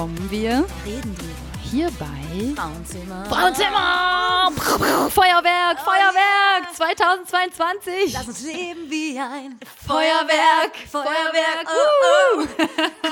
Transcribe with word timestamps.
kommen 0.00 0.30
wir 0.30 0.64
Reden 0.86 1.14
drüber. 1.14 1.34
hier 1.62 1.90
bei 1.98 2.54
Frauenzimmer. 2.56 3.26
Frauenzimmer! 3.26 4.50
Feuerwerk, 5.10 5.78
Feuerwerk 5.80 6.74
2022. 6.74 8.14
Lass 8.14 8.26
uns 8.28 8.42
leben 8.42 8.90
wie 8.90 9.18
ein 9.18 9.58
Feuerwerk, 9.86 10.74
Feuerwerk. 10.90 11.66
Oh, 11.66 12.40
oh. 12.40 12.46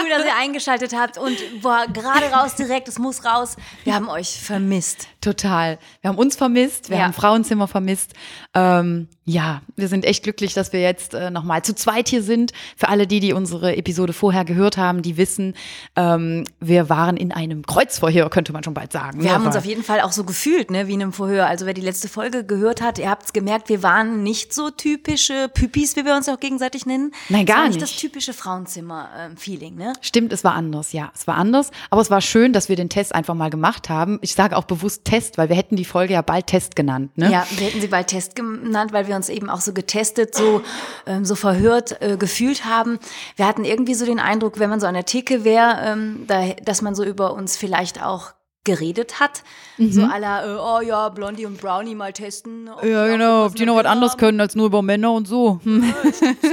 Cool, 0.00 0.08
dass 0.08 0.24
ihr 0.24 0.34
eingeschaltet 0.34 0.94
habt 0.96 1.18
und 1.18 1.36
boah, 1.60 1.84
gerade 1.92 2.30
raus 2.30 2.54
direkt, 2.54 2.88
es 2.88 2.98
muss 2.98 3.22
raus. 3.22 3.56
Wir 3.84 3.94
haben 3.94 4.08
euch 4.08 4.40
vermisst. 4.40 5.08
Total. 5.20 5.78
Wir 6.00 6.08
haben 6.08 6.18
uns 6.18 6.36
vermisst, 6.36 6.88
wir 6.88 6.96
Ja. 6.98 7.04
haben 7.04 7.12
Frauenzimmer 7.12 7.68
vermisst. 7.68 8.14
Ähm, 8.58 9.08
ja, 9.24 9.60
wir 9.76 9.88
sind 9.88 10.04
echt 10.06 10.22
glücklich, 10.22 10.54
dass 10.54 10.72
wir 10.72 10.80
jetzt 10.80 11.12
äh, 11.12 11.30
nochmal 11.30 11.62
zu 11.62 11.74
zweit 11.74 12.08
hier 12.08 12.22
sind. 12.22 12.52
Für 12.76 12.88
alle 12.88 13.06
die, 13.06 13.20
die 13.20 13.34
unsere 13.34 13.76
Episode 13.76 14.12
vorher 14.14 14.44
gehört 14.44 14.78
haben, 14.78 15.02
die 15.02 15.16
wissen, 15.18 15.54
ähm, 15.96 16.44
wir 16.60 16.88
waren 16.88 17.16
in 17.18 17.30
einem 17.30 17.64
Kreuzverhör, 17.66 18.30
könnte 18.30 18.52
man 18.54 18.64
schon 18.64 18.72
bald 18.74 18.90
sagen. 18.90 19.20
Wir 19.20 19.28
ne? 19.28 19.34
haben 19.34 19.44
uns 19.44 19.54
Aber- 19.54 19.58
auf 19.58 19.66
jeden 19.66 19.82
Fall 19.82 20.00
auch 20.00 20.12
so 20.12 20.24
gefühlt, 20.24 20.70
ne, 20.70 20.88
wie 20.88 20.94
in 20.94 21.02
einem 21.02 21.12
Vorhör. 21.12 21.46
Also 21.46 21.66
wer 21.66 21.74
die 21.74 21.82
letzte 21.82 22.08
Folge 22.08 22.44
gehört 22.44 22.80
hat, 22.80 22.98
ihr 22.98 23.10
habt 23.10 23.26
es 23.26 23.32
gemerkt, 23.34 23.68
wir 23.68 23.82
waren 23.82 24.22
nicht 24.22 24.54
so 24.54 24.70
typische 24.70 25.48
Püpis, 25.52 25.94
wie 25.96 26.04
wir 26.06 26.16
uns 26.16 26.28
auch 26.28 26.40
gegenseitig 26.40 26.86
nennen. 26.86 27.12
Nein, 27.28 27.44
gar 27.44 27.68
nicht. 27.68 27.82
das 27.82 27.90
nicht. 27.90 28.00
typische 28.00 28.32
Frauenzimmer-Feeling, 28.32 29.74
ne? 29.76 29.92
Stimmt, 30.00 30.32
es 30.32 30.42
war 30.42 30.54
anders, 30.54 30.92
ja, 30.92 31.12
es 31.14 31.26
war 31.26 31.36
anders. 31.36 31.70
Aber 31.90 32.00
es 32.00 32.10
war 32.10 32.20
schön, 32.20 32.52
dass 32.52 32.68
wir 32.68 32.76
den 32.76 32.88
Test 32.88 33.14
einfach 33.14 33.34
mal 33.34 33.50
gemacht 33.50 33.88
haben. 33.90 34.18
Ich 34.22 34.34
sage 34.34 34.56
auch 34.56 34.64
bewusst 34.64 35.04
Test, 35.04 35.36
weil 35.38 35.48
wir 35.48 35.56
hätten 35.56 35.76
die 35.76 35.84
Folge 35.84 36.14
ja 36.14 36.22
bald 36.22 36.46
Test 36.46 36.76
genannt. 36.76 37.16
Ne? 37.18 37.30
Ja, 37.30 37.46
wir 37.56 37.66
hätten 37.66 37.80
sie 37.80 37.88
bald 37.88 38.06
Test 38.08 38.34
genannt, 38.56 38.92
weil 38.92 39.06
wir 39.08 39.16
uns 39.16 39.28
eben 39.28 39.50
auch 39.50 39.60
so 39.60 39.72
getestet, 39.72 40.34
so, 40.34 40.62
ähm, 41.06 41.24
so 41.24 41.34
verhört 41.34 42.00
äh, 42.00 42.16
gefühlt 42.16 42.64
haben. 42.64 42.98
Wir 43.36 43.46
hatten 43.46 43.64
irgendwie 43.64 43.94
so 43.94 44.06
den 44.06 44.20
Eindruck, 44.20 44.58
wenn 44.58 44.70
man 44.70 44.80
so 44.80 44.86
an 44.86 44.94
der 44.94 45.06
Theke 45.06 45.44
wäre, 45.44 45.78
ähm, 45.84 46.24
da, 46.26 46.48
dass 46.64 46.82
man 46.82 46.94
so 46.94 47.04
über 47.04 47.34
uns 47.34 47.56
vielleicht 47.56 48.02
auch 48.02 48.32
geredet 48.68 49.18
hat. 49.18 49.42
So 49.78 50.02
aller, 50.02 50.44
äh, 50.44 50.58
oh 50.58 50.80
ja, 50.80 51.08
Blondie 51.08 51.46
und 51.46 51.58
Brownie 51.58 51.94
mal 51.94 52.12
testen. 52.12 52.64
Mhm. 52.64 52.88
Ja, 52.90 53.06
genau, 53.06 53.46
ob 53.46 53.54
die 53.54 53.64
noch 53.64 53.76
was 53.76 53.86
anderes 53.86 54.12
haben. 54.12 54.20
können 54.20 54.40
als 54.40 54.54
nur 54.54 54.66
über 54.66 54.82
Männer 54.82 55.12
und 55.12 55.26
so. 55.26 55.60
Hm. 55.62 55.94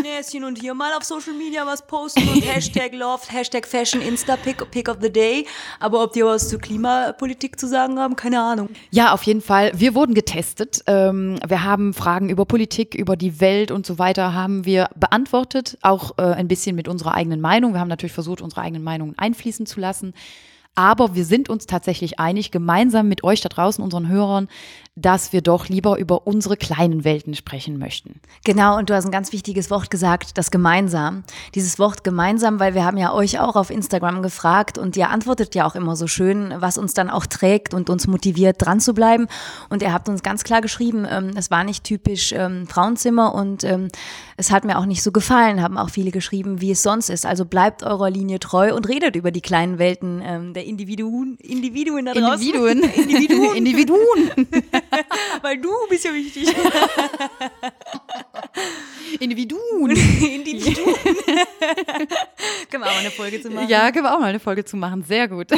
Näschen 0.03 0.43
und 0.43 0.59
hier 0.59 0.73
mal 0.73 0.93
auf 0.93 1.03
Social 1.03 1.33
Media 1.33 1.65
was 1.65 1.85
posten 1.85 2.21
und 2.29 2.41
Hashtag 2.45 2.93
Love, 2.93 3.23
Hashtag 3.27 3.67
Fashion, 3.67 4.01
Insta, 4.01 4.37
Pick, 4.37 4.69
Pick 4.71 4.87
of 4.87 4.97
the 5.01 5.11
Day. 5.11 5.45
Aber 5.79 6.03
ob 6.03 6.13
die 6.13 6.23
was 6.23 6.47
zur 6.47 6.59
Klimapolitik 6.59 7.59
zu 7.59 7.67
sagen 7.67 7.99
haben, 7.99 8.15
keine 8.15 8.39
Ahnung. 8.39 8.69
Ja, 8.91 9.13
auf 9.13 9.23
jeden 9.23 9.41
Fall. 9.41 9.71
Wir 9.75 9.95
wurden 9.95 10.13
getestet. 10.13 10.83
Ähm, 10.87 11.39
wir 11.45 11.63
haben 11.63 11.93
Fragen 11.93 12.29
über 12.29 12.45
Politik, 12.45 12.95
über 12.95 13.17
die 13.17 13.41
Welt 13.41 13.71
und 13.71 13.85
so 13.85 13.97
weiter 13.99 14.33
haben 14.33 14.65
wir 14.65 14.89
beantwortet, 14.95 15.77
auch 15.81 16.11
äh, 16.17 16.21
ein 16.21 16.47
bisschen 16.47 16.75
mit 16.75 16.87
unserer 16.87 17.15
eigenen 17.15 17.41
Meinung. 17.41 17.73
Wir 17.73 17.79
haben 17.79 17.89
natürlich 17.89 18.13
versucht, 18.13 18.41
unsere 18.41 18.61
eigenen 18.61 18.83
Meinungen 18.83 19.17
einfließen 19.17 19.65
zu 19.65 19.79
lassen. 19.79 20.13
Aber 20.75 21.15
wir 21.15 21.23
sind 21.23 21.49
uns 21.49 21.65
tatsächlich 21.65 22.19
einig, 22.19 22.51
gemeinsam 22.51 23.07
mit 23.07 23.23
euch 23.23 23.39
da 23.39 23.49
draußen, 23.49 23.83
unseren 23.83 24.09
Hörern, 24.09 24.49
dass 24.97 25.33
wir 25.33 25.41
doch 25.41 25.67
lieber 25.67 25.97
über 25.97 26.25
unsere 26.25 26.55
kleinen 26.55 27.03
Welten 27.03 27.33
sprechen 27.33 27.77
möchten. 27.77 28.21
Genau, 28.45 28.77
und 28.77 28.89
du 28.89 28.95
hast 28.95 29.03
ein 29.03 29.11
ganz 29.11 29.33
wichtiges 29.33 29.69
Wort 29.69 29.89
gesagt, 29.89 30.37
das 30.37 30.51
gemeinsam. 30.51 31.23
Dieses 31.53 31.79
Wort 31.79 32.05
gemeinsam, 32.05 32.61
weil 32.61 32.75
wir 32.75 32.85
haben 32.85 32.95
ja 32.95 33.13
euch 33.13 33.39
auch 33.39 33.57
auf 33.57 33.71
Instagram 33.71 34.21
gefragt 34.21 34.77
und 34.77 34.95
ihr 34.95 35.09
antwortet 35.09 35.53
ja 35.53 35.65
auch 35.65 35.75
immer 35.75 35.97
so 35.97 36.07
schön, 36.07 36.53
was 36.59 36.77
uns 36.77 36.93
dann 36.93 37.09
auch 37.09 37.25
trägt 37.25 37.73
und 37.73 37.89
uns 37.89 38.07
motiviert, 38.07 38.55
dran 38.59 38.79
zu 38.79 38.93
bleiben. 38.93 39.27
Und 39.69 39.81
ihr 39.81 39.91
habt 39.91 40.07
uns 40.07 40.23
ganz 40.23 40.45
klar 40.45 40.61
geschrieben, 40.61 41.05
ähm, 41.09 41.31
es 41.35 41.51
war 41.51 41.65
nicht 41.65 41.83
typisch 41.83 42.31
ähm, 42.31 42.65
Frauenzimmer 42.65 43.35
und 43.35 43.65
ähm, 43.65 43.89
es 44.37 44.49
hat 44.49 44.63
mir 44.63 44.77
auch 44.77 44.85
nicht 44.85 45.03
so 45.03 45.11
gefallen, 45.11 45.61
haben 45.61 45.77
auch 45.77 45.89
viele 45.89 46.11
geschrieben, 46.11 46.61
wie 46.61 46.71
es 46.71 46.83
sonst 46.83 47.09
ist. 47.09 47.25
Also 47.25 47.43
bleibt 47.43 47.83
eurer 47.83 48.09
Linie 48.09 48.39
treu 48.39 48.73
und 48.73 48.87
redet 48.87 49.17
über 49.17 49.31
die 49.31 49.41
kleinen 49.41 49.77
Welten 49.77 50.53
der 50.53 50.64
Individuen, 50.65 51.37
Individuen 51.41 52.05
da 52.05 52.13
draußen. 52.13 52.41
Individuen. 52.41 52.83
Individuen. 52.95 53.55
Individuen. 53.55 54.31
Weil 55.41 55.57
du 55.57 55.69
bist 55.89 56.05
ja 56.05 56.13
wichtig. 56.13 56.47
Individuen. 59.19 59.91
Individuen. 59.91 60.95
Können 62.69 62.83
wir 62.83 62.89
auch 62.89 62.93
mal 62.93 62.99
eine 62.99 63.11
Folge 63.11 63.41
zu 63.41 63.49
machen. 63.49 63.69
Ja, 63.69 63.91
können 63.91 64.05
wir 64.05 64.13
auch 64.13 64.19
mal 64.19 64.27
eine 64.27 64.39
Folge 64.39 64.65
zu 64.65 64.75
machen. 64.77 65.03
Sehr 65.03 65.27
gut. 65.27 65.49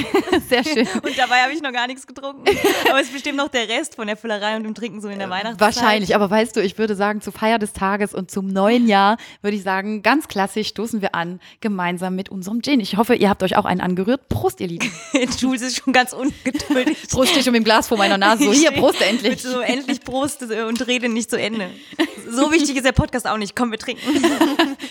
Sehr 0.48 0.64
schön. 0.64 0.88
Und 1.02 1.18
dabei 1.18 1.42
habe 1.42 1.54
ich 1.54 1.62
noch 1.62 1.72
gar 1.72 1.88
nichts 1.88 2.06
getrunken. 2.06 2.44
Aber 2.90 3.00
es 3.00 3.08
ist 3.08 3.14
bestimmt 3.14 3.38
noch 3.38 3.48
der 3.48 3.68
Rest 3.68 3.96
von 3.96 4.08
der 4.08 4.18
Füllerei 4.18 4.56
und 4.56 4.64
dem 4.64 4.76
Trinken 4.76 5.02
so 5.02 5.08
in 5.08 5.20
der 5.20 5.30
Weihnachtszeit. 5.30 5.76
Wahrscheinlich, 5.76 6.16
aber 6.16 6.30
weißt 6.30 6.56
du, 6.56 6.62
ich 6.62 6.78
würde 6.78 6.96
sagen, 6.96 7.22
zur 7.22 7.34
Feier 7.34 7.58
des 7.60 7.74
Tages 7.74 8.14
und 8.14 8.30
zum 8.30 8.48
neuen 8.48 8.88
Jahr 8.88 9.18
würde 9.42 9.58
ich 9.58 9.64
sagen, 9.64 10.04
ganz 10.04 10.28
klassisch 10.28 10.68
stoßen 10.68 11.02
wir 11.02 11.16
an, 11.16 11.40
gemeinsam 11.62 12.16
mit 12.16 12.30
unserem 12.30 12.62
Gin. 12.62 12.80
Ich 12.80 12.98
hoffe, 12.98 13.16
ihr 13.16 13.30
habt 13.30 13.44
euch 13.44 13.56
auch 13.56 13.66
einen 13.66 13.82
angerührt. 13.82 14.30
Prost, 14.30 14.60
ihr 14.62 14.68
Lieben. 14.68 14.92
Jules 15.40 15.62
ist 15.62 15.78
schon 15.78 15.94
ganz 15.94 16.14
ungeduldig. 16.14 16.98
Stehe 17.08 17.44
schon 17.44 17.54
mit 17.54 17.62
dem 17.62 17.64
Glas 17.64 17.88
vor 17.88 17.98
meiner 17.98 18.18
Nase. 18.18 18.44
So, 18.44 18.54
hier, 18.54 18.72
Prost 18.72 19.00
Mit 19.00 19.10
endlich. 19.10 19.42
So 19.42 19.60
endlich 19.60 20.02
Prost 20.02 20.42
äh, 20.44 20.64
und 20.64 20.86
rede 20.88 21.10
nicht 21.10 21.30
zu 21.30 21.40
Ende. 21.40 21.70
So 22.30 22.52
wichtig 22.52 22.76
ist 22.76 22.86
der 22.86 22.92
Podcast 22.92 23.26
auch 23.26 23.38
nicht. 23.38 23.56
Komm, 23.56 23.72
wir 23.72 23.80
trinken. 23.80 24.02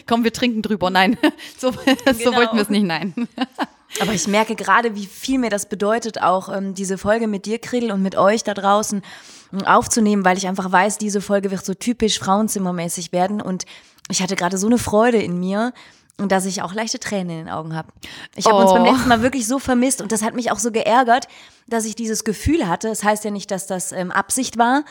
Komm, 0.07 0.25
wir 0.25 0.33
trinken 0.33 0.63
drüber. 0.63 0.89
Nein, 0.89 1.19
so, 1.59 1.71
so 1.71 1.79
Genau. 2.17 2.35
wollten 2.35 2.57
wir 2.57 2.63
es 2.63 2.71
nicht, 2.71 2.85
nein. 2.85 3.13
Aber 4.01 4.13
ich 4.15 4.27
merke 4.27 4.55
gerade, 4.55 4.95
wie 4.95 5.05
viel 5.05 5.39
mir 5.39 5.51
das 5.51 5.69
bedeutet, 5.69 6.23
auch 6.23 6.49
ähm, 6.49 6.75
diese 6.75 6.97
Folge 6.97 7.27
mit 7.27 7.45
dir, 7.45 7.59
Krill, 7.59 7.93
und 7.93 8.03
mit 8.03 8.17
euch 8.17 8.43
da 8.43 8.55
draußen 8.55 9.03
ähm, 9.53 9.63
aufzunehmen, 9.67 10.25
weil 10.25 10.39
ich 10.39 10.47
einfach 10.47 10.73
weiß, 10.73 10.97
diese 10.97 11.21
Folge 11.21 11.51
wird 11.51 11.65
so 11.65 11.75
typisch 11.75 12.19
frauenzimmermäßig 12.19 13.13
werden. 13.13 13.43
Und 13.43 13.65
ich 14.11 14.23
hatte 14.23 14.35
gerade 14.35 14.57
so 14.57 14.67
eine 14.67 14.79
Freude 14.79 15.19
in 15.19 15.39
mir. 15.39 15.75
Und 16.19 16.33
dass 16.33 16.47
ich 16.47 16.63
auch 16.63 16.73
leichte 16.73 16.99
Tränen 16.99 17.31
in 17.31 17.45
den 17.45 17.49
Augen 17.51 17.75
habe. 17.77 17.89
Ich 18.37 18.47
habe 18.47 18.57
uns 18.57 18.73
beim 18.73 18.83
Oh. 18.85 18.91
letzten 18.93 19.09
Mal 19.09 19.21
wirklich 19.23 19.47
so 19.47 19.59
vermisst 19.59 20.01
und 20.01 20.13
das 20.13 20.23
hat 20.23 20.35
mich 20.35 20.51
auch 20.51 20.59
so 20.59 20.71
geärgert, 20.73 21.29
dass 21.67 21.85
ich 21.85 21.95
dieses 21.95 22.25
Gefühl 22.25 22.67
hatte. 22.69 22.89
Das 22.89 23.05
heißt 23.05 23.25
ja 23.25 23.31
nicht, 23.31 23.51
dass 23.51 23.67
das 23.67 23.93
ähm, 23.93 24.11
Absicht 24.11 24.57
war, 24.57 24.85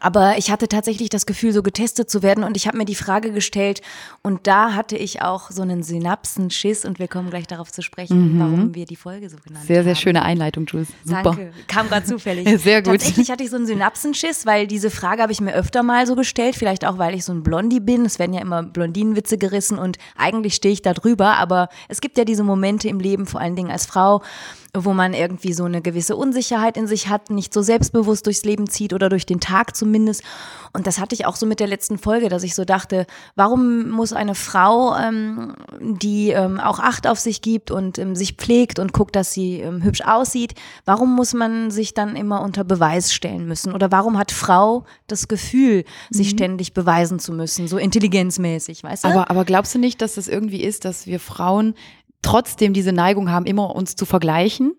aber 0.00 0.38
ich 0.38 0.50
hatte 0.50 0.68
tatsächlich 0.68 1.08
das 1.08 1.26
Gefühl, 1.26 1.52
so 1.52 1.62
getestet 1.62 2.10
zu 2.10 2.22
werden 2.22 2.44
und 2.44 2.56
ich 2.56 2.66
habe 2.66 2.76
mir 2.78 2.84
die 2.84 2.94
Frage 2.94 3.32
gestellt 3.32 3.80
und 4.22 4.46
da 4.46 4.74
hatte 4.74 4.96
ich 4.96 5.22
auch 5.22 5.50
so 5.50 5.62
einen 5.62 5.82
Synapsenschiss 5.82 6.84
und 6.84 6.98
wir 6.98 7.08
kommen 7.08 7.30
gleich 7.30 7.46
darauf 7.46 7.72
zu 7.72 7.82
sprechen, 7.82 8.38
warum 8.38 8.74
wir 8.74 8.86
die 8.86 8.96
Folge 8.96 9.28
so 9.28 9.36
genannt 9.36 9.64
Mhm. 9.64 9.66
Sehr, 9.66 9.78
haben. 9.78 9.84
sehr 9.84 9.94
schöne 9.96 10.22
Einleitung, 10.22 10.66
Jules. 10.66 10.88
Super. 11.04 11.22
Danke, 11.22 11.52
kam 11.66 11.88
gerade 11.88 12.06
zufällig. 12.06 12.48
Sehr 12.62 12.82
gut. 12.82 12.92
Tatsächlich 12.92 13.30
hatte 13.30 13.42
ich 13.44 13.50
so 13.50 13.56
einen 13.56 13.66
Synapsenschiss, 13.66 14.46
weil 14.46 14.66
diese 14.66 14.90
Frage 14.90 15.22
habe 15.22 15.32
ich 15.32 15.40
mir 15.40 15.54
öfter 15.54 15.82
mal 15.82 16.06
so 16.06 16.14
gestellt, 16.14 16.56
vielleicht 16.56 16.84
auch, 16.86 16.98
weil 16.98 17.14
ich 17.14 17.24
so 17.24 17.32
ein 17.32 17.42
Blondie 17.42 17.80
bin. 17.80 18.04
Es 18.04 18.18
werden 18.18 18.32
ja 18.34 18.40
immer 18.40 18.62
Blondinenwitze 18.62 19.38
gerissen 19.38 19.78
und 19.78 19.98
eigentlich 20.16 20.54
stehe 20.54 20.72
ich 20.72 20.82
da 20.82 20.92
drüber, 20.94 21.36
aber 21.38 21.68
es 21.88 22.00
gibt 22.00 22.18
ja 22.18 22.24
diese 22.24 22.42
Momente 22.44 22.88
im 22.88 23.00
Leben, 23.00 23.26
vor 23.26 23.40
allen 23.40 23.56
Dingen 23.56 23.70
als 23.70 23.86
Frau, 23.86 24.22
wo 24.74 24.92
man 24.92 25.14
irgendwie 25.14 25.52
so 25.52 25.64
eine 25.64 25.82
gewisse 25.82 26.16
Unsicherheit 26.16 26.76
in 26.76 26.86
sich 26.86 27.08
hat, 27.08 27.30
nicht 27.30 27.52
so 27.52 27.62
selbstbewusst 27.62 28.26
durchs 28.26 28.44
Leben 28.44 28.68
zieht 28.68 28.92
oder 28.92 29.08
durch 29.08 29.26
den 29.26 29.40
Tag 29.40 29.74
zumindest. 29.76 30.22
Und 30.72 30.86
das 30.86 31.00
hatte 31.00 31.14
ich 31.14 31.26
auch 31.26 31.34
so 31.34 31.46
mit 31.46 31.58
der 31.58 31.66
letzten 31.66 31.98
Folge, 31.98 32.28
dass 32.28 32.44
ich 32.44 32.54
so 32.54 32.64
dachte, 32.64 33.06
warum 33.34 33.88
muss 33.90 34.12
eine 34.12 34.36
Frau, 34.36 34.94
ähm, 34.96 35.54
die 35.80 36.30
ähm, 36.30 36.60
auch 36.60 36.78
Acht 36.78 37.08
auf 37.08 37.18
sich 37.18 37.42
gibt 37.42 37.70
und 37.72 37.98
ähm, 37.98 38.14
sich 38.14 38.34
pflegt 38.34 38.78
und 38.78 38.92
guckt, 38.92 39.16
dass 39.16 39.32
sie 39.32 39.60
ähm, 39.60 39.82
hübsch 39.82 40.02
aussieht, 40.02 40.54
warum 40.84 41.16
muss 41.16 41.34
man 41.34 41.70
sich 41.72 41.92
dann 41.94 42.14
immer 42.14 42.40
unter 42.42 42.62
Beweis 42.62 43.12
stellen 43.12 43.46
müssen? 43.46 43.72
Oder 43.74 43.90
warum 43.90 44.16
hat 44.18 44.30
Frau 44.30 44.84
das 45.08 45.26
Gefühl, 45.26 45.84
sich 46.10 46.32
Mhm. 46.32 46.36
ständig 46.36 46.72
beweisen 46.74 47.18
zu 47.18 47.32
müssen, 47.32 47.66
so 47.66 47.76
intelligenzmäßig, 47.76 48.84
weißt 48.84 49.04
du? 49.04 49.08
Aber, 49.08 49.30
aber 49.30 49.44
glaubst 49.44 49.74
du 49.74 49.78
nicht, 49.78 50.00
dass 50.02 50.14
das 50.14 50.28
irgendwie 50.28 50.62
ist, 50.62 50.84
dass 50.84 51.06
wir 51.06 51.18
Frauen 51.20 51.74
trotzdem 52.22 52.72
diese 52.72 52.92
Neigung 52.92 53.30
haben, 53.30 53.46
immer 53.46 53.74
uns 53.74 53.96
zu 53.96 54.04
vergleichen? 54.04 54.72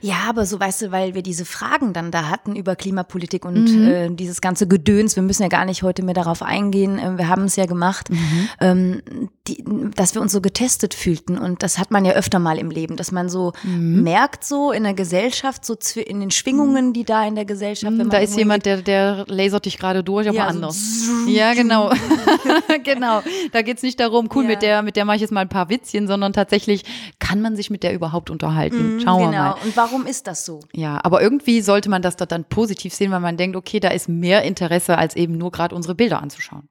Ja, 0.00 0.16
aber 0.28 0.46
so 0.46 0.58
weißt 0.60 0.82
du, 0.82 0.92
weil 0.92 1.14
wir 1.14 1.22
diese 1.22 1.44
Fragen 1.44 1.92
dann 1.92 2.10
da 2.10 2.28
hatten 2.28 2.56
über 2.56 2.76
Klimapolitik 2.76 3.44
und 3.44 3.64
Mhm. 3.76 3.84
äh, 3.86 4.08
dieses 4.10 4.40
ganze 4.40 4.66
Gedöns, 4.68 5.16
wir 5.16 5.22
müssen 5.22 5.42
ja 5.42 5.48
gar 5.48 5.64
nicht 5.64 5.82
heute 5.82 6.02
mehr 6.02 6.14
darauf 6.14 6.42
eingehen, 6.42 6.98
äh, 6.98 7.18
wir 7.18 7.28
haben 7.28 7.44
es 7.44 7.56
ja 7.56 7.66
gemacht, 7.66 8.10
Mhm. 8.10 8.48
ähm, 8.60 9.02
die, 9.46 9.64
dass 9.94 10.14
wir 10.14 10.22
uns 10.22 10.32
so 10.32 10.40
getestet 10.40 10.94
fühlten 10.94 11.38
und 11.38 11.62
das 11.62 11.78
hat 11.78 11.90
man 11.90 12.04
ja 12.04 12.12
öfter 12.12 12.38
mal 12.38 12.58
im 12.58 12.70
Leben, 12.70 12.96
dass 12.96 13.12
man 13.12 13.28
so 13.28 13.52
Mhm. 13.64 14.02
merkt 14.02 14.44
so 14.44 14.72
in 14.72 14.84
der 14.84 14.94
Gesellschaft, 14.94 15.64
so 15.64 15.76
in 15.96 16.20
den 16.20 16.30
Schwingungen, 16.30 16.92
die 16.92 17.04
da 17.04 17.26
in 17.26 17.34
der 17.34 17.44
Gesellschaft, 17.44 17.90
wenn 17.90 17.96
man 17.96 18.06
Mhm, 18.08 18.10
Da 18.10 18.18
ist 18.18 18.36
jemand, 18.36 18.66
der, 18.66 18.78
der 18.82 19.24
lasert 19.28 19.64
dich 19.66 19.78
gerade 19.78 20.02
durch, 20.04 20.28
aber 20.28 20.36
Ja, 20.36 20.44
so 20.44 20.56
anders. 20.56 21.04
ja, 21.26 21.54
genau. 21.54 21.90
genau. 22.84 23.22
Da 23.52 23.62
geht's 23.62 23.82
nicht 23.82 24.00
darum, 24.00 24.28
cool, 24.34 24.44
Ja. 24.44 24.48
mit 24.50 24.62
der, 24.62 24.82
mit 24.82 24.96
der 24.96 25.04
mache 25.04 25.16
ich 25.16 25.22
jetzt 25.22 25.30
mal 25.32 25.40
ein 25.40 25.48
paar 25.48 25.68
Witzchen, 25.68 26.06
sondern 26.06 26.32
tatsächlich, 26.32 26.84
kann 27.18 27.40
man 27.40 27.56
sich 27.56 27.70
mit 27.70 27.82
der 27.82 27.92
überhaupt 27.94 28.30
unterhalten? 28.30 29.00
Schauen 29.02 29.30
genau. 29.30 29.32
wir 29.32 29.38
mal. 29.38 29.56
Und 29.62 29.76
warum 29.76 30.06
ist 30.06 30.26
das 30.26 30.44
so? 30.44 30.60
Ja, 30.72 31.00
aber 31.02 31.22
irgendwie 31.22 31.60
sollte 31.60 31.88
man 31.88 32.02
das 32.02 32.16
dort 32.16 32.32
dann 32.32 32.44
positiv 32.44 32.94
sehen, 32.94 33.10
weil 33.10 33.20
man 33.20 33.36
denkt, 33.36 33.56
okay, 33.56 33.80
da 33.80 33.88
ist 33.88 34.08
mehr 34.08 34.42
Interesse, 34.42 34.98
als 34.98 35.16
eben 35.16 35.36
nur 35.38 35.50
gerade 35.50 35.74
unsere 35.74 35.94
Bilder 35.94 36.22
anzuschauen. 36.22 36.68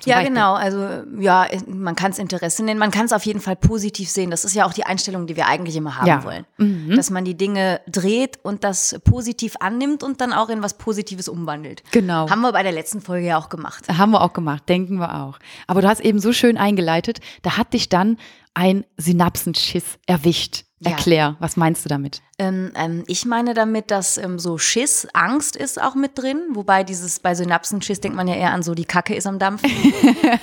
Zum 0.00 0.10
ja, 0.10 0.16
Beispiel. 0.16 0.34
genau. 0.34 0.54
Also 0.54 0.88
ja, 1.20 1.46
man 1.68 1.94
kann 1.94 2.10
es 2.10 2.18
Interesse 2.18 2.64
nennen. 2.64 2.80
Man 2.80 2.90
kann 2.90 3.06
es 3.06 3.12
auf 3.12 3.24
jeden 3.24 3.40
Fall 3.40 3.54
positiv 3.54 4.10
sehen. 4.10 4.28
Das 4.28 4.44
ist 4.44 4.54
ja 4.54 4.66
auch 4.66 4.72
die 4.72 4.84
Einstellung, 4.84 5.28
die 5.28 5.36
wir 5.36 5.46
eigentlich 5.46 5.76
immer 5.76 5.96
haben 5.96 6.06
Ja. 6.08 6.24
wollen. 6.24 6.46
Mhm. 6.56 6.96
Dass 6.96 7.10
man 7.10 7.24
die 7.24 7.36
Dinge 7.36 7.80
dreht 7.86 8.40
und 8.42 8.64
das 8.64 8.98
positiv 9.04 9.54
annimmt 9.60 10.02
und 10.02 10.20
dann 10.20 10.32
auch 10.32 10.48
in 10.48 10.62
was 10.64 10.78
Positives 10.78 11.28
umwandelt. 11.28 11.84
Genau. 11.92 12.28
Haben 12.28 12.40
wir 12.40 12.50
bei 12.52 12.64
der 12.64 12.72
letzten 12.72 13.00
Folge 13.00 13.28
ja 13.28 13.38
auch 13.38 13.50
gemacht. 13.50 13.84
Haben 13.88 14.10
wir 14.10 14.22
auch 14.22 14.32
gemacht, 14.32 14.68
denken 14.68 14.96
wir 14.98 15.14
auch. 15.22 15.38
Aber 15.68 15.80
du 15.80 15.88
hast 15.88 16.00
eben 16.00 16.18
so 16.18 16.32
schön 16.32 16.56
eingeleitet, 16.58 17.20
da 17.42 17.56
hat 17.56 17.72
dich 17.72 17.88
dann 17.88 18.16
ein 18.54 18.84
Synapsenschiss 18.96 19.84
erwischt. 20.06 20.64
Ja. 20.80 20.92
Erklär, 20.92 21.36
was 21.40 21.56
meinst 21.56 21.84
du 21.84 21.88
damit? 21.88 22.22
Ähm, 22.40 22.70
ähm, 22.76 23.02
ich 23.08 23.26
meine 23.26 23.52
damit, 23.52 23.90
dass 23.90 24.16
ähm, 24.16 24.38
so 24.38 24.58
Schiss, 24.58 25.08
Angst 25.12 25.56
ist 25.56 25.82
auch 25.82 25.96
mit 25.96 26.16
drin, 26.16 26.40
wobei 26.52 26.84
dieses 26.84 27.18
bei 27.18 27.34
Synapsenschiss 27.34 28.00
denkt 28.00 28.16
man 28.16 28.28
ja 28.28 28.36
eher 28.36 28.52
an 28.52 28.62
so 28.62 28.76
die 28.76 28.84
Kacke 28.84 29.16
ist 29.16 29.26
am 29.26 29.40
Dampfen, 29.40 29.68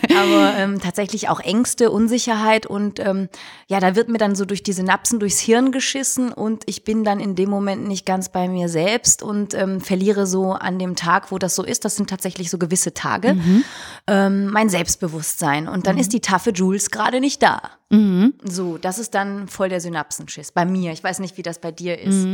aber 0.10 0.56
ähm, 0.58 0.82
tatsächlich 0.82 1.30
auch 1.30 1.40
Ängste, 1.40 1.92
Unsicherheit 1.92 2.66
und 2.66 3.00
ähm, 3.00 3.30
ja, 3.68 3.80
da 3.80 3.96
wird 3.96 4.10
mir 4.10 4.18
dann 4.18 4.36
so 4.36 4.44
durch 4.44 4.62
die 4.62 4.74
Synapsen 4.74 5.22
durchs 5.22 5.40
Hirn 5.40 5.72
geschissen 5.72 6.34
und 6.34 6.64
ich 6.66 6.84
bin 6.84 7.06
dann 7.06 7.22
in 7.22 7.36
dem 7.36 7.50
Moment 7.50 7.88
nicht 7.88 8.06
ganz 8.06 8.28
bei 8.28 8.50
mir 8.50 8.68
selbst 8.68 9.24
und 9.24 9.54
ähm, 9.54 9.80
verliere 9.80 10.28
so 10.28 10.52
an 10.52 10.80
dem 10.80 10.98
Tag, 10.98 11.32
wo 11.32 11.38
das 11.38 11.56
so 11.56 11.64
ist, 11.64 11.86
das 11.86 11.96
sind 11.96 12.10
tatsächlich 12.10 12.50
so 12.50 12.58
gewisse 12.58 12.94
Tage, 12.94 13.38
ähm, 14.08 14.48
mein 14.48 14.68
Selbstbewusstsein. 14.68 15.70
Und 15.70 15.88
dann 15.88 15.98
ist 15.98 16.12
die 16.12 16.20
taffe 16.20 16.52
Jules 16.52 16.92
gerade 16.92 17.22
nicht 17.22 17.42
da. 17.42 17.62
So, 18.44 18.78
das 18.78 18.98
ist 18.98 19.14
dann 19.14 19.48
voll 19.48 19.70
der 19.70 19.80
Synapsenschiss 19.80 20.52
bei 20.52 20.66
mir. 20.66 20.92
Ich 20.92 21.04
weiß 21.04 21.20
nicht, 21.20 21.38
wie 21.38 21.44
das 21.44 21.60
bei 21.60 21.72
dir 21.72 21.85
ist. 21.94 22.28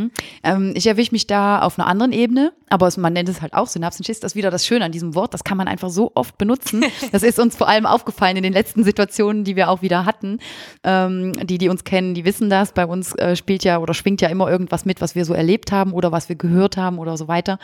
Ähm, 0.44 0.74
ich 0.76 0.88
erwische 0.88 1.12
mich 1.12 1.28
da 1.28 1.62
auf 1.62 1.78
einer 1.78 1.88
anderen 1.88 2.12
Ebene, 2.12 2.54
aber 2.70 2.88
es, 2.88 2.98
man 2.98 3.14
nennt 3.14 3.30
es 3.30 3.42
halt 3.42 3.54
auch 3.54 3.68
Synapsenschiss. 3.68 4.20
Das 4.20 4.32
ist 4.32 4.36
wieder 4.36 4.52
das 4.52 4.66
Schöne 4.66 4.86
an 4.86 4.92
diesem 4.92 5.14
Wort. 5.16 5.34
Das 5.34 5.44
kann 5.44 5.58
man 5.58 5.68
einfach 5.68 5.90
so 5.90 6.12
oft 6.16 6.38
benutzen. 6.38 6.86
Das 7.12 7.24
ist 7.24 7.40
uns 7.40 7.58
vor 7.58 7.68
allem 7.68 7.86
aufgefallen 7.86 8.38
in 8.38 8.44
den 8.44 8.54
letzten 8.54 8.84
Situationen, 8.84 9.44
die 9.44 9.56
wir 9.56 9.70
auch 9.70 9.82
wieder 9.82 10.06
hatten. 10.06 10.40
Ähm, 10.84 11.34
die, 11.46 11.58
die 11.58 11.68
uns 11.68 11.84
kennen, 11.84 12.14
die 12.14 12.24
wissen 12.24 12.50
das. 12.50 12.72
Bei 12.72 12.86
uns 12.86 13.14
äh, 13.16 13.36
spielt 13.36 13.64
ja 13.64 13.80
oder 13.80 13.94
schwingt 13.94 14.22
ja 14.22 14.30
immer 14.30 14.50
irgendwas 14.50 14.86
mit, 14.86 15.02
was 15.02 15.14
wir 15.16 15.26
so 15.26 15.34
erlebt 15.34 15.72
haben 15.72 15.92
oder 15.92 16.12
was 16.12 16.30
wir 16.30 16.36
gehört 16.36 16.78
haben 16.78 17.00
oder 17.00 17.18
so 17.18 17.28
weiter. 17.28 17.60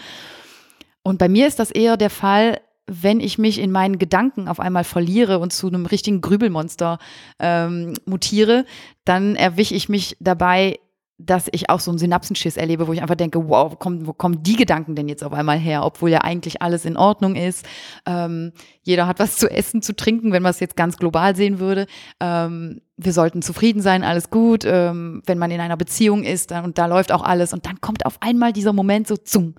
Und 1.04 1.20
bei 1.20 1.30
mir 1.30 1.48
ist 1.48 1.60
das 1.60 1.72
eher 1.72 1.96
der 1.96 2.10
Fall, 2.10 2.60
wenn 2.88 3.20
ich 3.20 3.38
mich 3.38 3.60
in 3.60 3.72
meinen 3.72 4.00
Gedanken 4.00 4.48
auf 4.48 4.60
einmal 4.60 4.86
verliere 4.86 5.40
und 5.40 5.52
zu 5.52 5.68
einem 5.68 5.86
richtigen 5.86 6.22
Grübelmonster 6.22 7.00
ähm, 7.40 7.94
mutiere, 8.06 8.66
dann 9.04 9.36
erwische 9.36 9.76
ich 9.76 9.90
mich 9.90 10.16
dabei, 10.20 10.80
dass 11.20 11.48
ich 11.52 11.70
auch 11.70 11.80
so 11.80 11.90
einen 11.90 11.98
Synapsenschiss 11.98 12.58
erlebe, 12.58 12.88
wo 12.88 12.94
ich 12.94 13.02
einfach 13.02 13.16
denke, 13.16 13.50
wow, 13.50 13.72
wo 13.72 13.76
kommen, 13.76 14.06
wo 14.06 14.14
kommen 14.14 14.44
die 14.44 14.56
Gedanken 14.56 14.96
denn 14.96 15.08
jetzt 15.08 15.24
auf 15.24 15.34
einmal 15.34 15.58
her, 15.58 15.84
obwohl 15.84 16.12
ja 16.12 16.20
eigentlich 16.20 16.62
alles 16.62 16.86
in 16.86 16.96
Ordnung 16.96 17.36
ist. 17.36 17.66
Ähm, 18.06 18.52
jeder 18.84 19.08
hat 19.08 19.18
was 19.20 19.38
zu 19.38 19.50
essen, 19.50 19.82
zu 19.82 19.96
trinken, 19.96 20.32
wenn 20.32 20.44
man 20.44 20.52
es 20.52 20.60
jetzt 20.60 20.76
ganz 20.76 20.98
global 20.98 21.36
sehen 21.36 21.60
würde. 21.60 21.88
Ähm, 22.20 22.82
wir 22.98 23.14
sollten 23.14 23.42
zufrieden 23.42 23.82
sein, 23.82 24.04
alles 24.04 24.30
gut. 24.30 24.64
Ähm, 24.66 25.24
wenn 25.26 25.40
man 25.40 25.50
in 25.50 25.60
einer 25.60 25.78
Beziehung 25.78 26.24
ist 26.24 26.52
dann, 26.52 26.64
und 26.64 26.78
da 26.78 26.86
läuft 26.86 27.12
auch 27.12 27.24
alles 27.24 27.52
und 27.52 27.66
dann 27.66 27.82
kommt 27.82 28.06
auf 28.06 28.22
einmal 28.22 28.54
dieser 28.54 28.74
Moment 28.74 29.08
so 29.08 29.18
zum, 29.18 29.56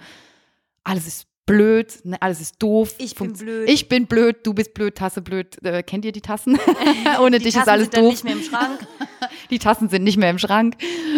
alles 0.85 1.07
ist 1.07 1.28
blöd, 1.49 2.05
ne, 2.05 2.21
alles 2.21 2.41
ist 2.41 2.63
doof. 2.63 2.95
Ich 2.99 3.15
bin 3.15 3.33
blöd. 3.33 3.69
Ich 3.69 3.89
bin 3.89 4.07
blöd, 4.07 4.37
du 4.45 4.55
bist 4.55 4.75
blöd, 4.75 4.95
Tasse 4.95 5.23
blöd. 5.23 5.63
Äh, 5.65 5.83
kennt 5.83 6.05
ihr 6.05 6.13
die 6.13 6.21
Tassen? 6.21 6.59
Ohne 7.21 7.39
Die 7.39 7.45
dich 7.45 7.55
Tassen 7.55 7.63
ist 7.63 7.69
alles 7.69 7.85
sind 7.85 7.95
dann 7.95 8.05
doof. 8.05 8.13
nicht 8.13 8.25
mehr 8.25 8.35
im 8.35 8.43
Schrank. 8.43 8.87
Die 9.51 9.59
Tassen 9.59 9.89
sind 9.89 10.05
nicht 10.05 10.19
mehr 10.19 10.31
im 10.31 10.39
Schrank. 10.39 10.77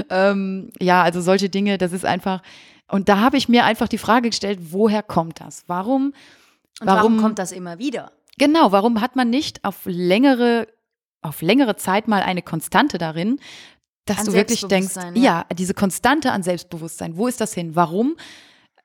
Ähm, 0.08 0.70
ja, 0.80 1.02
also 1.02 1.20
solche 1.20 1.48
Dinge, 1.48 1.78
das 1.78 1.92
ist 1.92 2.04
einfach. 2.04 2.42
Und 2.88 3.08
da 3.08 3.18
habe 3.18 3.36
ich 3.36 3.48
mir 3.48 3.64
einfach 3.64 3.88
die 3.88 3.98
Frage 3.98 4.30
gestellt, 4.30 4.60
woher 4.70 5.02
kommt 5.02 5.40
das? 5.40 5.64
Warum? 5.66 6.14
Und 6.80 6.86
warum, 6.86 7.20
kommt 7.20 7.38
das 7.40 7.50
immer 7.50 7.78
wieder? 7.78 8.12
Genau, 8.38 8.72
warum 8.72 9.00
hat 9.00 9.16
man 9.16 9.30
nicht 9.30 9.64
auf 9.64 9.80
längere, 9.84 10.68
auf 11.22 11.42
längere 11.42 11.74
Zeit 11.76 12.06
mal 12.06 12.22
eine 12.22 12.42
Konstante 12.42 12.98
darin, 12.98 13.40
dass 14.06 14.20
An 14.20 14.26
du 14.26 14.32
wirklich 14.32 14.64
denkst, 14.66 14.94
ja. 14.96 15.12
ja. 15.14 15.46
diese 15.56 15.74
Konstante 15.74 16.32
an 16.32 16.42
Selbstbewusstsein, 16.42 17.16
wo 17.16 17.26
ist 17.26 17.40
das 17.40 17.52
hin? 17.52 17.74
Warum, 17.74 18.16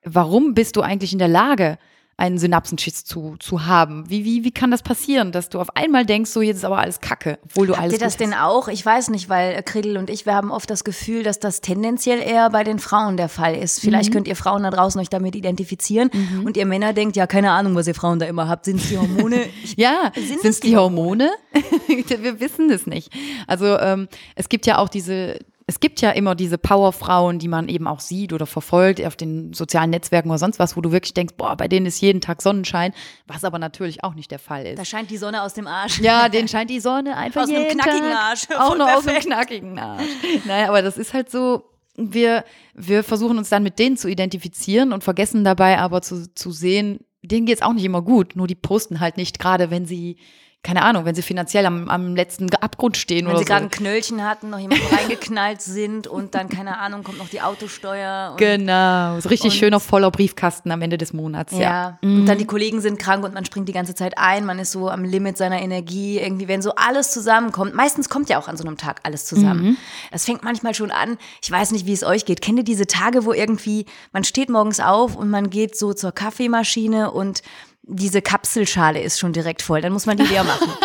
warum 0.05 0.53
bist 0.53 0.75
du 0.75 0.81
eigentlich 0.81 1.11
in 1.13 1.19
der 1.19 1.27
Lage, 1.27 1.77
einen 2.17 2.37
Synapsenschiss 2.37 3.03
zu, 3.03 3.35
zu 3.41 3.65
haben? 3.65 4.09
Wie, 4.09 4.23
wie, 4.23 4.45
wie 4.45 4.51
kann 4.51 4.71
das 4.71 4.81
passieren, 4.83 5.33
dass 5.33 5.49
du 5.49 5.59
auf 5.59 5.75
einmal 5.75 6.05
denkst, 6.05 6.31
so 6.31 6.41
jetzt 6.41 6.55
ist 6.57 6.63
aber 6.63 6.77
alles 6.77 7.01
Kacke, 7.01 7.39
obwohl 7.43 7.67
du 7.67 7.73
Habt 7.73 7.81
alles 7.81 7.93
ihr 7.93 7.99
das 7.99 8.15
denn 8.15 8.33
auch? 8.33 8.69
Ich 8.69 8.85
weiß 8.85 9.09
nicht, 9.09 9.27
weil 9.27 9.53
äh, 9.53 9.61
Kredel 9.61 9.97
und 9.97 10.09
ich, 10.09 10.25
wir 10.25 10.33
haben 10.33 10.49
oft 10.49 10.69
das 10.69 10.85
Gefühl, 10.85 11.23
dass 11.23 11.39
das 11.41 11.59
tendenziell 11.59 12.19
eher 12.21 12.49
bei 12.51 12.63
den 12.63 12.79
Frauen 12.79 13.17
der 13.17 13.27
Fall 13.27 13.55
ist. 13.57 13.81
Vielleicht 13.81 14.11
Mhm. 14.11 14.13
könnt 14.13 14.27
ihr 14.29 14.37
Frauen 14.37 14.63
da 14.63 14.69
draußen 14.69 15.01
euch 15.01 15.09
damit 15.09 15.35
identifizieren 15.35 16.09
und 16.45 16.55
ihr 16.55 16.65
Männer 16.65 16.93
denkt, 16.93 17.17
ja, 17.17 17.27
keine 17.27 17.51
Ahnung, 17.51 17.75
was 17.75 17.85
ihr 17.85 17.95
Frauen 17.95 18.19
da 18.19 18.25
immer 18.27 18.47
habt. 18.47 18.63
Sind 18.63 18.77
es 18.79 18.87
die 18.87 18.97
Hormone? 18.97 19.41
Ja, 19.75 20.13
Sind 20.15 20.45
es 20.45 20.61
die 20.61 20.77
Hormone? 20.77 21.29
Wir 22.07 22.39
wissen 22.39 22.69
es 22.69 22.87
nicht. 22.87 23.11
Also 23.45 23.77
ähm, 23.77 24.07
es 24.35 24.47
gibt 24.47 24.65
ja 24.67 24.77
auch 24.77 24.87
diese, 24.87 25.37
es 25.67 25.79
gibt 25.79 25.99
ja 26.01 26.11
immer 26.11 26.35
diese 26.35 26.59
Powerfrauen, 26.59 27.39
die 27.39 27.47
man 27.47 27.69
eben 27.69 27.87
auch 27.87 27.99
sieht 27.99 28.33
oder 28.33 28.45
verfolgt 28.45 29.03
auf 29.03 29.15
den 29.15 29.51
sozialen 29.53 29.89
Netzwerken 29.89 30.29
oder 30.29 30.37
sonst 30.37 30.59
was, 30.59 30.77
wo 30.77 30.81
du 30.81 30.91
wirklich 30.91 31.15
denkst, 31.15 31.33
boah, 31.37 31.55
bei 31.57 31.67
denen 31.67 31.87
ist 31.87 31.99
jeden 32.01 32.21
Tag 32.21 32.43
Sonnenschein, 32.43 32.93
was 33.25 33.43
aber 33.43 33.57
natürlich 33.57 34.03
auch 34.03 34.13
nicht 34.13 34.29
der 34.29 34.37
Fall 34.37 34.67
ist. 34.67 34.77
Da 34.77 34.85
scheint 34.85 35.09
die 35.09 35.17
Sonne 35.17 35.41
aus 35.41 35.55
dem 35.55 35.65
Arsch. 35.65 35.99
Ja, 35.99 36.29
denen 36.29 36.47
scheint 36.47 36.69
die 36.69 36.79
Sonne 36.79 37.17
einfach 37.17 37.43
Aus 37.43 37.49
einem 37.49 37.63
jeden 37.63 37.79
knackigen 37.79 38.11
Tag 38.11 38.23
Arsch. 38.23 38.47
Auch 38.55 38.77
noch 38.77 38.87
aus 38.87 39.07
einem 39.07 39.15
perfekt. 39.15 39.25
knackigen 39.25 39.79
Arsch. 39.79 40.05
Naja, 40.45 40.67
aber 40.67 40.83
das 40.83 40.99
ist 40.99 41.15
halt 41.15 41.31
so, 41.31 41.63
wir, 41.97 42.43
wir 42.75 43.03
versuchen 43.03 43.39
uns 43.39 43.49
dann 43.49 43.63
mit 43.63 43.79
denen 43.79 43.97
zu 43.97 44.07
identifizieren 44.07 44.93
und 44.93 45.03
vergessen 45.03 45.43
dabei 45.43 45.79
aber 45.79 46.03
zu, 46.03 46.31
zu 46.35 46.51
sehen, 46.51 46.99
denen 47.23 47.47
geht's 47.47 47.63
auch 47.63 47.73
nicht 47.73 47.85
immer 47.85 48.03
gut, 48.03 48.35
nur 48.35 48.45
die 48.45 48.55
posten 48.55 48.99
halt 48.99 49.17
nicht, 49.17 49.39
gerade 49.39 49.71
wenn 49.71 49.87
sie, 49.87 50.17
keine 50.65 50.81
Ahnung, 50.81 51.05
wenn 51.05 51.13
sie 51.13 51.21
finanziell 51.21 51.65
am, 51.67 51.89
am 51.89 52.15
letzten 52.15 52.51
Abgrund 52.55 52.97
stehen 52.97 53.25
Wenn 53.27 53.33
oder 53.33 53.39
sie 53.39 53.45
gerade 53.45 53.65
ein 53.65 53.71
so. 53.71 53.77
Knöllchen 53.77 54.23
hatten, 54.27 54.49
noch 54.49 54.57
jemand 54.57 54.81
reingeknallt 54.91 55.61
sind 55.61 56.07
und 56.07 56.33
dann, 56.33 56.49
keine 56.49 56.79
Ahnung, 56.79 57.03
kommt 57.03 57.19
noch 57.19 57.29
die 57.29 57.39
Autosteuer. 57.41 58.31
Und 58.31 58.37
Genau, 58.37 59.19
so 59.19 59.29
richtig 59.29 59.51
Und- 59.51 59.57
schöner 59.59 59.79
voller 59.79 60.09
Briefkasten 60.09 60.71
am 60.71 60.81
Ende 60.81 60.97
des 60.97 61.13
Monats, 61.13 61.53
ja. 61.53 61.59
Ja, 61.59 61.99
und 62.01 62.25
dann 62.25 62.39
die 62.39 62.45
Kollegen 62.47 62.81
sind 62.81 62.97
krank 62.97 63.23
und 63.23 63.33
man 63.35 63.45
springt 63.45 63.69
die 63.69 63.73
ganze 63.73 63.93
Zeit 63.93 64.17
ein, 64.17 64.43
man 64.45 64.57
ist 64.57 64.71
so 64.71 64.89
am 64.89 65.03
Limit 65.03 65.37
seiner 65.37 65.61
Energie, 65.61 66.17
irgendwie, 66.19 66.47
wenn 66.47 66.63
so 66.63 66.73
alles 66.75 67.11
zusammenkommt. 67.11 67.75
Meistens 67.75 68.09
kommt 68.09 68.29
ja 68.29 68.39
auch 68.39 68.47
an 68.47 68.57
so 68.57 68.65
einem 68.65 68.77
Tag 68.77 69.01
alles 69.03 69.25
zusammen. 69.25 69.77
Es 70.11 70.25
fängt 70.25 70.43
manchmal 70.43 70.73
schon 70.73 70.89
an, 70.89 71.17
ich 71.43 71.51
weiß 71.51 71.71
nicht, 71.73 71.85
wie 71.85 71.93
es 71.93 72.03
euch 72.03 72.25
geht. 72.25 72.41
Kennt 72.41 72.57
ihr 72.57 72.63
diese 72.65 72.87
Tage, 72.87 73.25
wo 73.25 73.33
irgendwie, 73.33 73.85
man 74.13 74.23
steht 74.23 74.49
morgens 74.49 74.79
auf 74.79 75.15
und 75.15 75.29
man 75.29 75.51
geht 75.51 75.77
so 75.77 75.93
zur 75.93 76.11
Kaffeemaschine 76.11 77.11
und 77.11 77.43
diese 77.87 78.21
Kapselschale 78.21 79.01
ist 79.01 79.19
schon 79.19 79.33
direkt 79.33 79.61
voll, 79.61 79.81
dann 79.81 79.93
muss 79.93 80.05
man 80.05 80.17
die 80.17 80.23
leer 80.23 80.43
machen. 80.43 80.69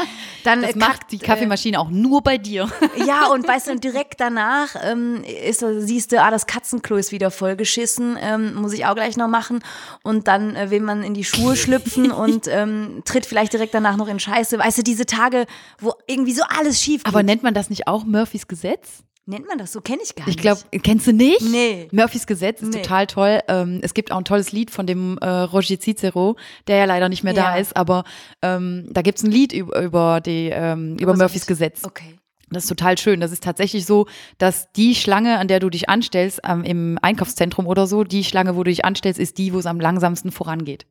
Dann 0.45 0.63
Das 0.63 0.73
äh, 0.73 0.79
macht 0.79 1.13
die 1.13 1.19
Kaffeemaschine 1.19 1.79
auch 1.79 1.91
nur 1.91 2.23
bei 2.23 2.39
dir. 2.39 2.67
ja, 3.07 3.27
und 3.27 3.47
weißt 3.47 3.69
du, 3.69 3.77
direkt 3.77 4.21
danach 4.21 4.75
ähm, 4.83 5.23
ist, 5.25 5.63
siehst 5.81 6.13
du, 6.13 6.23
ah, 6.23 6.31
das 6.31 6.47
Katzenklo 6.47 6.97
ist 6.97 7.13
wieder 7.13 7.31
vollgeschissen, 7.31 8.17
ähm, 8.19 8.55
muss 8.55 8.73
ich 8.73 8.87
auch 8.87 8.95
gleich 8.95 9.19
noch 9.19 9.29
machen. 9.29 9.63
Und 10.03 10.29
dann 10.29 10.57
äh, 10.57 10.71
will 10.71 10.81
man 10.81 11.03
in 11.03 11.13
die 11.13 11.25
Schuhe 11.25 11.57
schlüpfen 11.57 12.11
und 12.11 12.47
ähm, 12.49 13.03
tritt 13.05 13.27
vielleicht 13.27 13.53
direkt 13.53 13.75
danach 13.75 13.99
noch 13.99 14.09
in 14.09 14.19
Scheiße. 14.19 14.59
Weißt 14.59 14.79
du, 14.79 14.83
diese 14.83 15.05
Tage, 15.05 15.45
wo 15.79 15.93
irgendwie 16.07 16.33
so 16.33 16.43
alles 16.49 16.81
schief 16.81 17.05
geht. 17.05 17.13
Aber 17.13 17.23
nennt 17.23 17.43
man 17.43 17.53
das 17.53 17.69
nicht 17.69 17.87
auch 17.87 18.05
Murphys 18.05 18.49
Gesetz? 18.49 19.03
Nennt 19.31 19.49
man 19.49 19.59
das 19.59 19.73
so? 19.73 19.81
Kenne 19.81 20.01
ich 20.03 20.15
gar 20.15 20.29
Ich 20.29 20.37
nicht. 20.37 20.41
glaube, 20.41 20.61
kennst 20.83 21.07
du 21.07 21.13
nicht? 21.13 21.41
Nee. 21.43 21.89
Murphys 21.93 22.27
Gesetz 22.27 22.61
ist 22.63 22.75
Nee. 22.75 22.83
total 22.83 23.07
toll. 23.07 23.41
Ähm, 23.49 23.81
es 23.83 23.95
gibt 23.95 24.13
auch 24.13 24.19
ein 24.19 24.25
tolles 24.25 24.53
Lied 24.53 24.71
von 24.71 24.87
dem 24.87 25.17
äh, 25.19 25.27
Roger 25.29 25.79
Cicero, 25.81 26.37
der 26.67 26.77
ja 26.77 26.85
leider 26.85 27.09
nicht 27.09 27.23
mehr 27.25 27.33
da 27.33 27.55
Ja. 27.55 27.61
ist, 27.61 27.77
aber 27.77 28.05
ähm, 28.43 28.87
da 28.91 29.03
gibt's 29.03 29.23
ein 29.23 29.31
Lied 29.31 29.53
über, 29.53 29.81
über, 29.81 30.21
die, 30.21 30.51
ähm, 30.53 30.97
über 30.99 31.17
Murphys 31.17 31.47
Gesetz. 31.47 31.85
Okay. 31.85 32.17
Das 32.53 32.65
ist 32.65 32.69
total 32.69 32.99
schön. 32.99 33.21
Das 33.21 33.31
ist 33.31 33.45
tatsächlich 33.45 33.87
so, 33.87 34.07
dass 34.39 34.73
die 34.73 34.97
Schlange, 34.97 35.39
an 35.39 35.47
der 35.47 35.61
du 35.61 35.71
dich 35.71 35.89
anstellst, 35.89 36.41
ähm, 36.45 36.65
im 36.65 36.99
Einkaufszentrum 37.01 37.69
oder 37.69 37.87
so, 37.87 38.03
die 38.03 38.25
Schlange, 38.25 38.57
wo 38.57 38.65
du 38.65 38.71
dich 38.71 38.85
anstellst, 38.85 39.21
ist 39.21 39.39
die, 39.39 39.53
wo 39.55 39.59
es 39.61 39.67
am 39.67 39.79
langsamsten 39.79 40.33
vorangeht. 40.33 40.85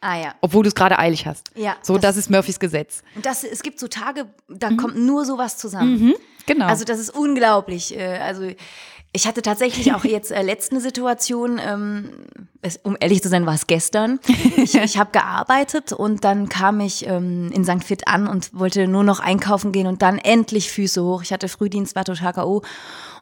Ah 0.00 0.16
ja. 0.18 0.34
Obwohl 0.40 0.62
du 0.62 0.68
es 0.68 0.74
gerade 0.74 0.98
eilig 0.98 1.26
hast. 1.26 1.50
Ja, 1.56 1.76
So, 1.82 1.94
das- 1.94 2.02
das, 2.02 2.16
ist 2.16 2.30
Murphys 2.30 2.58
Gesetz. 2.60 3.02
Und 3.16 3.26
das, 3.26 3.42
es 3.44 3.62
gibt 3.62 3.80
so 3.80 3.88
Tage, 3.88 4.26
da 4.48 4.70
kommt 4.70 4.96
nur 4.96 5.24
sowas 5.24 5.58
zusammen. 5.58 6.14
Genau. 6.48 6.66
Also 6.66 6.84
das 6.84 6.98
ist 6.98 7.10
unglaublich. 7.10 7.96
Äh, 7.96 8.18
Also 8.18 8.50
ich 9.12 9.26
hatte 9.26 9.42
tatsächlich 9.42 9.94
auch 9.94 10.04
jetzt 10.16 10.30
äh, 10.30 10.42
letzte 10.42 10.80
Situation, 10.80 11.60
ähm, 11.64 12.10
es, 12.60 12.78
um 12.82 12.96
ehrlich 12.98 13.22
zu 13.22 13.28
sein, 13.28 13.46
war 13.46 13.54
es 13.54 13.66
gestern. 13.66 14.18
Ich, 14.56 14.74
ich 14.82 14.98
habe 14.98 15.10
gearbeitet 15.12 15.92
und 15.92 16.24
dann 16.24 16.48
kam 16.48 16.80
ich 16.80 17.06
ähm, 17.06 17.50
in 17.52 17.64
St. 17.64 17.84
Fit 17.84 18.08
an 18.08 18.26
und 18.26 18.52
wollte 18.52 18.88
nur 18.88 19.04
noch 19.04 19.20
einkaufen 19.20 19.72
gehen 19.72 19.86
und 19.86 20.02
dann 20.02 20.18
endlich 20.18 20.70
Füße 20.70 21.02
hoch. 21.02 21.22
Ich 21.22 21.32
hatte 21.32 21.48
Frühdienst, 21.48 21.94
war 21.94 22.04
total 22.04 22.32
K.O. 22.32 22.62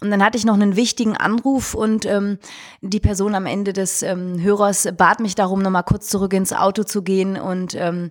Und 0.01 0.11
dann 0.11 0.23
hatte 0.23 0.37
ich 0.37 0.45
noch 0.45 0.55
einen 0.55 0.77
wichtigen 0.77 1.17
Anruf 1.17 1.75
und 1.75 2.05
ähm, 2.05 2.39
die 2.83 3.01
Person 3.01 3.35
am 3.35 3.47
Ende 3.47 3.73
des 3.73 4.03
ähm, 4.03 4.41
Hörers 4.43 4.89
bat 4.97 5.21
mich 5.21 5.35
darum, 5.35 5.63
nochmal 5.63 5.85
kurz 5.85 6.09
zurück 6.09 6.33
ins 6.35 6.53
Auto 6.53 6.83
zu 6.83 7.03
gehen 7.03 7.39
und 7.39 7.75
ähm, 7.75 8.11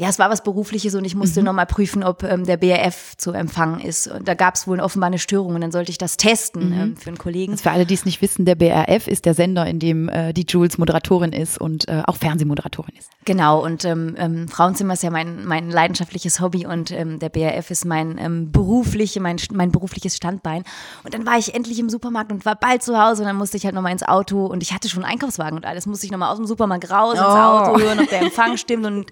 ja, 0.00 0.08
es 0.08 0.20
war 0.20 0.30
was 0.30 0.44
Berufliches 0.44 0.94
und 0.94 1.04
ich 1.04 1.16
musste 1.16 1.42
noch 1.42 1.52
mal 1.52 1.66
prüfen, 1.66 2.04
ob 2.04 2.22
ähm, 2.22 2.46
der 2.46 2.56
BRF 2.56 3.16
zu 3.16 3.32
empfangen 3.32 3.80
ist. 3.80 4.06
Und 4.06 4.28
da 4.28 4.34
gab 4.34 4.54
es 4.54 4.68
wohl 4.68 4.78
offenbar 4.78 5.08
eine 5.08 5.18
Störung 5.18 5.56
und 5.56 5.60
dann 5.60 5.72
sollte 5.72 5.90
ich 5.90 5.98
das 5.98 6.16
testen 6.16 6.72
ähm, 6.72 6.96
für 6.96 7.08
einen 7.08 7.18
Kollegen. 7.18 7.50
Also 7.54 7.64
für 7.64 7.72
alle, 7.72 7.84
die 7.84 7.94
es 7.94 8.04
nicht 8.04 8.22
wissen, 8.22 8.44
der 8.44 8.54
BRF 8.54 9.08
ist 9.08 9.24
der 9.24 9.34
Sender, 9.34 9.66
in 9.66 9.80
dem 9.80 10.08
äh, 10.08 10.32
die 10.32 10.46
Jules 10.48 10.78
Moderatorin 10.78 11.32
ist 11.32 11.60
und 11.60 11.88
äh, 11.88 12.04
auch 12.06 12.14
Fernsehmoderatorin 12.14 12.94
ist. 12.96 13.10
Genau, 13.24 13.60
und 13.60 13.84
ähm, 13.84 14.14
ähm, 14.16 14.46
Frauenzimmer 14.46 14.94
ist 14.94 15.02
ja 15.02 15.10
mein, 15.10 15.44
mein 15.44 15.68
leidenschaftliches 15.68 16.40
Hobby 16.40 16.64
und 16.64 16.92
ähm, 16.92 17.18
der 17.18 17.28
BRF 17.28 17.72
ist 17.72 17.84
mein 17.84 18.18
ähm, 18.18 18.52
berufliche, 18.52 19.20
mein, 19.20 19.38
mein 19.52 19.72
berufliches 19.72 20.16
Standbein. 20.16 20.62
Und 21.02 21.12
dann 21.12 21.26
war 21.26 21.38
ich 21.38 21.56
endlich 21.56 21.80
im 21.80 21.90
Supermarkt 21.90 22.30
und 22.30 22.46
war 22.46 22.54
bald 22.54 22.84
zu 22.84 23.02
Hause 23.02 23.22
und 23.22 23.26
dann 23.26 23.36
musste 23.36 23.56
ich 23.56 23.64
halt 23.64 23.74
nochmal 23.74 23.90
ins 23.90 24.04
Auto 24.04 24.46
und 24.46 24.62
ich 24.62 24.72
hatte 24.72 24.88
schon 24.88 25.02
einen 25.02 25.14
Einkaufswagen 25.14 25.58
und 25.58 25.66
alles, 25.66 25.86
musste 25.86 26.06
ich 26.06 26.12
nochmal 26.12 26.30
aus 26.30 26.36
dem 26.36 26.46
Supermarkt 26.46 26.88
raus 26.88 27.14
ins 27.14 27.22
Oh. 27.22 27.30
Auto 27.30 27.80
hören, 27.80 27.98
ob 27.98 28.08
der 28.08 28.22
Empfang 28.22 28.56
stimmt 28.56 28.86
und, 28.86 29.10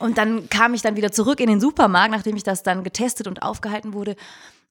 und 0.00 0.07
dann 0.16 0.48
kam 0.48 0.72
ich 0.72 0.80
dann 0.82 0.96
wieder 0.96 1.12
zurück 1.12 1.40
in 1.40 1.48
den 1.48 1.60
Supermarkt, 1.60 2.12
nachdem 2.12 2.36
ich 2.36 2.44
das 2.44 2.62
dann 2.62 2.84
getestet 2.84 3.26
und 3.26 3.42
aufgehalten 3.42 3.92
wurde. 3.92 4.16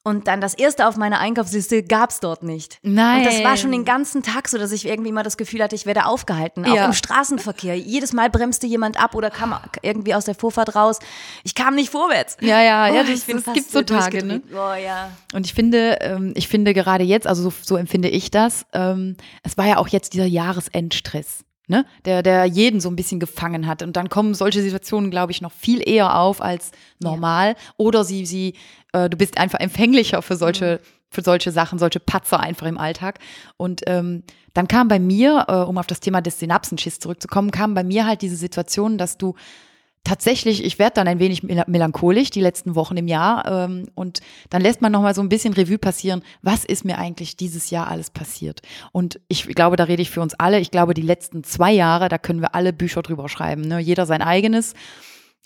Und 0.03 0.29
dann 0.29 0.39
das 0.39 0.53
erste 0.53 0.87
auf 0.87 0.95
meiner 0.95 1.19
Einkaufsliste 1.19 1.83
gab 1.83 2.11
es 2.11 2.21
dort 2.21 2.41
nicht. 2.41 2.79
Nein. 2.81 3.17
Und 3.19 3.25
das 3.25 3.43
war 3.43 3.57
schon 3.57 3.73
den 3.73 3.83
ganzen 3.83 4.23
Tag 4.23 4.47
so, 4.47 4.57
dass 4.57 4.71
ich 4.71 4.85
irgendwie 4.87 5.09
immer 5.09 5.21
das 5.23 5.35
Gefühl 5.35 5.61
hatte, 5.61 5.75
ich 5.75 5.85
werde 5.85 6.05
aufgehalten. 6.05 6.63
Auch 6.65 6.73
Ja. 6.73 6.85
im 6.85 6.93
Straßenverkehr. 6.93 7.77
Jedes 7.77 8.13
Mal 8.13 8.29
bremste 8.29 8.67
jemand 8.67 8.97
ab 8.97 9.15
oder 9.15 9.29
kam 9.29 9.59
irgendwie 9.81 10.15
aus 10.15 10.23
der 10.23 10.35
Vorfahrt 10.35 10.75
raus. 10.77 10.99
Ich 11.43 11.55
kam 11.55 11.75
nicht 11.75 11.89
vorwärts. 11.89 12.37
Ja, 12.39 12.61
ja, 12.61 12.87
ja, 12.87 13.01
Oh, 13.01 13.03
bin 13.05 13.13
das 13.35 13.43
fast 13.43 13.53
gibt 13.53 13.69
so 13.69 13.81
Tage, 13.81 14.23
ne? 14.23 14.41
Oh, 14.53 14.73
ja. 14.81 15.11
Und 15.33 15.45
ich 15.45 15.53
finde, 15.53 15.97
ähm, 15.99 16.31
ich 16.37 16.47
finde 16.47 16.73
gerade 16.73 17.03
jetzt, 17.03 17.27
also 17.27 17.43
so, 17.43 17.53
so 17.61 17.75
empfinde 17.75 18.07
ich 18.07 18.31
das, 18.31 18.65
ähm, 18.71 19.17
es 19.43 19.57
war 19.57 19.65
ja 19.67 19.75
auch 19.77 19.89
jetzt 19.89 20.13
dieser 20.13 20.25
Jahresendstress. 20.25 21.43
Ne? 21.67 21.85
Der, 22.05 22.23
der 22.23 22.45
jeden 22.45 22.79
so 22.79 22.89
ein 22.89 22.95
bisschen 22.95 23.19
gefangen 23.19 23.67
hat. 23.67 23.83
Und 23.83 23.97
dann 23.97 24.07
kommen 24.09 24.33
solche 24.33 24.61
Situationen, 24.61 25.11
glaube 25.11 25.33
ich, 25.33 25.41
noch 25.41 25.51
viel 25.51 25.87
eher 25.87 26.17
auf 26.17 26.41
als 26.41 26.71
normal. 26.99 27.55
Oder 27.75 28.05
sie, 28.05 28.25
sie, 28.25 28.53
äh, 28.93 29.09
du 29.09 29.17
bist 29.17 29.37
einfach 29.37 29.59
empfänglicher 29.59 30.21
für 30.21 30.37
solche, 30.37 30.79
für 31.09 31.21
solche 31.21 31.51
Sachen, 31.51 31.77
solche 31.77 31.99
Patzer 31.99 32.39
einfach 32.39 32.67
im 32.67 32.77
Alltag. 32.77 33.19
Und 33.57 33.81
ähm, 33.85 34.23
dann 34.53 34.67
kam 34.67 34.87
bei 34.87 34.97
mir, 34.97 35.45
äh, 35.49 35.55
um 35.55 35.77
auf 35.77 35.87
das 35.87 35.99
Thema 35.99 36.21
des 36.21 36.39
Synapsenschiss 36.39 36.99
zurückzukommen, 36.99 37.51
kam 37.51 37.73
bei 37.73 37.83
mir 37.83 38.07
halt 38.07 38.21
diese 38.21 38.37
Situation, 38.37 38.97
dass 38.97 39.17
du 39.17 39.35
tatsächlich, 40.07 40.63
ich 40.63 40.79
werde 40.79 40.95
dann 40.95 41.07
ein 41.07 41.19
wenig 41.19 41.43
mel- 41.43 41.65
melancholisch 41.67 42.29
die 42.29 42.41
letzten 42.41 42.75
Wochen 42.75 42.97
im 42.97 43.07
Jahr 43.07 43.45
ähm, 43.45 43.87
und 43.93 44.21
dann 44.49 44.61
lässt 44.61 44.81
man 44.81 44.91
nochmal 44.91 45.13
so 45.13 45.21
ein 45.21 45.29
bisschen 45.29 45.53
Revue 45.53 45.77
passieren, 45.77 46.23
was 46.41 46.65
ist 46.65 46.85
mir 46.85 46.97
eigentlich 46.97 47.35
dieses 47.35 47.69
Jahr 47.69 47.89
alles 47.89 48.09
passiert. 48.09 48.61
Und 48.91 49.19
ich 49.27 49.45
glaube, 49.47 49.75
da 49.75 49.83
rede 49.83 50.01
ich 50.01 50.09
für 50.09 50.21
uns 50.21 50.33
alle, 50.33 50.59
ich 50.59 50.71
glaube, 50.71 50.93
die 50.93 51.01
letzten 51.01 51.43
zwei 51.43 51.73
Jahre, 51.73 52.09
da 52.09 52.17
können 52.17 52.41
wir 52.41 52.55
alle 52.55 52.73
Bücher 52.73 53.01
drüber 53.01 53.27
schreiben, 53.29 53.61
ne? 53.61 53.79
jeder 53.79 54.05
sein 54.05 54.21
eigenes. 54.21 54.73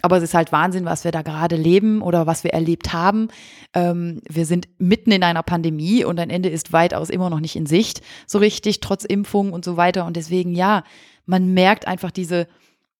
Aber 0.04 0.18
es 0.18 0.24
ist 0.24 0.34
halt 0.34 0.52
Wahnsinn, 0.52 0.86
was 0.86 1.04
wir 1.04 1.12
da 1.12 1.22
gerade 1.22 1.56
leben 1.56 2.02
oder 2.02 2.26
was 2.26 2.44
wir 2.44 2.54
erlebt 2.54 2.92
haben. 2.92 3.28
Ähm, 3.76 4.22
wir 4.28 4.46
sind 4.46 4.68
mitten 4.80 5.12
in 5.12 5.24
einer 5.24 5.44
Pandemie 5.44 6.04
und 6.04 6.20
ein 6.20 6.32
Ende 6.32 6.50
ist 6.50 6.74
weitaus 6.74 7.10
immer 7.12 7.30
noch 7.30 7.40
nicht 7.40 7.56
in 7.56 7.68
Sicht, 7.68 8.02
so 8.26 8.40
richtig, 8.40 8.80
trotz 8.80 9.06
Impfung 9.06 9.54
und 9.54 9.64
so 9.64 9.78
weiter. 9.78 10.06
Und 10.06 10.18
deswegen, 10.18 10.56
ja, 10.56 10.84
man 11.26 11.54
merkt 11.54 11.88
einfach 11.88 12.10
diese, 12.10 12.48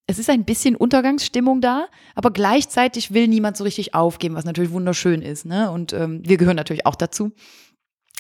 es 0.08 0.20
ist 0.20 0.30
ein 0.30 0.46
bisschen 0.46 0.76
Untergangsstimmung 0.76 1.62
da, 1.62 1.88
aber 2.16 2.32
gleichzeitig 2.32 3.14
will 3.14 3.28
niemand 3.28 3.58
so 3.58 3.64
richtig 3.64 3.94
aufgeben, 3.94 4.36
was 4.36 4.46
natürlich 4.46 4.72
wunderschön 4.72 5.22
ist. 5.22 5.46
Ne? 5.46 5.72
Und 5.72 5.94
ähm, 5.94 6.22
wir 6.26 6.38
gehören 6.38 6.56
natürlich 6.58 6.86
auch 6.86 6.96
dazu. 6.96 7.32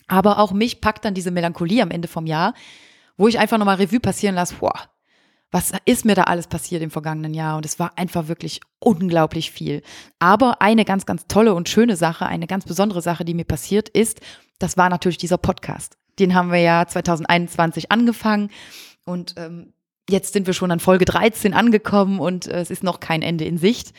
Aber 0.07 0.39
auch 0.39 0.51
mich 0.51 0.81
packt 0.81 1.05
dann 1.05 1.13
diese 1.13 1.31
Melancholie 1.31 1.81
am 1.81 1.91
Ende 1.91 2.07
vom 2.07 2.25
Jahr, 2.25 2.53
wo 3.17 3.27
ich 3.27 3.39
einfach 3.39 3.57
nochmal 3.57 3.77
Revue 3.77 3.99
passieren 3.99 4.35
lasse, 4.35 4.55
boah, 4.59 4.73
was 5.51 5.73
ist 5.85 6.05
mir 6.05 6.15
da 6.15 6.23
alles 6.23 6.47
passiert 6.47 6.81
im 6.81 6.91
vergangenen 6.91 7.33
Jahr? 7.33 7.57
Und 7.57 7.65
es 7.65 7.77
war 7.77 7.97
einfach 7.97 8.27
wirklich 8.27 8.61
unglaublich 8.79 9.51
viel. 9.51 9.81
Aber 10.19 10.61
eine 10.61 10.85
ganz, 10.85 11.05
ganz 11.05 11.27
tolle 11.27 11.53
und 11.53 11.67
schöne 11.67 11.97
Sache, 11.97 12.25
eine 12.25 12.47
ganz 12.47 12.65
besondere 12.65 13.01
Sache, 13.01 13.25
die 13.25 13.33
mir 13.33 13.43
passiert 13.43 13.89
ist, 13.89 14.21
das 14.59 14.77
war 14.77 14.89
natürlich 14.89 15.17
dieser 15.17 15.37
Podcast. 15.37 15.97
Den 16.19 16.35
haben 16.35 16.51
wir 16.51 16.59
ja 16.59 16.87
2021 16.87 17.91
angefangen 17.91 18.49
und 19.05 19.35
ähm, 19.37 19.73
jetzt 20.11 20.33
sind 20.33 20.47
wir 20.47 20.53
schon 20.53 20.71
an 20.71 20.79
Folge 20.79 21.05
13 21.05 21.53
angekommen 21.53 22.19
und 22.19 22.47
äh, 22.47 22.59
es 22.59 22.69
ist 22.69 22.83
noch 22.83 22.99
kein 22.99 23.21
Ende 23.21 23.45
in 23.45 23.57
Sicht. 23.57 23.93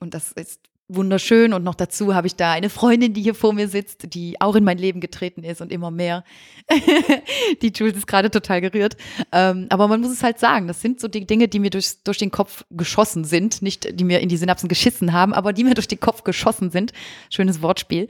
Und 0.00 0.14
das 0.14 0.32
ist 0.32 0.60
wunderschön. 0.88 1.52
Und 1.52 1.64
noch 1.64 1.74
dazu 1.74 2.14
habe 2.14 2.26
ich 2.26 2.36
da 2.36 2.52
eine 2.52 2.68
Freundin, 2.68 3.12
die 3.14 3.22
hier 3.22 3.34
vor 3.34 3.52
mir 3.52 3.68
sitzt, 3.68 4.14
die 4.14 4.40
auch 4.40 4.56
in 4.56 4.64
mein 4.64 4.78
Leben 4.78 5.00
getreten 5.00 5.44
ist 5.44 5.60
und 5.60 5.72
immer 5.72 5.90
mehr. 5.90 6.24
die 7.62 7.72
Jules 7.74 7.96
ist 7.96 8.06
gerade 8.06 8.30
total 8.30 8.60
gerührt. 8.60 8.96
Ähm, 9.32 9.66
aber 9.70 9.88
man 9.88 10.00
muss 10.00 10.10
es 10.10 10.22
halt 10.22 10.38
sagen, 10.38 10.66
das 10.66 10.80
sind 10.80 11.00
so 11.00 11.08
die 11.08 11.26
Dinge, 11.26 11.48
die 11.48 11.58
mir 11.58 11.70
durch, 11.70 12.02
durch 12.02 12.18
den 12.18 12.30
Kopf 12.30 12.64
geschossen 12.70 13.24
sind. 13.24 13.62
Nicht, 13.62 13.98
die 13.98 14.04
mir 14.04 14.20
in 14.20 14.28
die 14.28 14.36
Synapsen 14.36 14.68
geschissen 14.68 15.12
haben, 15.12 15.32
aber 15.32 15.52
die 15.52 15.64
mir 15.64 15.74
durch 15.74 15.88
den 15.88 16.00
Kopf 16.00 16.24
geschossen 16.24 16.70
sind. 16.70 16.92
Schönes 17.30 17.62
Wortspiel. 17.62 18.08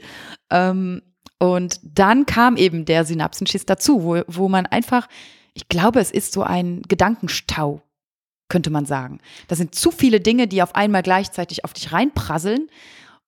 Ähm, 0.49 1.01
und 1.39 1.79
dann 1.83 2.25
kam 2.25 2.55
eben 2.55 2.85
der 2.85 3.05
Synapsenschiss 3.05 3.65
dazu, 3.65 4.03
wo, 4.03 4.21
wo 4.27 4.47
man 4.47 4.65
einfach, 4.67 5.07
ich 5.53 5.69
glaube, 5.69 5.99
es 5.99 6.11
ist 6.11 6.33
so 6.33 6.43
ein 6.43 6.81
Gedankenstau, 6.87 7.81
könnte 8.49 8.69
man 8.69 8.85
sagen. 8.85 9.19
Das 9.47 9.57
sind 9.57 9.75
zu 9.75 9.91
viele 9.91 10.19
Dinge, 10.19 10.47
die 10.47 10.61
auf 10.61 10.75
einmal 10.75 11.03
gleichzeitig 11.03 11.65
auf 11.65 11.73
dich 11.73 11.91
reinprasseln 11.91 12.69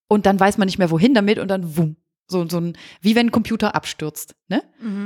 und 0.07 0.25
dann 0.25 0.39
weiß 0.39 0.57
man 0.57 0.67
nicht 0.67 0.77
mehr 0.77 0.91
wohin 0.91 1.13
damit 1.13 1.39
und 1.39 1.47
dann 1.47 1.77
wumm. 1.77 1.97
So, 2.27 2.47
so 2.47 2.57
ein, 2.57 2.77
wie 3.01 3.15
wenn 3.15 3.27
ein 3.27 3.31
Computer 3.31 3.75
abstürzt. 3.75 4.33
Ne? 4.47 4.63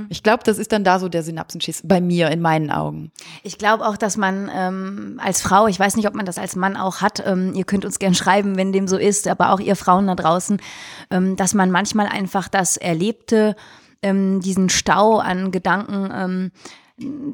Ich 0.10 0.22
glaube, 0.22 0.44
das 0.44 0.60
ist 0.60 0.72
dann 0.72 0.84
da 0.84 1.00
so 1.00 1.10
der 1.10 1.24
Synapsenschiss 1.24 1.82
bei 1.84 2.00
mir, 2.00 2.30
in 2.30 2.42
meinen 2.42 2.70
Augen. 2.70 3.12
Ich 3.44 3.58
glaube 3.58 3.88
auch, 3.88 3.98
dass 3.98 4.18
man 4.18 4.50
ähm, 4.54 5.20
als 5.22 5.42
Frau, 5.42 5.68
ich 5.68 5.80
weiß 5.80 5.96
nicht, 5.96 6.08
ob 6.08 6.14
man 6.14 6.28
das 6.28 6.38
als 6.38 6.56
Mann 6.56 6.78
auch 6.78 7.02
hat, 7.02 7.26
ähm, 7.26 7.56
ihr 7.56 7.64
könnt 7.64 7.86
uns 7.86 7.98
gern 7.98 8.14
schreiben, 8.14 8.56
wenn 8.56 8.72
dem 8.72 8.88
so 8.88 8.98
ist, 8.98 9.28
aber 9.28 9.52
auch 9.52 9.60
ihr 9.60 9.76
Frauen 9.76 10.06
da 10.06 10.16
draußen, 10.16 10.62
ähm, 11.10 11.36
dass 11.36 11.56
man 11.56 11.72
manchmal 11.72 12.06
einfach 12.06 12.48
das 12.48 12.78
Erlebte, 12.78 13.56
ähm, 14.04 14.40
diesen 14.40 14.70
Stau 14.70 15.18
an 15.18 15.52
Gedanken, 15.52 16.12
ähm, 16.14 16.52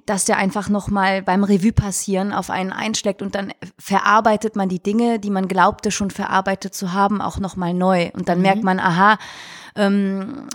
dass 0.06 0.26
der 0.26 0.38
einfach 0.38 0.68
nochmal 0.68 1.22
beim 1.22 1.44
Revue 1.44 1.72
passieren 1.72 2.34
auf 2.34 2.50
einen 2.50 2.74
einschlägt 2.74 3.22
und 3.22 3.34
dann 3.34 3.54
verarbeitet 3.80 4.58
man 4.58 4.68
die 4.68 4.84
Dinge, 4.84 5.20
die 5.20 5.30
man 5.30 5.48
glaubte 5.48 5.90
schon 5.90 6.12
verarbeitet 6.12 6.74
zu 6.74 6.92
haben, 6.92 7.22
auch 7.22 7.40
nochmal 7.40 7.74
neu. 7.74 8.10
Und 8.14 8.28
dann 8.28 8.42
merkt 8.42 8.64
man, 8.64 8.80
aha, 8.80 9.18
ähm, 9.76 10.48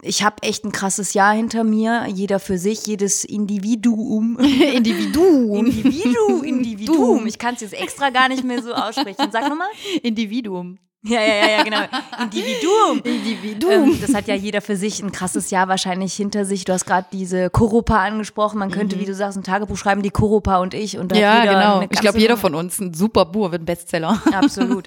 ich 0.00 0.22
habe 0.22 0.42
echt 0.42 0.64
ein 0.64 0.70
krasses 0.70 1.14
Jahr 1.14 1.34
hinter 1.34 1.64
mir, 1.64 2.06
jeder 2.06 2.38
für 2.38 2.58
sich, 2.58 2.86
jedes 2.86 3.24
Individuum. 3.24 4.38
Individuum. 4.74 5.66
Individu, 5.66 6.42
Individuum. 6.42 7.26
Ich 7.26 7.38
kann 7.38 7.54
es 7.54 7.62
jetzt 7.62 7.74
extra 7.74 8.10
gar 8.10 8.28
nicht 8.28 8.44
mehr 8.44 8.62
so 8.62 8.72
aussprechen. 8.72 9.28
Sag 9.32 9.48
nochmal. 9.48 9.68
Individuum. 10.02 10.78
Ja, 11.02 11.20
ja, 11.20 11.34
ja, 11.34 11.50
ja, 11.50 11.62
genau. 11.62 11.78
Individuum. 12.22 12.98
Individuum. 13.04 13.92
Ähm, 13.92 14.00
das 14.00 14.14
hat 14.14 14.26
ja 14.26 14.34
jeder 14.34 14.60
für 14.60 14.76
sich 14.76 15.00
ein 15.02 15.12
krasses 15.12 15.50
Jahr 15.50 15.68
wahrscheinlich 15.68 16.14
hinter 16.14 16.44
sich. 16.44 16.64
Du 16.64 16.72
hast 16.72 16.84
gerade 16.84 17.06
diese 17.12 17.48
Koropa 17.50 18.02
angesprochen. 18.02 18.58
Man 18.58 18.70
könnte, 18.70 18.98
wie 18.98 19.04
du 19.04 19.14
sagst, 19.14 19.38
ein 19.38 19.44
Tagebuch 19.44 19.76
schreiben, 19.76 20.02
die 20.02 20.10
Koropa 20.10 20.58
und 20.58 20.74
ich. 20.74 20.98
Und 20.98 21.14
ja, 21.14 21.44
genau. 21.44 21.86
Ich 21.90 22.00
glaube, 22.00 22.18
jeder 22.18 22.36
von 22.36 22.54
uns, 22.54 22.80
ein 22.80 22.92
super 22.92 23.24
Buch, 23.24 23.52
wird 23.52 23.62
ein 23.62 23.66
Bestseller. 23.66 24.20
Absolut. 24.32 24.86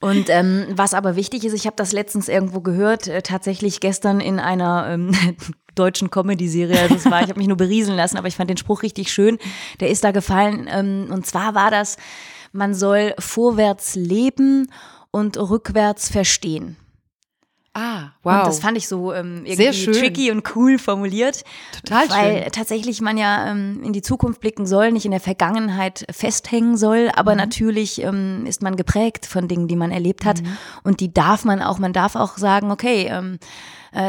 Und 0.00 0.28
ähm, 0.28 0.66
was 0.72 0.92
aber 0.92 1.16
wichtig 1.16 1.44
ist, 1.44 1.54
ich 1.54 1.66
habe 1.66 1.76
das 1.76 1.92
letztens 1.92 2.28
irgendwo 2.28 2.60
gehört, 2.60 3.08
äh, 3.08 3.22
tatsächlich 3.22 3.80
gestern 3.80 4.20
in 4.20 4.38
einer 4.38 4.88
ähm, 4.90 5.14
deutschen 5.74 6.10
Comedy-Serie. 6.10 6.78
Also 6.80 6.96
es 6.96 7.10
war, 7.10 7.22
ich 7.22 7.28
habe 7.28 7.38
mich 7.38 7.48
nur 7.48 7.56
berieseln 7.56 7.96
lassen, 7.96 8.18
aber 8.18 8.28
ich 8.28 8.36
fand 8.36 8.50
den 8.50 8.58
Spruch 8.58 8.82
richtig 8.82 9.10
schön. 9.10 9.38
Der 9.80 9.88
ist 9.88 10.04
da 10.04 10.10
gefallen. 10.10 10.68
Ähm, 10.70 11.08
und 11.10 11.24
zwar 11.24 11.54
war 11.54 11.70
das, 11.70 11.96
man 12.52 12.74
soll 12.74 13.14
vorwärts 13.18 13.94
leben 13.94 14.68
und 15.10 15.36
rückwärts 15.38 16.08
verstehen. 16.10 16.76
Ah, 17.78 18.12
wow. 18.22 18.32
Und 18.38 18.46
das 18.46 18.60
fand 18.60 18.78
ich 18.78 18.88
so 18.88 19.12
ähm, 19.12 19.42
irgendwie 19.44 19.84
tricky 19.92 20.30
und 20.30 20.56
cool 20.56 20.78
formuliert. 20.78 21.44
Total 21.82 22.08
weil 22.08 22.42
schön. 22.44 22.52
tatsächlich 22.52 23.02
man 23.02 23.18
ja 23.18 23.50
ähm, 23.50 23.82
in 23.84 23.92
die 23.92 24.00
Zukunft 24.00 24.40
blicken 24.40 24.64
soll, 24.64 24.92
nicht 24.92 25.04
in 25.04 25.10
der 25.10 25.20
Vergangenheit 25.20 26.06
festhängen 26.10 26.78
soll, 26.78 27.10
aber 27.14 27.32
Mhm. 27.32 27.36
natürlich 27.36 28.00
ähm, 28.02 28.46
ist 28.46 28.62
man 28.62 28.76
geprägt 28.76 29.26
von 29.26 29.46
Dingen, 29.46 29.68
die 29.68 29.76
man 29.76 29.90
erlebt 29.90 30.24
hat 30.24 30.40
Mhm. 30.42 30.56
und 30.84 31.00
die 31.00 31.12
darf 31.12 31.44
man 31.44 31.60
auch, 31.60 31.78
man 31.78 31.92
darf 31.92 32.16
auch 32.16 32.38
sagen, 32.38 32.70
okay, 32.70 33.08
ähm, 33.10 33.34
äh, 33.34 33.38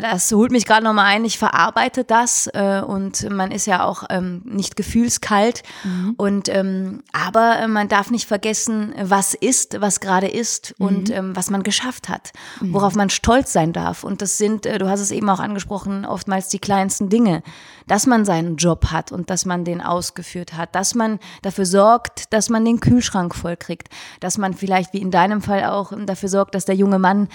das 0.01 0.31
holt 0.31 0.51
mich 0.51 0.65
gerade 0.65 0.83
nochmal 0.83 1.05
ein, 1.05 1.23
ich 1.23 1.37
verarbeite 1.37 2.03
das 2.03 2.47
äh, 2.53 2.81
und 2.85 3.29
man 3.29 3.51
ist 3.51 3.65
ja 3.67 3.85
auch 3.85 4.03
ähm, 4.09 4.41
nicht 4.43 4.75
gefühlskalt. 4.75 5.63
Mhm. 5.83 6.13
und 6.17 6.49
ähm, 6.49 7.03
aber 7.13 7.59
äh, 7.59 7.67
man 7.67 7.87
darf 7.87 8.11
nicht 8.11 8.27
vergessen, 8.27 8.93
was 9.01 9.33
ist, 9.33 9.79
was 9.79 9.99
gerade 9.99 10.27
ist 10.27 10.75
Mhm. 10.77 10.85
und 10.85 11.09
ähm, 11.11 11.35
was 11.35 11.49
man 11.49 11.63
geschafft 11.63 12.09
hat, 12.09 12.31
worauf 12.59 12.95
man 12.95 13.09
stolz 13.09 13.53
sein 13.53 13.73
darf. 13.73 14.03
Und 14.03 14.21
das 14.21 14.37
sind, 14.37 14.65
äh, 14.65 14.77
du 14.77 14.89
hast 14.89 14.99
es 14.99 15.11
eben 15.11 15.29
auch 15.29 15.39
angesprochen, 15.39 16.05
oftmals 16.05 16.49
die 16.49 16.59
kleinsten 16.59 17.09
Dinge, 17.09 17.41
dass 17.87 18.05
man 18.05 18.25
seinen 18.25 18.57
Job 18.57 18.87
hat 18.91 19.11
und 19.11 19.29
dass 19.29 19.45
man 19.45 19.63
den 19.63 19.81
ausgeführt 19.81 20.55
hat, 20.55 20.75
dass 20.75 20.95
man 20.95 21.19
dafür 21.41 21.65
sorgt, 21.65 22.33
dass 22.33 22.49
man 22.49 22.65
den 22.65 22.79
Kühlschrank 22.79 23.33
voll 23.33 23.57
kriegt, 23.57 23.89
dass 24.19 24.37
man 24.37 24.53
vielleicht 24.53 24.93
wie 24.93 25.01
in 25.01 25.11
deinem 25.11 25.41
Fall 25.41 25.65
auch 25.65 25.91
ähm, 25.91 26.05
dafür 26.05 26.29
sorgt, 26.29 26.55
dass 26.55 26.65
der 26.65 26.75
junge 26.75 26.99
Mann, 26.99 27.27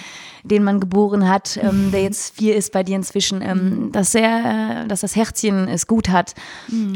den 0.45 0.63
man 0.63 0.81
geboren 0.81 1.29
hat, 1.29 1.59
ähm, 1.63 1.91
der 1.91 2.03
jetzt 2.03 2.37
vier 2.37 2.57
ist 2.57 2.73
bei 2.73 2.83
dir 2.83 2.97
inzwischen, 2.97 3.43
ähm, 3.43 3.93
dass 3.93 4.15
er, 4.15 4.85
äh, 4.85 4.89
dass 4.89 5.01
das 5.01 5.17
Herzchen 5.17 5.69
es 5.69 5.87
gut 5.87 6.09
hat. 6.09 6.35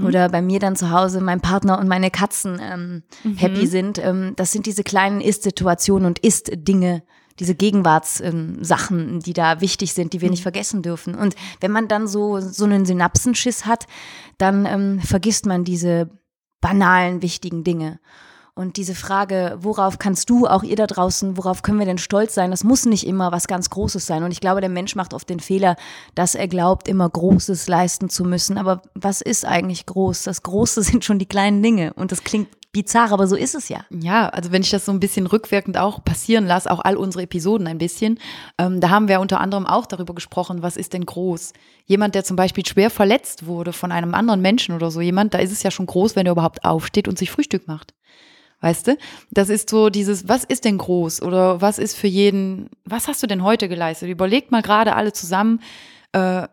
Oder 0.04 0.28
bei 0.28 0.42
mir 0.42 0.58
dann 0.58 0.76
zu 0.76 0.90
Hause 0.90 1.20
mein 1.20 1.40
Partner 1.40 1.78
und 1.78 1.88
meine 1.88 2.10
Katzen 2.10 2.60
ähm, 2.62 3.02
happy 3.36 3.66
sind. 3.66 3.98
Ähm, 3.98 4.34
das 4.36 4.52
sind 4.52 4.66
diese 4.66 4.82
kleinen 4.82 5.20
Ist-Situationen 5.20 6.06
und 6.06 6.18
Ist-Dinge, 6.18 7.02
diese 7.38 7.54
Gegenwartssachen, 7.54 9.08
ähm, 9.08 9.20
die 9.20 9.32
da 9.32 9.60
wichtig 9.60 9.92
sind, 9.92 10.12
die 10.12 10.20
wir 10.20 10.30
nicht 10.30 10.42
vergessen 10.42 10.82
dürfen. 10.82 11.14
Und 11.14 11.34
wenn 11.60 11.70
man 11.70 11.88
dann 11.88 12.06
so, 12.06 12.40
so 12.40 12.64
einen 12.64 12.86
Synapsenschiss 12.86 13.66
hat, 13.66 13.86
dann 14.38 14.66
ähm, 14.66 15.00
vergisst 15.00 15.46
man 15.46 15.64
diese 15.64 16.10
banalen, 16.60 17.22
wichtigen 17.22 17.64
Dinge. 17.64 18.00
Und 18.58 18.78
diese 18.78 18.94
Frage, 18.94 19.58
worauf 19.60 19.98
kannst 19.98 20.30
du, 20.30 20.46
auch 20.46 20.62
ihr 20.62 20.76
da 20.76 20.86
draußen, 20.86 21.36
worauf 21.36 21.60
können 21.60 21.78
wir 21.78 21.84
denn 21.84 21.98
stolz 21.98 22.32
sein, 22.32 22.50
das 22.50 22.64
muss 22.64 22.86
nicht 22.86 23.06
immer 23.06 23.30
was 23.30 23.48
ganz 23.48 23.68
Großes 23.68 24.06
sein. 24.06 24.22
Und 24.22 24.32
ich 24.32 24.40
glaube, 24.40 24.62
der 24.62 24.70
Mensch 24.70 24.96
macht 24.96 25.12
oft 25.12 25.28
den 25.28 25.40
Fehler, 25.40 25.76
dass 26.14 26.34
er 26.34 26.48
glaubt, 26.48 26.88
immer 26.88 27.06
Großes 27.06 27.68
leisten 27.68 28.08
zu 28.08 28.24
müssen. 28.24 28.56
Aber 28.56 28.80
was 28.94 29.20
ist 29.20 29.44
eigentlich 29.44 29.84
groß? 29.84 30.22
Das 30.22 30.42
Große 30.42 30.82
sind 30.84 31.04
schon 31.04 31.18
die 31.18 31.26
kleinen 31.26 31.62
Dinge. 31.62 31.92
Und 31.92 32.12
das 32.12 32.24
klingt 32.24 32.48
bizarr, 32.72 33.12
aber 33.12 33.26
so 33.26 33.36
ist 33.36 33.54
es 33.54 33.68
ja. 33.68 33.84
Ja, 33.90 34.30
also 34.30 34.52
wenn 34.52 34.62
ich 34.62 34.70
das 34.70 34.86
so 34.86 34.92
ein 34.92 35.00
bisschen 35.00 35.26
rückwirkend 35.26 35.76
auch 35.76 36.02
passieren 36.02 36.46
lasse, 36.46 36.70
auch 36.70 36.80
all 36.80 36.96
unsere 36.96 37.24
Episoden 37.24 37.66
ein 37.66 37.76
bisschen, 37.76 38.18
ähm, 38.56 38.80
da 38.80 38.88
haben 38.88 39.08
wir 39.08 39.20
unter 39.20 39.38
anderem 39.40 39.66
auch 39.66 39.84
darüber 39.84 40.14
gesprochen, 40.14 40.62
was 40.62 40.78
ist 40.78 40.94
denn 40.94 41.04
groß? 41.04 41.52
Jemand, 41.84 42.14
der 42.14 42.24
zum 42.24 42.36
Beispiel 42.36 42.64
schwer 42.64 42.88
verletzt 42.88 43.44
wurde 43.44 43.74
von 43.74 43.92
einem 43.92 44.14
anderen 44.14 44.40
Menschen 44.40 44.74
oder 44.74 44.90
so 44.90 45.02
jemand, 45.02 45.34
da 45.34 45.38
ist 45.38 45.52
es 45.52 45.62
ja 45.62 45.70
schon 45.70 45.84
groß, 45.84 46.16
wenn 46.16 46.24
er 46.24 46.32
überhaupt 46.32 46.64
aufsteht 46.64 47.06
und 47.06 47.18
sich 47.18 47.30
Frühstück 47.30 47.68
macht. 47.68 47.92
Weißt 48.60 48.86
du? 48.88 48.96
Das 49.30 49.48
ist 49.48 49.68
so 49.68 49.90
dieses, 49.90 50.28
was 50.28 50.44
ist 50.44 50.64
denn 50.64 50.78
groß 50.78 51.22
oder 51.22 51.60
was 51.60 51.78
ist 51.78 51.96
für 51.96 52.06
jeden, 52.06 52.70
was 52.84 53.06
hast 53.06 53.22
du 53.22 53.26
denn 53.26 53.42
heute 53.42 53.68
geleistet? 53.68 54.08
Überlegt 54.08 54.50
mal 54.50 54.62
gerade 54.62 54.96
alle 54.96 55.12
zusammen, 55.12 55.60
äh, 56.12 56.48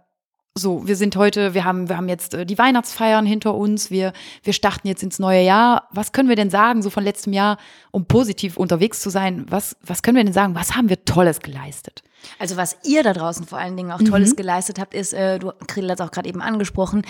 so, 0.55 0.88
wir 0.88 0.95
sind 0.95 1.15
heute, 1.15 1.55
wir 1.55 1.63
haben, 1.63 1.89
wir 1.89 1.98
haben 1.98 2.10
jetzt 2.10 2.36
äh, 2.36 2.45
die 2.45 2.57
Weihnachtsfeiern 2.57 3.25
hinter 3.25 3.55
uns, 3.55 3.89
wir, 3.89 4.13
wir 4.43 4.53
starten 4.53 4.88
jetzt 4.88 5.01
ins 5.01 5.17
neue 5.17 5.41
Jahr. 5.41 5.88
Was 5.91 6.12
können 6.12 6.29
wir 6.29 6.36
denn 6.36 6.51
sagen, 6.51 6.83
so 6.83 6.91
von 6.91 7.03
letztem 7.03 7.33
Jahr, 7.33 7.57
um 7.89 8.05
positiv 8.05 8.57
unterwegs 8.57 9.01
zu 9.01 9.10
sein? 9.10 9.45
Was, 9.50 9.75
was 9.81 10.03
können 10.03 10.17
wir 10.17 10.24
denn 10.24 10.33
sagen? 10.33 10.53
Was 10.53 10.75
haben 10.75 10.89
wir 10.89 11.05
Tolles 11.05 11.39
geleistet? 11.39 12.03
Also 12.39 12.57
was 12.57 12.77
ihr 12.83 13.03
da 13.03 13.13
draußen 13.13 13.45
vor 13.45 13.57
allen 13.57 13.77
Dingen 13.77 13.91
auch 13.91 14.01
Tolles 14.01 14.31
mhm. 14.31 14.35
geleistet 14.37 14.79
habt, 14.79 14.93
ist, 14.93 15.13
äh, 15.13 15.39
du, 15.39 15.51
Krill 15.67 15.89
hat 15.89 15.99
es 15.99 16.05
auch 16.05 16.11
gerade 16.11 16.29
eben 16.29 16.41
angesprochen, 16.41 17.03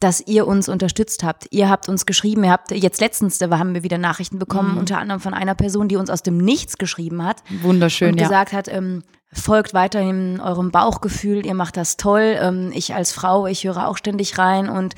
dass 0.00 0.20
ihr 0.26 0.46
uns 0.46 0.68
unterstützt 0.68 1.22
habt. 1.22 1.46
Ihr 1.50 1.68
habt 1.68 1.88
uns 1.88 2.06
geschrieben, 2.06 2.44
ihr 2.44 2.52
habt 2.52 2.70
jetzt 2.70 3.00
letztens, 3.00 3.38
da 3.38 3.50
haben 3.58 3.74
wir 3.74 3.82
wieder 3.82 3.98
Nachrichten 3.98 4.38
bekommen, 4.38 4.72
mhm. 4.72 4.78
unter 4.78 4.98
anderem 4.98 5.20
von 5.20 5.34
einer 5.34 5.54
Person, 5.54 5.88
die 5.88 5.96
uns 5.96 6.10
aus 6.10 6.22
dem 6.22 6.38
Nichts 6.38 6.78
geschrieben 6.78 7.24
hat. 7.24 7.42
Wunderschön, 7.62 8.12
und 8.12 8.20
ja. 8.20 8.28
gesagt 8.28 8.52
hat, 8.52 8.68
ähm, 8.68 9.02
folgt 9.32 9.74
weiterhin 9.74 10.40
eurem 10.40 10.70
Bauchgefühl, 10.70 11.46
ihr 11.46 11.54
macht 11.54 11.76
das 11.76 11.96
toll. 11.96 12.36
Ähm, 12.40 12.72
ich 12.74 12.94
als 12.94 13.12
Frau, 13.12 13.46
ich 13.46 13.64
höre 13.64 13.88
auch 13.88 13.96
ständig 13.96 14.38
rein 14.38 14.68
und 14.68 14.94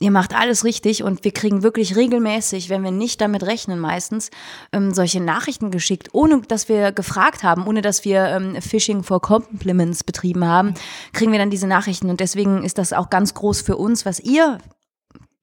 ihr 0.00 0.10
macht 0.10 0.34
alles 0.34 0.64
richtig 0.64 1.02
und 1.02 1.24
wir 1.24 1.32
kriegen 1.32 1.62
wirklich 1.62 1.96
regelmäßig, 1.96 2.70
wenn 2.70 2.84
wir 2.84 2.90
nicht 2.90 3.20
damit 3.20 3.42
rechnen 3.42 3.78
meistens, 3.78 4.30
ähm, 4.72 4.94
solche 4.94 5.20
Nachrichten 5.20 5.70
geschickt, 5.70 6.08
ohne 6.12 6.40
dass 6.42 6.68
wir 6.68 6.92
gefragt 6.92 7.42
haben, 7.42 7.66
ohne 7.66 7.82
dass 7.82 8.04
wir 8.04 8.26
ähm, 8.26 8.60
Phishing 8.60 9.02
for 9.02 9.20
Compliments 9.20 10.04
betrieben 10.04 10.44
haben, 10.44 10.74
kriegen 11.12 11.32
wir 11.32 11.38
dann 11.38 11.50
diese 11.50 11.66
Nachrichten 11.66 12.10
und 12.10 12.20
deswegen 12.20 12.64
ist 12.64 12.78
das 12.78 12.92
auch 12.92 13.10
ganz 13.10 13.34
groß 13.34 13.60
für 13.62 13.76
uns, 13.76 14.06
was 14.06 14.20
ihr 14.20 14.58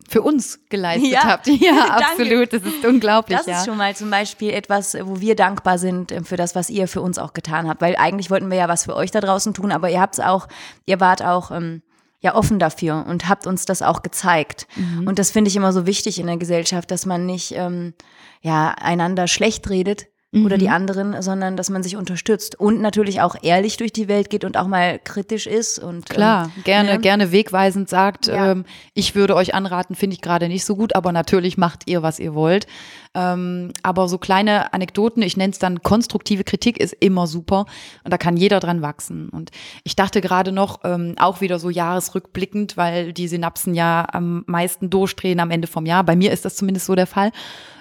für 0.08 0.22
uns 0.22 0.60
geleistet 0.70 1.12
ja. 1.12 1.24
habt. 1.24 1.48
Ja, 1.66 1.98
absolut. 1.98 2.54
Das 2.54 2.62
ist 2.62 2.86
unglaublich. 2.86 3.38
Das 3.38 3.48
ja. 3.48 3.58
ist 3.58 3.66
schon 3.66 3.78
mal 3.78 3.96
zum 3.96 4.12
Beispiel 4.12 4.52
etwas, 4.52 4.96
wo 5.02 5.20
wir 5.20 5.36
dankbar 5.36 5.80
sind 5.80 6.12
äh, 6.12 6.24
für 6.24 6.38
das, 6.38 6.54
was 6.54 6.70
ihr 6.70 6.88
für 6.88 7.02
uns 7.02 7.18
auch 7.18 7.34
getan 7.34 7.68
habt. 7.68 7.82
Weil 7.82 7.96
eigentlich 7.96 8.30
wollten 8.30 8.52
wir 8.52 8.58
ja 8.58 8.68
was 8.68 8.86
für 8.86 8.96
euch 8.96 9.10
da 9.10 9.20
draußen 9.20 9.54
tun, 9.54 9.72
aber 9.72 9.90
ihr 9.90 10.00
habt 10.00 10.16
es 10.16 10.20
auch, 10.20 10.48
ihr 10.86 11.00
wart 11.00 11.24
auch 11.24 11.50
ähm, 11.50 11.82
ja 12.26 12.36
offen 12.36 12.60
dafür 12.60 13.06
und 13.08 13.30
habt 13.30 13.48
uns 13.48 13.66
das 13.66 13.82
auch 13.82 14.02
gezeigt. 14.02 14.68
Mhm. 14.76 15.08
Und 15.08 15.20
das 15.20 15.32
finde 15.32 15.50
ich 15.50 15.56
immer 15.56 15.72
so 15.72 15.86
wichtig 15.86 16.20
in 16.20 16.28
der 16.28 16.38
Gesellschaft, 16.38 16.92
dass 16.92 17.06
man 17.06 17.26
nicht 17.26 17.54
ähm, 17.56 17.94
ja 18.42 18.72
einander 18.72 19.28
schlecht 19.28 19.70
redet, 19.70 20.08
oder 20.44 20.58
die 20.58 20.68
mhm. 20.68 20.74
anderen, 20.74 21.22
sondern 21.22 21.56
dass 21.56 21.70
man 21.70 21.84
sich 21.84 21.96
unterstützt 21.96 22.60
und 22.60 22.82
natürlich 22.82 23.22
auch 23.22 23.36
ehrlich 23.42 23.78
durch 23.78 23.94
die 23.94 24.08
Welt 24.08 24.30
geht 24.30 24.44
und 24.44 24.58
auch 24.58 24.68
mal 24.68 25.00
kritisch 25.00 25.48
ist 25.48 25.80
und 25.80 26.10
klar 26.10 26.52
ähm, 26.56 26.64
gerne 26.64 26.94
ne? 26.94 27.00
gerne 27.00 27.32
wegweisend 27.32 27.88
sagt, 27.88 28.28
ja. 28.28 28.52
ähm, 28.52 28.66
ich 28.94 29.16
würde 29.16 29.36
euch 29.36 29.54
anraten, 29.54 29.96
finde 29.96 30.16
ich 30.16 30.22
gerade 30.22 30.48
nicht 30.48 30.66
so 30.66 30.76
gut, 30.76 30.96
aber 30.96 31.12
natürlich 31.12 31.58
macht 31.58 31.84
ihr 31.86 32.04
was 32.04 32.20
ihr 32.20 32.34
wollt. 32.34 32.68
Ähm, 33.14 33.72
aber 33.82 34.10
so 34.10 34.18
kleine 34.18 34.74
Anekdoten, 34.74 35.24
ich 35.24 35.38
nenne 35.38 35.52
es 35.52 35.60
dann 35.60 35.82
konstruktive 35.82 36.44
Kritik, 36.44 36.80
ist 36.80 36.94
immer 37.00 37.28
super 37.28 37.66
und 38.04 38.12
da 38.12 38.18
kann 38.18 38.36
jeder 38.36 38.60
dran 38.60 38.82
wachsen. 38.82 39.30
Und 39.30 39.52
ich 39.86 39.96
dachte 39.96 40.20
gerade 40.20 40.52
noch, 40.52 40.82
ähm, 40.84 41.16
auch 41.18 41.40
wieder 41.40 41.58
so 41.58 41.70
jahresrückblickend, 41.70 42.76
weil 42.76 43.14
die 43.14 43.30
Synapsen 43.30 43.74
ja 43.74 44.06
am 44.12 44.44
meisten 44.48 44.90
durchdrehen 44.90 45.40
am 45.40 45.50
Ende 45.50 45.68
vom 45.68 45.86
Jahr. 45.86 46.04
Bei 46.04 46.18
mir 46.18 46.34
ist 46.34 46.44
das 46.44 46.58
zumindest 46.58 46.88
so 46.88 46.96
der 46.96 47.08
Fall 47.08 47.32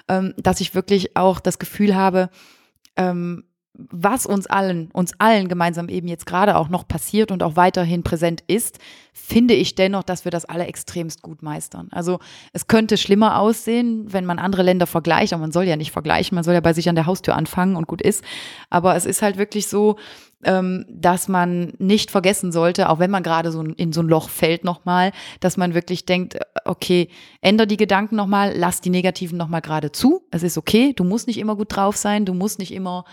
ähm, 0.07 0.33
dass 0.37 0.61
ich 0.61 0.75
wirklich 0.75 1.15
auch 1.15 1.39
das 1.39 1.59
Gefühl 1.59 1.95
habe, 1.95 2.29
ähm, 2.95 3.45
was 3.77 4.25
uns 4.25 4.47
allen, 4.47 4.89
uns 4.91 5.13
allen 5.19 5.47
gemeinsam 5.47 5.89
eben 5.89 6.07
jetzt 6.07 6.25
gerade 6.25 6.55
auch 6.57 6.69
noch 6.69 6.87
passiert 6.87 7.31
und 7.31 7.43
auch 7.43 7.55
weiterhin 7.55 8.03
präsent 8.03 8.43
ist, 8.47 8.79
finde 9.13 9.53
ich 9.53 9.75
dennoch, 9.75 10.03
dass 10.03 10.25
wir 10.25 10.31
das 10.31 10.45
alle 10.45 10.65
extremst 10.65 11.21
gut 11.21 11.41
meistern. 11.41 11.87
Also 11.91 12.19
es 12.53 12.67
könnte 12.67 12.97
schlimmer 12.97 13.39
aussehen, 13.39 14.11
wenn 14.11 14.25
man 14.25 14.39
andere 14.39 14.63
Länder 14.63 14.87
vergleicht, 14.87 15.33
aber 15.33 15.41
man 15.41 15.51
soll 15.51 15.65
ja 15.65 15.75
nicht 15.75 15.91
vergleichen, 15.91 16.35
man 16.35 16.43
soll 16.43 16.53
ja 16.53 16.61
bei 16.61 16.73
sich 16.73 16.89
an 16.89 16.95
der 16.95 17.05
Haustür 17.05 17.35
anfangen 17.35 17.75
und 17.75 17.87
gut 17.87 18.01
ist. 18.01 18.23
Aber 18.69 18.95
es 18.95 19.05
ist 19.05 19.21
halt 19.21 19.37
wirklich 19.37 19.67
so, 19.67 19.97
ähm, 20.45 20.85
dass 20.89 21.27
man 21.27 21.73
nicht 21.79 22.11
vergessen 22.11 22.51
sollte, 22.51 22.89
auch 22.89 22.99
wenn 22.99 23.11
man 23.11 23.23
gerade 23.23 23.51
so 23.51 23.61
in 23.61 23.93
so 23.93 24.01
ein 24.01 24.07
Loch 24.07 24.29
fällt 24.29 24.63
nochmal, 24.63 25.11
dass 25.39 25.57
man 25.57 25.73
wirklich 25.73 26.05
denkt, 26.05 26.35
äh, 26.35 26.39
okay, 26.65 27.09
änder 27.41 27.65
die 27.65 27.77
Gedanken 27.77 28.15
nochmal, 28.15 28.53
lass 28.55 28.81
die 28.81 28.89
negativen 28.89 29.37
nochmal 29.37 29.61
gerade 29.61 29.91
zu. 29.91 30.23
Es 30.31 30.43
ist 30.43 30.57
okay, 30.57 30.93
du 30.93 31.03
musst 31.03 31.27
nicht 31.27 31.39
immer 31.39 31.55
gut 31.55 31.75
drauf 31.75 31.97
sein, 31.97 32.25
du 32.25 32.33
musst 32.33 32.59
nicht 32.59 32.73
immer 32.73 33.05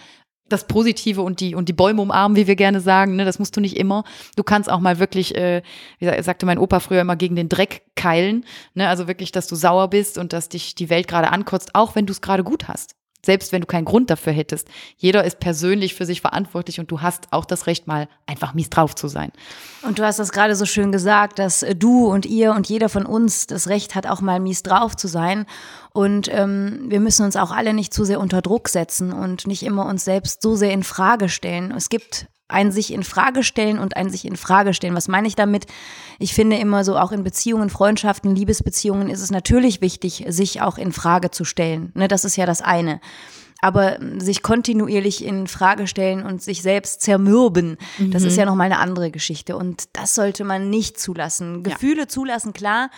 das 0.53 0.67
Positive 0.67 1.23
und 1.23 1.41
die 1.41 1.55
und 1.55 1.69
die 1.69 1.73
Bäume 1.73 2.03
umarmen, 2.03 2.37
wie 2.37 2.47
wir 2.47 2.57
gerne 2.57 2.81
sagen. 2.81 3.17
Ne? 3.17 3.25
Das 3.25 3.39
musst 3.39 3.57
du 3.57 3.61
nicht 3.61 3.77
immer. 3.77 4.05
Du 4.37 4.43
kannst 4.43 4.71
auch 4.71 4.81
mal 4.81 4.99
wirklich, 4.99 5.35
äh, 5.35 5.63
wie 5.99 6.23
sagte 6.23 6.47
mein 6.47 6.59
Opa 6.59 6.81
früher 6.81 7.01
immer, 7.01 7.17
gegen 7.17 7.37
den 7.37 7.49
Dreck 7.49 7.83
keilen. 7.97 8.45
Ne? 8.75 8.89
Also 8.89 9.09
wirklich, 9.09 9.33
dass 9.33 9.47
du 9.47 9.57
sauer 9.57 9.89
bist 9.89 10.19
und 10.19 10.33
dass 10.33 10.49
dich 10.49 10.75
die 10.75 10.91
Welt 10.91 11.09
gerade 11.09 11.31
ankotzt, 11.31 11.75
auch 11.75 11.95
wenn 11.95 12.07
du 12.07 12.13
es 12.13 12.21
gerade 12.21 12.45
gut 12.45 12.69
hast 12.69 12.95
selbst 13.25 13.53
wenn 13.53 13.61
du 13.61 13.67
keinen 13.67 13.85
Grund 13.85 14.11
dafür 14.11 14.33
hättest. 14.33 14.69
Jeder 14.97 15.25
ist 15.25 15.39
persönlich 15.39 15.95
für 15.95 16.07
sich 16.07 16.21
verantwortlich 16.21 16.81
und 16.81 16.91
du 16.91 17.01
hast 17.01 17.29
auch 17.33 17.45
das 17.45 17.67
Recht, 17.67 17.87
mal 17.87 18.09
einfach 18.27 18.55
mies 18.55 18.71
drauf 18.71 18.95
zu 18.95 19.09
sein. 19.09 19.31
Und 19.83 19.99
du 19.99 20.05
hast 20.05 20.19
das 20.19 20.33
gerade 20.33 20.57
so 20.57 20.67
schön 20.67 20.93
gesagt, 20.93 21.39
dass 21.39 21.65
du 21.77 22.07
und 22.07 22.27
ihr 22.27 22.53
und 22.53 22.69
jeder 22.69 22.89
von 22.89 23.07
uns 23.07 23.47
das 23.47 23.69
Recht 23.69 23.95
hat, 23.95 24.07
auch 24.07 24.21
mal 24.21 24.41
mies 24.41 24.63
drauf 24.63 24.97
zu 24.97 25.09
sein. 25.09 25.47
Und 25.93 26.29
ähm, 26.33 26.87
wir 26.89 27.01
müssen 27.01 27.25
uns 27.25 27.37
auch 27.37 27.51
alle 27.51 27.75
nicht 27.75 27.95
zu 27.95 28.05
sehr 28.05 28.21
unter 28.21 28.43
Druck 28.43 28.69
setzen 28.69 29.13
und 29.13 29.47
nicht 29.47 29.63
immer 29.63 29.87
uns 29.87 30.05
selbst 30.05 30.43
so 30.43 30.57
sehr 30.57 30.73
in 30.73 30.83
Frage 30.83 31.29
stellen. 31.29 31.73
Es 31.77 31.89
gibt 31.89 32.27
ein 32.53 32.73
sich 32.73 32.93
in 32.93 33.03
Frage 33.03 33.43
stellen 33.43 33.79
und 33.79 33.97
ein 33.97 34.11
sich 34.11 34.25
in 34.25 34.37
Frage 34.37 34.75
stellen. 34.75 34.95
Was 34.95 35.09
meine 35.09 35.29
ich 35.29 35.35
damit? 35.35 35.67
Ich 36.19 36.35
finde 36.35 36.57
immer 36.57 36.85
so 36.85 36.99
auch 36.99 37.13
in 37.13 37.25
Beziehungen, 37.25 37.71
Freundschaften, 37.71 38.35
Liebesbeziehungen 38.35 39.09
ist 39.09 39.23
es 39.23 39.31
natürlich 39.31 39.81
wichtig, 39.81 40.25
sich 40.29 40.61
auch 40.61 40.79
in 40.79 40.93
Frage 40.93 41.31
zu 41.31 41.45
stellen. 41.45 41.93
Ne, 41.95 42.09
das 42.09 42.25
ist 42.25 42.37
ja 42.37 42.47
das 42.47 42.63
eine. 42.63 43.01
Aber 43.65 43.99
sich 44.19 44.43
kontinuierlich 44.43 45.25
in 45.25 45.47
Frage 45.47 45.87
stellen 45.87 46.25
und 46.25 46.43
sich 46.43 46.63
selbst 46.63 47.01
zermürben, 47.01 47.79
mhm. 47.99 48.11
das 48.11 48.25
ist 48.25 48.33
mhm. 48.33 48.41
ja 48.41 48.45
nochmal 48.47 48.67
eine 48.67 48.81
andere 48.81 49.13
Geschichte. 49.13 49.57
Und 49.57 49.85
das 49.93 50.17
sollte 50.17 50.43
man 50.43 50.69
nicht 50.69 50.99
zulassen. 50.99 51.63
Gefühle 51.63 52.03
ja. 52.03 52.09
zulassen, 52.09 52.53
klar 52.53 52.91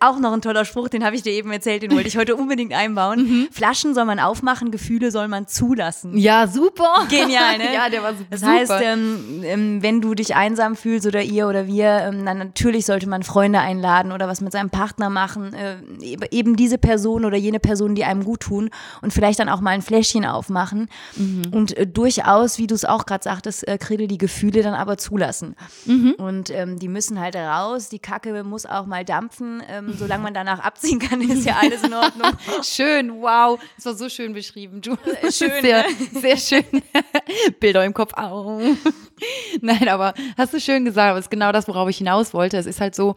auch 0.00 0.18
noch 0.18 0.32
ein 0.32 0.42
toller 0.42 0.64
Spruch, 0.64 0.88
den 0.88 1.04
habe 1.04 1.16
ich 1.16 1.22
dir 1.22 1.32
eben 1.32 1.50
erzählt, 1.50 1.82
den 1.82 1.92
wollte 1.92 2.08
ich 2.08 2.16
heute 2.16 2.36
unbedingt 2.36 2.72
einbauen. 2.72 3.24
Mhm. 3.34 3.48
Flaschen 3.50 3.94
soll 3.94 4.04
man 4.04 4.18
aufmachen, 4.18 4.70
Gefühle 4.70 5.10
soll 5.10 5.28
man 5.28 5.46
zulassen. 5.46 6.16
Ja, 6.16 6.46
super. 6.46 7.06
Genial, 7.08 7.58
ne? 7.58 7.64
ja, 7.74 7.88
der 7.88 8.02
war 8.02 8.12
super. 8.12 8.26
Das 8.30 8.42
heißt, 8.42 8.72
ähm, 8.82 9.42
ähm, 9.44 9.82
wenn 9.82 10.00
du 10.00 10.14
dich 10.14 10.36
einsam 10.36 10.76
fühlst 10.76 11.06
oder 11.06 11.22
ihr 11.22 11.48
oder 11.48 11.66
wir, 11.66 11.86
ähm, 11.86 12.24
dann 12.24 12.38
natürlich 12.38 12.84
sollte 12.86 13.08
man 13.08 13.22
Freunde 13.22 13.60
einladen 13.60 14.12
oder 14.12 14.28
was 14.28 14.40
mit 14.40 14.52
seinem 14.52 14.68
Partner 14.68 15.10
machen. 15.10 15.54
Äh, 15.54 15.76
eben 16.30 16.56
diese 16.56 16.76
Person 16.76 17.24
oder 17.24 17.36
jene 17.36 17.60
Person, 17.60 17.94
die 17.94 18.04
einem 18.04 18.24
gut 18.24 18.40
tun 18.40 18.70
und 19.00 19.12
vielleicht 19.12 19.38
dann 19.38 19.48
auch 19.48 19.60
mal 19.60 19.70
ein 19.70 19.82
Fläschchen 19.82 20.26
aufmachen. 20.26 20.88
Mhm. 21.16 21.46
Und 21.50 21.76
äh, 21.76 21.86
durchaus, 21.86 22.58
wie 22.58 22.66
du 22.66 22.74
es 22.74 22.84
auch 22.84 23.06
gerade 23.06 23.24
sagtest, 23.24 23.66
äh, 23.66 23.78
Krede 23.78 24.06
die 24.06 24.18
Gefühle 24.18 24.62
dann 24.62 24.74
aber 24.74 24.98
zulassen. 24.98 25.56
Mhm. 25.86 26.14
Und 26.18 26.50
ähm, 26.50 26.78
die 26.78 26.88
müssen 26.88 27.18
halt 27.18 27.36
raus, 27.36 27.88
die 27.88 27.98
Kacke 27.98 28.44
muss 28.44 28.66
auch 28.66 28.86
mal 28.86 29.04
dampfen 29.04 29.62
ähm, 29.74 29.92
solange 29.96 30.22
man 30.22 30.34
danach 30.34 30.60
abziehen 30.60 30.98
kann, 30.98 31.20
ist 31.30 31.44
ja 31.44 31.56
alles 31.60 31.82
in 31.82 31.92
Ordnung. 31.92 32.32
schön, 32.62 33.10
wow. 33.20 33.58
Das 33.76 33.86
war 33.86 33.94
so 33.94 34.08
schön 34.08 34.32
beschrieben, 34.32 34.80
du. 34.80 34.92
Äh, 34.92 35.32
schön. 35.32 35.50
Sehr, 35.62 35.82
ne? 35.82 36.20
sehr 36.20 36.36
schön. 36.36 36.82
Bilder 37.60 37.84
im 37.84 37.94
Kopf. 37.94 38.12
Au. 38.14 38.60
Nein, 39.60 39.88
aber 39.88 40.14
hast 40.36 40.54
du 40.54 40.60
schön 40.60 40.84
gesagt, 40.84 41.10
aber 41.10 41.18
es 41.18 41.26
ist 41.26 41.30
genau 41.30 41.52
das, 41.52 41.68
worauf 41.68 41.88
ich 41.88 41.98
hinaus 41.98 42.34
wollte. 42.34 42.56
Es 42.56 42.66
ist 42.66 42.80
halt 42.80 42.94
so, 42.94 43.16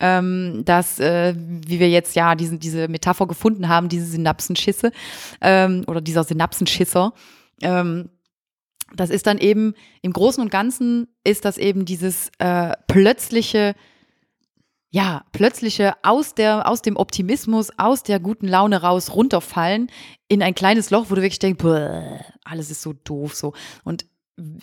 ähm, 0.00 0.62
dass, 0.64 0.98
äh, 0.98 1.34
wie 1.36 1.80
wir 1.80 1.88
jetzt 1.88 2.16
ja 2.16 2.34
diesen, 2.34 2.58
diese 2.58 2.88
Metapher 2.88 3.26
gefunden 3.26 3.68
haben, 3.68 3.88
diese 3.88 4.06
Synapsenschisse 4.06 4.92
ähm, 5.40 5.84
oder 5.86 6.00
dieser 6.00 6.24
Synapsenschisser, 6.24 7.12
ähm, 7.62 8.10
das 8.94 9.10
ist 9.10 9.26
dann 9.26 9.38
eben 9.38 9.74
im 10.02 10.12
Großen 10.12 10.40
und 10.42 10.50
Ganzen 10.50 11.08
ist 11.24 11.44
das 11.44 11.58
eben 11.58 11.84
dieses 11.84 12.30
äh, 12.38 12.72
plötzliche 12.86 13.74
ja, 14.96 15.24
plötzliche 15.32 15.92
aus 16.02 16.34
der, 16.34 16.66
aus 16.66 16.80
dem 16.80 16.96
Optimismus, 16.96 17.68
aus 17.76 18.02
der 18.02 18.18
guten 18.18 18.48
Laune 18.48 18.80
raus 18.80 19.14
runterfallen 19.14 19.90
in 20.26 20.42
ein 20.42 20.54
kleines 20.54 20.88
Loch, 20.88 21.10
wo 21.10 21.14
du 21.14 21.20
wirklich 21.20 21.38
denkst, 21.38 21.62
alles 22.44 22.70
ist 22.70 22.80
so 22.80 22.94
doof 23.04 23.34
so. 23.34 23.52
Und 23.84 24.06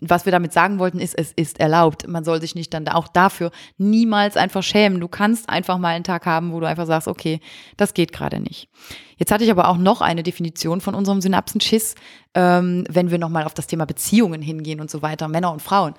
was 0.02 0.26
wir 0.26 0.32
damit 0.32 0.52
sagen 0.52 0.80
wollten, 0.80 0.98
ist, 0.98 1.14
es 1.14 1.34
ist 1.34 1.60
erlaubt. 1.60 2.08
Man 2.08 2.24
soll 2.24 2.42
sich 2.42 2.56
nicht 2.56 2.74
dann 2.74 2.88
auch 2.88 3.08
dafür 3.08 3.52
niemals 3.78 4.36
einfach 4.36 4.64
schämen. 4.64 5.00
Du 5.00 5.08
kannst 5.08 5.50
einfach 5.50 5.78
mal 5.78 5.90
einen 5.90 6.04
Tag 6.04 6.26
haben, 6.26 6.52
wo 6.52 6.60
du 6.60 6.68
einfach 6.68 6.88
sagst, 6.88 7.08
okay, 7.08 7.40
das 7.78 7.94
geht 7.94 8.12
gerade 8.12 8.40
nicht. 8.40 8.70
Jetzt 9.18 9.32
hatte 9.32 9.44
ich 9.44 9.52
aber 9.52 9.68
auch 9.68 9.78
noch 9.78 10.02
eine 10.02 10.24
Definition 10.24 10.82
von 10.82 10.96
unserem 10.96 11.22
Synapsenschiss, 11.22 11.94
ähm, 12.34 12.86
wenn 12.90 13.12
wir 13.12 13.20
nochmal 13.20 13.44
auf 13.44 13.54
das 13.54 13.68
Thema 13.68 13.86
Beziehungen 13.86 14.42
hingehen 14.42 14.82
und 14.82 14.90
so 14.90 15.04
weiter, 15.04 15.28
Männer 15.28 15.52
und 15.52 15.62
Frauen. 15.62 15.94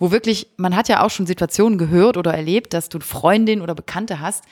Wo 0.00 0.10
wirklich, 0.10 0.48
man 0.56 0.74
hat 0.74 0.88
ja 0.88 1.04
auch 1.04 1.10
schon 1.10 1.26
Situationen 1.26 1.78
gehört 1.78 2.16
oder 2.16 2.34
erlebt, 2.34 2.74
dass 2.74 2.88
du 2.88 2.98
Freundin 2.98 3.60
oder 3.60 3.76
Bekannte 3.76 4.18
hast, 4.18 4.44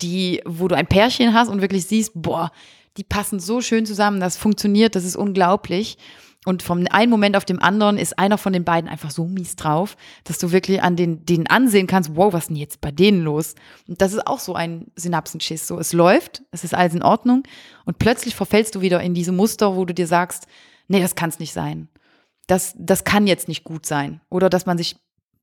die, 0.00 0.40
wo 0.46 0.68
du 0.68 0.76
ein 0.76 0.86
Pärchen 0.86 1.34
hast 1.34 1.48
und 1.48 1.60
wirklich 1.60 1.86
siehst, 1.86 2.12
boah, 2.14 2.52
die 2.96 3.04
passen 3.04 3.40
so 3.40 3.60
schön 3.60 3.84
zusammen, 3.84 4.20
das 4.20 4.36
funktioniert, 4.36 4.94
das 4.94 5.04
ist 5.04 5.16
unglaublich. 5.16 5.98
Und 6.44 6.62
vom 6.62 6.86
einen 6.88 7.10
Moment 7.10 7.36
auf 7.36 7.44
dem 7.44 7.60
anderen 7.60 7.98
ist 7.98 8.20
einer 8.20 8.38
von 8.38 8.52
den 8.52 8.62
beiden 8.62 8.88
einfach 8.88 9.10
so 9.10 9.26
mies 9.26 9.56
drauf, 9.56 9.96
dass 10.22 10.38
du 10.38 10.52
wirklich 10.52 10.80
an 10.80 10.94
den, 10.94 11.26
den 11.26 11.48
ansehen 11.48 11.88
kannst, 11.88 12.14
wow, 12.14 12.32
was 12.32 12.44
ist 12.44 12.48
denn 12.50 12.56
jetzt 12.56 12.80
bei 12.80 12.92
denen 12.92 13.22
los? 13.22 13.56
Und 13.88 14.00
das 14.00 14.12
ist 14.12 14.24
auch 14.24 14.38
so 14.38 14.54
ein 14.54 14.86
Synapsenschiss. 14.94 15.66
So, 15.66 15.80
es 15.80 15.92
läuft, 15.92 16.44
es 16.52 16.62
ist 16.62 16.72
alles 16.72 16.94
in 16.94 17.02
Ordnung 17.02 17.42
und 17.84 17.98
plötzlich 17.98 18.36
verfällst 18.36 18.76
du 18.76 18.80
wieder 18.80 19.00
in 19.00 19.12
diese 19.12 19.32
Muster, 19.32 19.74
wo 19.74 19.84
du 19.84 19.92
dir 19.92 20.06
sagst, 20.06 20.46
nee, 20.86 21.00
das 21.00 21.16
kann 21.16 21.30
es 21.30 21.40
nicht 21.40 21.52
sein. 21.52 21.88
Das, 22.46 22.74
das 22.78 23.04
kann 23.04 23.26
jetzt 23.26 23.48
nicht 23.48 23.64
gut 23.64 23.86
sein. 23.86 24.20
Oder 24.30 24.48
dass 24.48 24.66
man 24.66 24.78
sich 24.78 24.96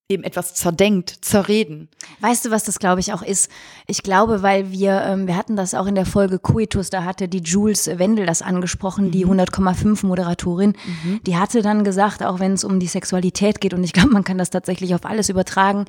eben 0.09 0.23
etwas 0.23 0.53
zerdenkt, 0.53 1.09
zerreden. 1.21 1.87
Weißt 2.19 2.45
du, 2.45 2.51
was 2.51 2.65
das 2.65 2.79
glaube 2.79 2.99
ich 2.99 3.13
auch 3.13 3.21
ist? 3.21 3.49
Ich 3.87 4.03
glaube, 4.03 4.41
weil 4.41 4.69
wir, 4.69 5.01
ähm, 5.01 5.27
wir 5.27 5.37
hatten 5.37 5.55
das 5.55 5.73
auch 5.73 5.85
in 5.85 5.95
der 5.95 6.05
Folge 6.05 6.39
Coitus, 6.39 6.89
da 6.89 7.05
hatte 7.05 7.29
die 7.29 7.41
Jules 7.41 7.87
Wendel 7.87 8.25
das 8.25 8.41
angesprochen, 8.41 9.07
mhm. 9.07 9.11
die 9.11 9.25
100,5 9.25 10.05
Moderatorin. 10.05 10.73
Mhm. 10.85 11.21
Die 11.25 11.37
hatte 11.37 11.61
dann 11.61 11.85
gesagt, 11.85 12.21
auch 12.21 12.39
wenn 12.39 12.53
es 12.53 12.65
um 12.65 12.81
die 12.81 12.87
Sexualität 12.87 13.61
geht, 13.61 13.73
und 13.73 13.83
ich 13.83 13.93
glaube, 13.93 14.09
man 14.09 14.25
kann 14.25 14.37
das 14.37 14.49
tatsächlich 14.49 14.93
auf 14.93 15.05
alles 15.05 15.29
übertragen, 15.29 15.85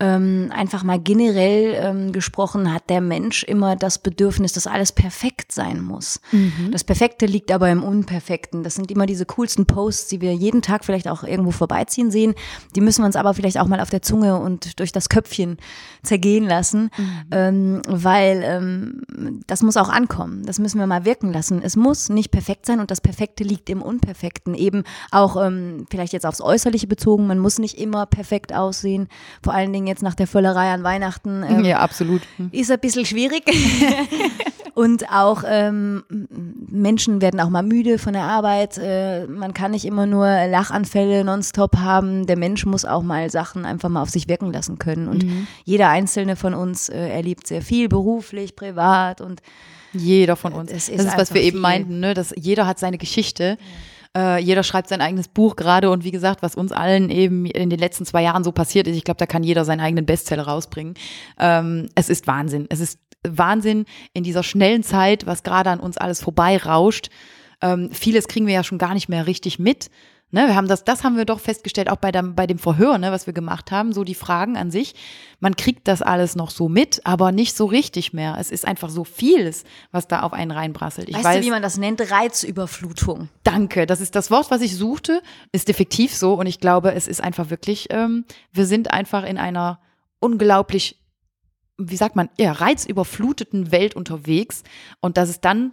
ähm, 0.00 0.50
einfach 0.52 0.82
mal 0.82 0.98
generell 0.98 1.74
ähm, 1.76 2.12
gesprochen, 2.12 2.74
hat 2.74 2.90
der 2.90 3.00
Mensch 3.00 3.44
immer 3.44 3.76
das 3.76 3.98
Bedürfnis, 3.98 4.52
dass 4.52 4.66
alles 4.66 4.90
perfekt 4.90 5.52
sein 5.52 5.80
muss. 5.80 6.20
Mhm. 6.32 6.70
Das 6.72 6.82
Perfekte 6.82 7.26
liegt 7.26 7.52
aber 7.52 7.70
im 7.70 7.84
Unperfekten. 7.84 8.64
Das 8.64 8.74
sind 8.74 8.90
immer 8.90 9.06
diese 9.06 9.24
coolsten 9.26 9.66
Posts, 9.66 10.08
die 10.08 10.20
wir 10.20 10.34
jeden 10.34 10.62
Tag 10.62 10.84
vielleicht 10.84 11.06
auch 11.06 11.22
irgendwo 11.22 11.52
vorbeiziehen 11.52 12.10
sehen. 12.10 12.34
Die 12.74 12.80
müssen 12.80 13.02
wir 13.02 13.06
uns 13.06 13.16
aber 13.16 13.34
vielleicht 13.34 13.51
auch 13.58 13.66
mal 13.66 13.80
auf 13.80 13.90
der 13.90 14.02
Zunge 14.02 14.38
und 14.38 14.78
durch 14.78 14.92
das 14.92 15.08
Köpfchen 15.08 15.56
zergehen 16.02 16.44
lassen, 16.44 16.90
mhm. 16.96 17.24
ähm, 17.30 17.82
weil 17.86 18.42
ähm, 18.44 19.42
das 19.46 19.62
muss 19.62 19.76
auch 19.76 19.88
ankommen. 19.88 20.44
Das 20.44 20.58
müssen 20.58 20.78
wir 20.78 20.86
mal 20.86 21.04
wirken 21.04 21.32
lassen. 21.32 21.60
Es 21.62 21.76
muss 21.76 22.08
nicht 22.08 22.30
perfekt 22.30 22.66
sein 22.66 22.80
und 22.80 22.90
das 22.90 23.00
Perfekte 23.00 23.44
liegt 23.44 23.70
im 23.70 23.82
Unperfekten. 23.82 24.54
Eben 24.54 24.84
auch 25.10 25.42
ähm, 25.42 25.86
vielleicht 25.90 26.12
jetzt 26.12 26.26
aufs 26.26 26.40
Äußerliche 26.40 26.86
bezogen. 26.86 27.26
Man 27.26 27.38
muss 27.38 27.58
nicht 27.58 27.78
immer 27.78 28.06
perfekt 28.06 28.54
aussehen. 28.54 29.08
Vor 29.42 29.54
allen 29.54 29.72
Dingen 29.72 29.86
jetzt 29.86 30.02
nach 30.02 30.14
der 30.14 30.26
Völlerei 30.26 30.72
an 30.72 30.82
Weihnachten. 30.82 31.42
Ähm, 31.42 31.64
ja, 31.64 31.78
absolut. 31.78 32.22
Hm. 32.36 32.50
Ist 32.52 32.70
ein 32.70 32.80
bisschen 32.80 33.06
schwierig. 33.06 33.44
Und 34.74 35.10
auch 35.10 35.44
ähm, 35.46 36.04
Menschen 36.68 37.20
werden 37.20 37.40
auch 37.40 37.50
mal 37.50 37.62
müde 37.62 37.98
von 37.98 38.14
der 38.14 38.24
Arbeit. 38.24 38.78
Äh, 38.78 39.26
man 39.26 39.52
kann 39.52 39.72
nicht 39.72 39.84
immer 39.84 40.06
nur 40.06 40.26
Lachanfälle 40.26 41.24
nonstop 41.24 41.76
haben. 41.76 42.26
Der 42.26 42.38
Mensch 42.38 42.64
muss 42.64 42.84
auch 42.84 43.02
mal 43.02 43.30
Sachen 43.30 43.64
einfach 43.66 43.88
mal 43.88 44.02
auf 44.02 44.10
sich 44.10 44.28
wirken 44.28 44.52
lassen 44.52 44.78
können. 44.78 45.08
Und 45.08 45.24
mhm. 45.24 45.46
jeder 45.64 45.88
einzelne 45.90 46.36
von 46.36 46.54
uns 46.54 46.88
äh, 46.88 47.08
erlebt 47.08 47.46
sehr 47.46 47.62
viel, 47.62 47.88
beruflich, 47.88 48.56
privat 48.56 49.20
und 49.20 49.42
jeder 49.92 50.36
von 50.36 50.54
uns. 50.54 50.70
Das 50.70 50.88
ist, 50.88 50.98
das 50.98 51.06
ist 51.12 51.18
was 51.18 51.34
wir 51.34 51.42
viel. 51.42 51.48
eben 51.48 51.60
meinten, 51.60 52.00
ne? 52.00 52.14
dass 52.14 52.34
jeder 52.36 52.66
hat 52.66 52.78
seine 52.78 52.96
Geschichte. 52.96 53.58
Ja 53.60 53.66
äh, 54.16 54.38
jeder 54.42 54.62
schreibt 54.62 54.88
sein 54.88 55.00
eigenes 55.00 55.28
Buch 55.28 55.56
gerade 55.56 55.90
und 55.90 56.04
wie 56.04 56.10
gesagt, 56.10 56.42
was 56.42 56.54
uns 56.54 56.72
allen 56.72 57.10
eben 57.10 57.46
in 57.46 57.70
den 57.70 57.78
letzten 57.78 58.04
zwei 58.04 58.22
Jahren 58.22 58.44
so 58.44 58.52
passiert 58.52 58.86
ist, 58.86 58.96
ich 58.96 59.04
glaube, 59.04 59.18
da 59.18 59.26
kann 59.26 59.42
jeder 59.42 59.64
seinen 59.64 59.80
eigenen 59.80 60.06
Bestseller 60.06 60.44
rausbringen. 60.44 60.94
Ähm, 61.38 61.88
es 61.94 62.08
ist 62.08 62.26
Wahnsinn. 62.26 62.66
Es 62.68 62.80
ist 62.80 62.98
Wahnsinn 63.26 63.86
in 64.12 64.24
dieser 64.24 64.42
schnellen 64.42 64.82
Zeit, 64.82 65.26
was 65.26 65.42
gerade 65.42 65.70
an 65.70 65.80
uns 65.80 65.98
alles 65.98 66.22
vorbeirauscht. 66.22 67.08
Ähm, 67.60 67.90
vieles 67.92 68.28
kriegen 68.28 68.46
wir 68.46 68.54
ja 68.54 68.64
schon 68.64 68.78
gar 68.78 68.94
nicht 68.94 69.08
mehr 69.08 69.26
richtig 69.26 69.58
mit. 69.58 69.90
Ne, 70.34 70.46
wir 70.46 70.56
haben 70.56 70.66
das, 70.66 70.82
das 70.82 71.04
haben 71.04 71.18
wir 71.18 71.26
doch 71.26 71.40
festgestellt, 71.40 71.90
auch 71.90 71.96
bei 71.96 72.10
dem, 72.10 72.34
bei 72.34 72.46
dem 72.46 72.58
Verhör, 72.58 72.96
ne, 72.96 73.12
was 73.12 73.26
wir 73.26 73.34
gemacht 73.34 73.70
haben, 73.70 73.92
so 73.92 74.02
die 74.02 74.14
Fragen 74.14 74.56
an 74.56 74.70
sich. 74.70 74.94
Man 75.40 75.56
kriegt 75.56 75.86
das 75.86 76.00
alles 76.00 76.36
noch 76.36 76.48
so 76.48 76.70
mit, 76.70 77.02
aber 77.04 77.32
nicht 77.32 77.54
so 77.54 77.66
richtig 77.66 78.14
mehr. 78.14 78.38
Es 78.40 78.50
ist 78.50 78.66
einfach 78.66 78.88
so 78.88 79.04
vieles, 79.04 79.64
was 79.90 80.08
da 80.08 80.22
auf 80.22 80.32
einen 80.32 80.50
reinbrasselt. 80.50 81.10
Ich 81.10 81.16
weißt 81.16 81.24
weiß, 81.26 81.40
du, 81.40 81.46
wie 81.46 81.50
man 81.50 81.60
das 81.60 81.76
nennt? 81.76 82.10
Reizüberflutung. 82.10 83.28
Danke, 83.44 83.84
das 83.84 84.00
ist 84.00 84.16
das 84.16 84.30
Wort, 84.30 84.50
was 84.50 84.62
ich 84.62 84.74
suchte, 84.74 85.20
ist 85.52 85.68
effektiv 85.68 86.16
so 86.16 86.32
und 86.32 86.46
ich 86.46 86.60
glaube, 86.60 86.94
es 86.94 87.08
ist 87.08 87.22
einfach 87.22 87.50
wirklich, 87.50 87.88
ähm, 87.90 88.24
wir 88.52 88.64
sind 88.64 88.90
einfach 88.90 89.24
in 89.24 89.36
einer 89.36 89.80
unglaublich, 90.18 91.01
wie 91.78 91.96
sagt 91.96 92.16
man, 92.16 92.28
ja, 92.38 92.52
reizüberfluteten 92.52 93.72
Welt 93.72 93.94
unterwegs 93.96 94.62
und 95.00 95.16
dass 95.16 95.28
es 95.28 95.40
dann 95.40 95.72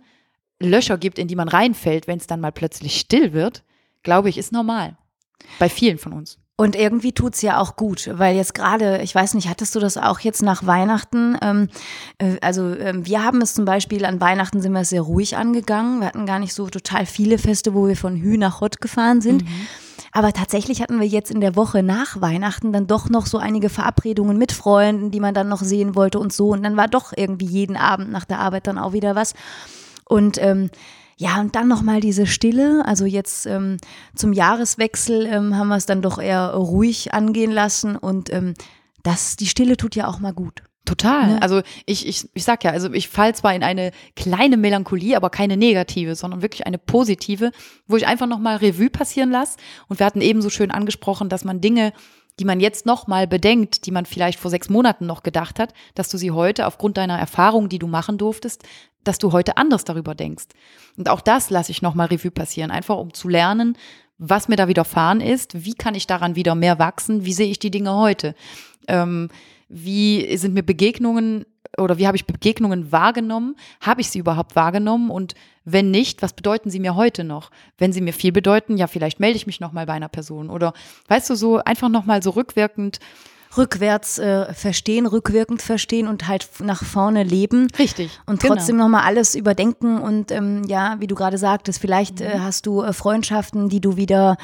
Löcher 0.62 0.98
gibt, 0.98 1.20
in 1.20 1.28
die 1.28 1.36
man 1.36 1.48
reinfällt, 1.48 2.08
wenn 2.08 2.20
es 2.20 2.28
dann 2.28 2.42
mal 2.42 2.52
plötzlich 2.52 3.00
still 3.00 3.34
wird 3.34 3.64
glaube 4.04 4.30
ich, 4.30 4.38
ist 4.38 4.52
normal. 4.52 4.98
Bei 5.58 5.70
vielen 5.70 5.98
von 5.98 6.14
uns. 6.14 6.38
Und 6.58 6.76
irgendwie 6.76 7.14
tut 7.14 7.36
es 7.36 7.42
ja 7.42 7.60
auch 7.60 7.78
gut, 7.78 8.10
weil 8.14 8.36
jetzt 8.36 8.54
gerade, 8.54 9.02
ich 9.02 9.16
weiß 9.16 9.34
nicht, 9.34 9.48
hattest 9.48 9.76
du 9.76 9.80
das 9.80 9.96
auch 9.96 10.20
jetzt 10.20 10.42
nach 10.42 10.66
Weihnachten? 10.66 11.38
Ähm, 11.42 11.70
äh, 12.18 12.36
also 12.42 12.72
äh, 12.72 12.94
wir 13.06 13.24
haben 13.24 13.42
es 13.42 13.54
zum 13.54 13.64
Beispiel 13.64 14.04
an 14.04 14.20
Weihnachten 14.20 14.62
sind 14.62 14.74
wir 14.74 14.84
sehr 14.84 15.02
ruhig 15.02 15.38
angegangen. 15.38 16.02
Wir 16.02 16.08
hatten 16.08 16.26
gar 16.26 16.40
nicht 16.40 16.54
so 16.54 16.68
total 16.68 17.06
viele 17.06 17.38
Feste, 17.38 17.74
wo 17.74 17.88
wir 17.88 17.96
von 17.96 18.18
Hü 18.18 18.38
nach 18.38 18.60
Hott 18.60 18.82
gefahren 18.82 19.22
sind. 19.22 19.44
Mhm. 19.44 19.68
Aber 20.12 20.34
tatsächlich 20.34 20.82
hatten 20.82 21.00
wir 21.00 21.08
jetzt 21.08 21.32
in 21.32 21.42
der 21.42 21.56
Woche 21.56 21.84
nach 21.84 22.22
Weihnachten 22.22 22.74
dann 22.74 22.88
doch 22.88 23.10
noch 23.10 23.26
so 23.26 23.38
einige 23.38 23.70
Verabredungen 23.70 24.38
mit 24.38 24.52
Freunden, 24.52 25.12
die 25.12 25.20
man 25.20 25.34
dann 25.34 25.50
noch 25.50 25.62
sehen 25.62 25.96
wollte 25.96 26.20
und 26.20 26.34
so. 26.34 26.50
Und 26.50 26.64
dann 26.64 26.78
war 26.78 26.88
doch 26.88 27.14
irgendwie 27.16 27.46
jeden 27.46 27.78
Abend 27.78 28.12
nach 28.12 28.26
der 28.26 28.40
Arbeit 28.40 28.68
dann 28.68 28.78
auch 28.78 28.94
wieder 28.94 29.16
was. 29.16 29.34
Und 30.06 30.38
ähm, 30.42 30.70
ja, 31.18 31.42
und 31.42 31.56
dann 31.56 31.68
nochmal 31.68 32.00
diese 32.00 32.26
Stille. 32.26 32.84
Also 32.86 33.06
jetzt 33.06 33.46
ähm, 33.46 33.78
zum 34.16 34.32
Jahreswechsel 34.32 35.26
ähm, 35.26 35.58
haben 35.58 35.68
wir 35.68 35.76
es 35.76 35.86
dann 35.86 36.02
doch 36.02 36.18
eher 36.18 36.54
ruhig 36.54 37.14
angehen 37.14 37.52
lassen 37.52 37.98
und 37.98 38.32
ähm, 38.32 38.54
das, 39.04 39.36
die 39.36 39.48
Stille 39.48 39.76
tut 39.78 39.96
ja 39.96 40.08
auch 40.08 40.20
mal 40.20 40.34
gut. 40.34 40.64
Total. 40.86 41.34
Ne? 41.34 41.42
Also 41.42 41.62
ich, 41.86 42.08
ich, 42.08 42.28
ich 42.34 42.44
sag 42.44 42.64
ja, 42.64 42.72
also 42.72 42.92
ich 42.94 43.10
fall 43.10 43.36
zwar 43.36 43.54
in 43.54 43.64
eine 43.64 43.92
kleine 44.16 44.58
Melancholie, 44.58 45.16
aber 45.16 45.30
keine 45.30 45.58
negative, 45.58 46.16
sondern 46.16 46.42
wirklich 46.42 46.66
eine 46.66 46.78
positive, 46.78 47.52
wo 47.88 47.98
ich 47.98 48.08
einfach 48.08 48.28
nochmal 48.28 48.58
Revue 48.58 48.90
passieren 48.90 49.30
lasse. 49.30 49.58
Und 49.88 50.00
wir 50.00 50.06
hatten 50.06 50.22
eben 50.22 50.42
so 50.42 50.50
schön 50.50 50.72
angesprochen, 50.72 51.30
dass 51.30 51.44
man 51.44 51.62
Dinge 51.62 51.94
die 52.40 52.46
man 52.46 52.62
jetzt 52.62 52.86
nochmal 52.86 53.28
bedenkt, 53.28 53.86
die 53.86 53.92
man 53.92 54.06
vielleicht 54.06 54.40
vor 54.40 54.50
sechs 54.50 54.70
Monaten 54.70 55.06
noch 55.06 55.24
gedacht 55.24 55.60
hat, 55.60 55.74
dass 55.94 56.08
du 56.10 56.18
sie 56.18 56.32
heute 56.32 56.68
aufgrund 56.68 56.98
deiner 56.98 57.20
Erfahrung, 57.20 57.68
die 57.68 57.80
du 57.80 57.88
machen 57.88 58.18
durftest, 58.18 58.64
dass 59.04 59.18
du 59.18 59.32
heute 59.32 59.58
anders 59.58 59.84
darüber 59.84 60.16
denkst. 60.16 60.46
Und 60.98 61.10
auch 61.10 61.22
das 61.22 61.50
lasse 61.50 61.72
ich 61.72 61.82
nochmal 61.82 62.08
Revue 62.08 62.32
passieren, 62.32 62.72
einfach 62.72 62.98
um 62.98 63.14
zu 63.14 63.28
lernen, 63.28 63.78
was 64.18 64.48
mir 64.48 64.56
da 64.56 64.68
widerfahren 64.68 65.22
ist, 65.22 65.66
wie 65.66 65.74
kann 65.74 65.96
ich 65.96 66.08
daran 66.08 66.36
wieder 66.36 66.56
mehr 66.56 66.80
wachsen, 66.80 67.26
wie 67.26 67.34
sehe 67.34 67.50
ich 67.50 67.60
die 67.60 67.72
Dinge 67.72 67.96
heute, 67.96 68.36
ähm, 68.88 69.30
wie 69.70 70.36
sind 70.38 70.54
mir 70.54 70.64
Begegnungen 70.64 71.46
oder 71.78 71.98
wie 71.98 72.08
habe 72.08 72.18
ich 72.18 72.26
Begegnungen 72.26 72.92
wahrgenommen? 72.92 73.56
Habe 73.82 74.02
ich 74.02 74.10
sie 74.10 74.20
überhaupt 74.20 74.56
wahrgenommen? 74.56 75.10
Und 75.10 75.36
wenn 75.64 75.92
nicht, 75.92 76.22
was 76.22 76.34
bedeuten 76.34 76.70
sie 76.70 76.80
mir 76.80 76.96
heute 76.96 77.24
noch? 77.24 77.52
Wenn 77.78 77.94
sie 77.94 78.02
mir 78.02 78.14
viel 78.14 78.32
bedeuten, 78.32 78.78
ja, 78.78 78.88
vielleicht 78.88 79.20
melde 79.20 79.38
ich 79.38 79.46
mich 79.46 79.60
nochmal 79.60 79.86
bei 79.86 79.94
einer 79.94 80.10
Person. 80.10 80.50
Oder 80.50 80.74
weißt 81.08 81.30
du, 81.30 81.36
so 81.36 81.58
einfach 81.58 81.90
nochmal 81.90 82.24
so 82.24 82.32
rückwirkend 82.32 83.00
rückwärts 83.58 84.20
äh, 84.20 84.54
verstehen, 84.54 85.08
rückwirkend 85.08 85.62
verstehen 85.62 86.08
und 86.08 86.28
halt 86.28 86.48
nach 86.60 86.84
vorne 86.84 87.24
leben. 87.24 87.68
Richtig. 87.80 88.20
Und 88.26 88.42
genau. 88.42 88.56
trotzdem 88.56 88.76
genau. 88.76 88.86
nochmal 88.86 89.06
alles 89.06 89.34
überdenken 89.34 90.00
und 90.00 90.32
ähm, 90.32 90.64
ja, 90.68 90.98
wie 91.00 91.08
du 91.08 91.16
gerade 91.16 91.38
sagtest, 91.38 91.80
vielleicht 91.80 92.22
äh, 92.22 92.38
mhm. 92.38 92.44
hast 92.44 92.68
du 92.68 92.84
äh, 92.84 92.94
Freundschaften, 92.94 93.70
die 93.70 93.82
du 93.82 93.98
wieder 93.98 94.38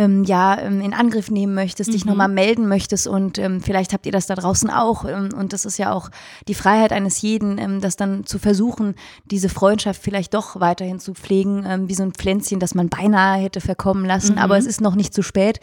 ähm, 0.00 0.24
ja 0.24 0.58
ähm, 0.58 0.80
in 0.80 0.94
Angriff 0.94 1.30
nehmen 1.30 1.54
möchtest, 1.54 1.90
mhm. 1.90 1.92
dich 1.92 2.04
nochmal 2.06 2.28
melden 2.28 2.66
möchtest 2.66 3.06
und 3.06 3.38
ähm, 3.38 3.60
vielleicht 3.60 3.92
habt 3.92 4.06
ihr 4.06 4.12
das 4.12 4.26
da 4.26 4.34
draußen 4.34 4.70
auch 4.70 5.04
ähm, 5.04 5.28
und 5.36 5.52
das 5.52 5.66
ist 5.66 5.78
ja 5.78 5.92
auch 5.92 6.08
die 6.48 6.54
Freiheit 6.54 6.90
eines 6.90 7.20
jeden, 7.20 7.58
ähm, 7.58 7.82
das 7.82 7.96
dann 7.96 8.24
zu 8.24 8.38
versuchen, 8.38 8.94
diese 9.26 9.50
Freundschaft 9.50 10.02
vielleicht 10.02 10.32
doch 10.32 10.58
weiterhin 10.58 11.00
zu 11.00 11.12
pflegen, 11.12 11.64
ähm, 11.66 11.88
wie 11.88 11.94
so 11.94 12.02
ein 12.02 12.12
Pflänzchen, 12.12 12.60
das 12.60 12.74
man 12.74 12.88
beinahe 12.88 13.40
hätte 13.40 13.60
verkommen 13.60 14.06
lassen, 14.06 14.32
mhm. 14.32 14.38
aber 14.38 14.56
es 14.56 14.64
ist 14.64 14.80
noch 14.80 14.94
nicht 14.94 15.12
zu 15.12 15.22
spät. 15.22 15.60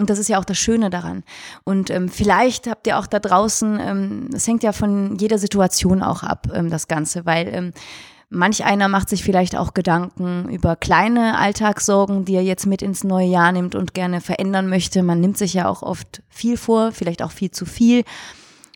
Und 0.00 0.10
das 0.10 0.20
ist 0.20 0.28
ja 0.28 0.38
auch 0.38 0.44
das 0.44 0.58
Schöne 0.58 0.90
daran. 0.90 1.24
Und 1.64 1.90
ähm, 1.90 2.08
vielleicht 2.08 2.68
habt 2.68 2.86
ihr 2.86 2.98
auch 2.98 3.08
da 3.08 3.18
draußen, 3.18 3.80
ähm, 3.80 4.28
das 4.30 4.46
hängt 4.46 4.62
ja 4.62 4.72
von 4.72 5.16
jeder 5.18 5.38
Situation 5.38 6.02
auch 6.04 6.22
ab, 6.22 6.46
ähm, 6.54 6.70
das 6.70 6.86
Ganze, 6.86 7.26
weil 7.26 7.48
ähm, 7.52 7.72
Manch 8.30 8.62
einer 8.62 8.88
macht 8.88 9.08
sich 9.08 9.24
vielleicht 9.24 9.56
auch 9.56 9.72
Gedanken 9.72 10.50
über 10.50 10.76
kleine 10.76 11.38
Alltagssorgen, 11.38 12.26
die 12.26 12.34
er 12.34 12.42
jetzt 12.42 12.66
mit 12.66 12.82
ins 12.82 13.02
neue 13.02 13.26
Jahr 13.26 13.52
nimmt 13.52 13.74
und 13.74 13.94
gerne 13.94 14.20
verändern 14.20 14.68
möchte. 14.68 15.02
Man 15.02 15.20
nimmt 15.20 15.38
sich 15.38 15.54
ja 15.54 15.66
auch 15.66 15.82
oft 15.82 16.22
viel 16.28 16.58
vor, 16.58 16.92
vielleicht 16.92 17.22
auch 17.22 17.30
viel 17.30 17.50
zu 17.50 17.64
viel. 17.64 18.04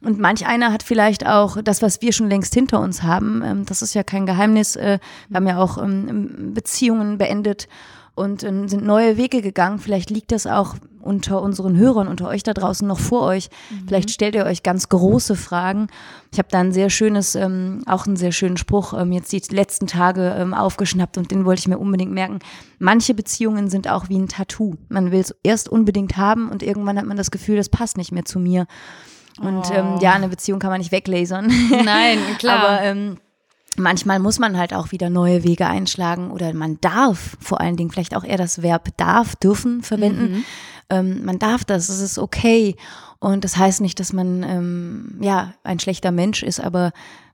Und 0.02 0.18
manch 0.18 0.46
einer 0.46 0.72
hat 0.72 0.82
vielleicht 0.82 1.26
auch 1.26 1.58
das, 1.62 1.82
was 1.82 2.00
wir 2.00 2.12
schon 2.12 2.28
längst 2.28 2.54
hinter 2.54 2.80
uns 2.80 3.02
haben. 3.02 3.42
Ähm, 3.44 3.66
das 3.66 3.82
ist 3.82 3.94
ja 3.94 4.02
kein 4.02 4.26
Geheimnis. 4.26 4.74
Äh, 4.74 4.98
wir 5.28 5.36
haben 5.36 5.46
ja 5.46 5.58
auch 5.58 5.78
ähm, 5.78 6.54
Beziehungen 6.54 7.18
beendet 7.18 7.68
und 8.14 8.42
äh, 8.42 8.68
sind 8.68 8.84
neue 8.84 9.16
Wege 9.16 9.42
gegangen. 9.42 9.78
Vielleicht 9.78 10.10
liegt 10.10 10.32
das 10.32 10.46
auch 10.46 10.76
unter 11.00 11.42
unseren 11.42 11.76
Hörern, 11.76 12.08
unter 12.08 12.28
euch 12.28 12.42
da 12.42 12.54
draußen 12.54 12.86
noch 12.86 13.00
vor 13.00 13.22
euch. 13.22 13.50
Mhm. 13.70 13.88
Vielleicht 13.88 14.10
stellt 14.10 14.34
ihr 14.34 14.44
euch 14.44 14.62
ganz 14.62 14.88
große 14.88 15.34
Fragen. 15.34 15.88
Ich 16.30 16.38
habe 16.38 16.48
da 16.50 16.60
ein 16.60 16.72
sehr 16.72 16.90
schönes, 16.90 17.34
ähm, 17.34 17.82
auch 17.86 18.06
einen 18.06 18.16
sehr 18.16 18.32
schönen 18.32 18.56
Spruch 18.56 18.94
ähm, 18.94 19.12
jetzt 19.12 19.32
die 19.32 19.42
letzten 19.54 19.86
Tage 19.86 20.34
ähm, 20.38 20.54
aufgeschnappt 20.54 21.18
und 21.18 21.30
den 21.30 21.44
wollte 21.44 21.60
ich 21.60 21.68
mir 21.68 21.78
unbedingt 21.78 22.12
merken. 22.12 22.38
Manche 22.78 23.14
Beziehungen 23.14 23.68
sind 23.68 23.88
auch 23.88 24.08
wie 24.08 24.18
ein 24.18 24.28
Tattoo. 24.28 24.74
Man 24.88 25.10
will 25.10 25.20
es 25.20 25.34
erst 25.42 25.68
unbedingt 25.68 26.16
haben 26.16 26.48
und 26.50 26.62
irgendwann 26.62 26.98
hat 26.98 27.06
man 27.06 27.16
das 27.16 27.30
Gefühl, 27.30 27.56
das 27.56 27.68
passt 27.68 27.96
nicht 27.96 28.12
mehr 28.12 28.24
zu 28.24 28.38
mir. 28.38 28.66
Und 29.40 29.70
ähm, 29.72 29.94
oh. 29.96 29.98
ja, 30.00 30.12
eine 30.12 30.28
Beziehung 30.28 30.58
kann 30.58 30.70
man 30.70 30.78
nicht 30.78 30.92
weglasern. 30.92 31.50
Nein, 31.84 32.18
klar. 32.38 32.58
Aber 32.58 32.82
ähm, 32.82 33.16
manchmal 33.78 34.18
muss 34.18 34.38
man 34.38 34.56
halt 34.56 34.74
auch 34.74 34.92
wieder 34.92 35.10
neue 35.10 35.44
Wege 35.44 35.66
einschlagen 35.66 36.30
oder 36.30 36.52
man 36.52 36.80
darf 36.80 37.36
vor 37.40 37.60
allen 37.60 37.76
Dingen 37.76 37.90
vielleicht 37.90 38.16
auch 38.16 38.24
eher 38.24 38.38
das 38.38 38.62
Verb 38.62 38.88
darf, 38.96 39.36
dürfen 39.36 39.82
verwenden. 39.82 40.32
Mhm. 40.32 40.44
Ähm, 40.90 41.24
man 41.24 41.38
darf 41.38 41.64
das, 41.64 41.88
es 41.88 42.00
ist 42.00 42.18
okay. 42.18 42.76
Und 43.18 43.44
das 43.44 43.56
heißt 43.56 43.80
nicht, 43.80 44.00
dass 44.00 44.12
man 44.12 44.42
ähm, 44.42 45.18
ja 45.20 45.54
ein 45.62 45.78
schlechter 45.78 46.10
Mensch 46.10 46.42
ist, 46.42 46.60
aber 46.60 46.92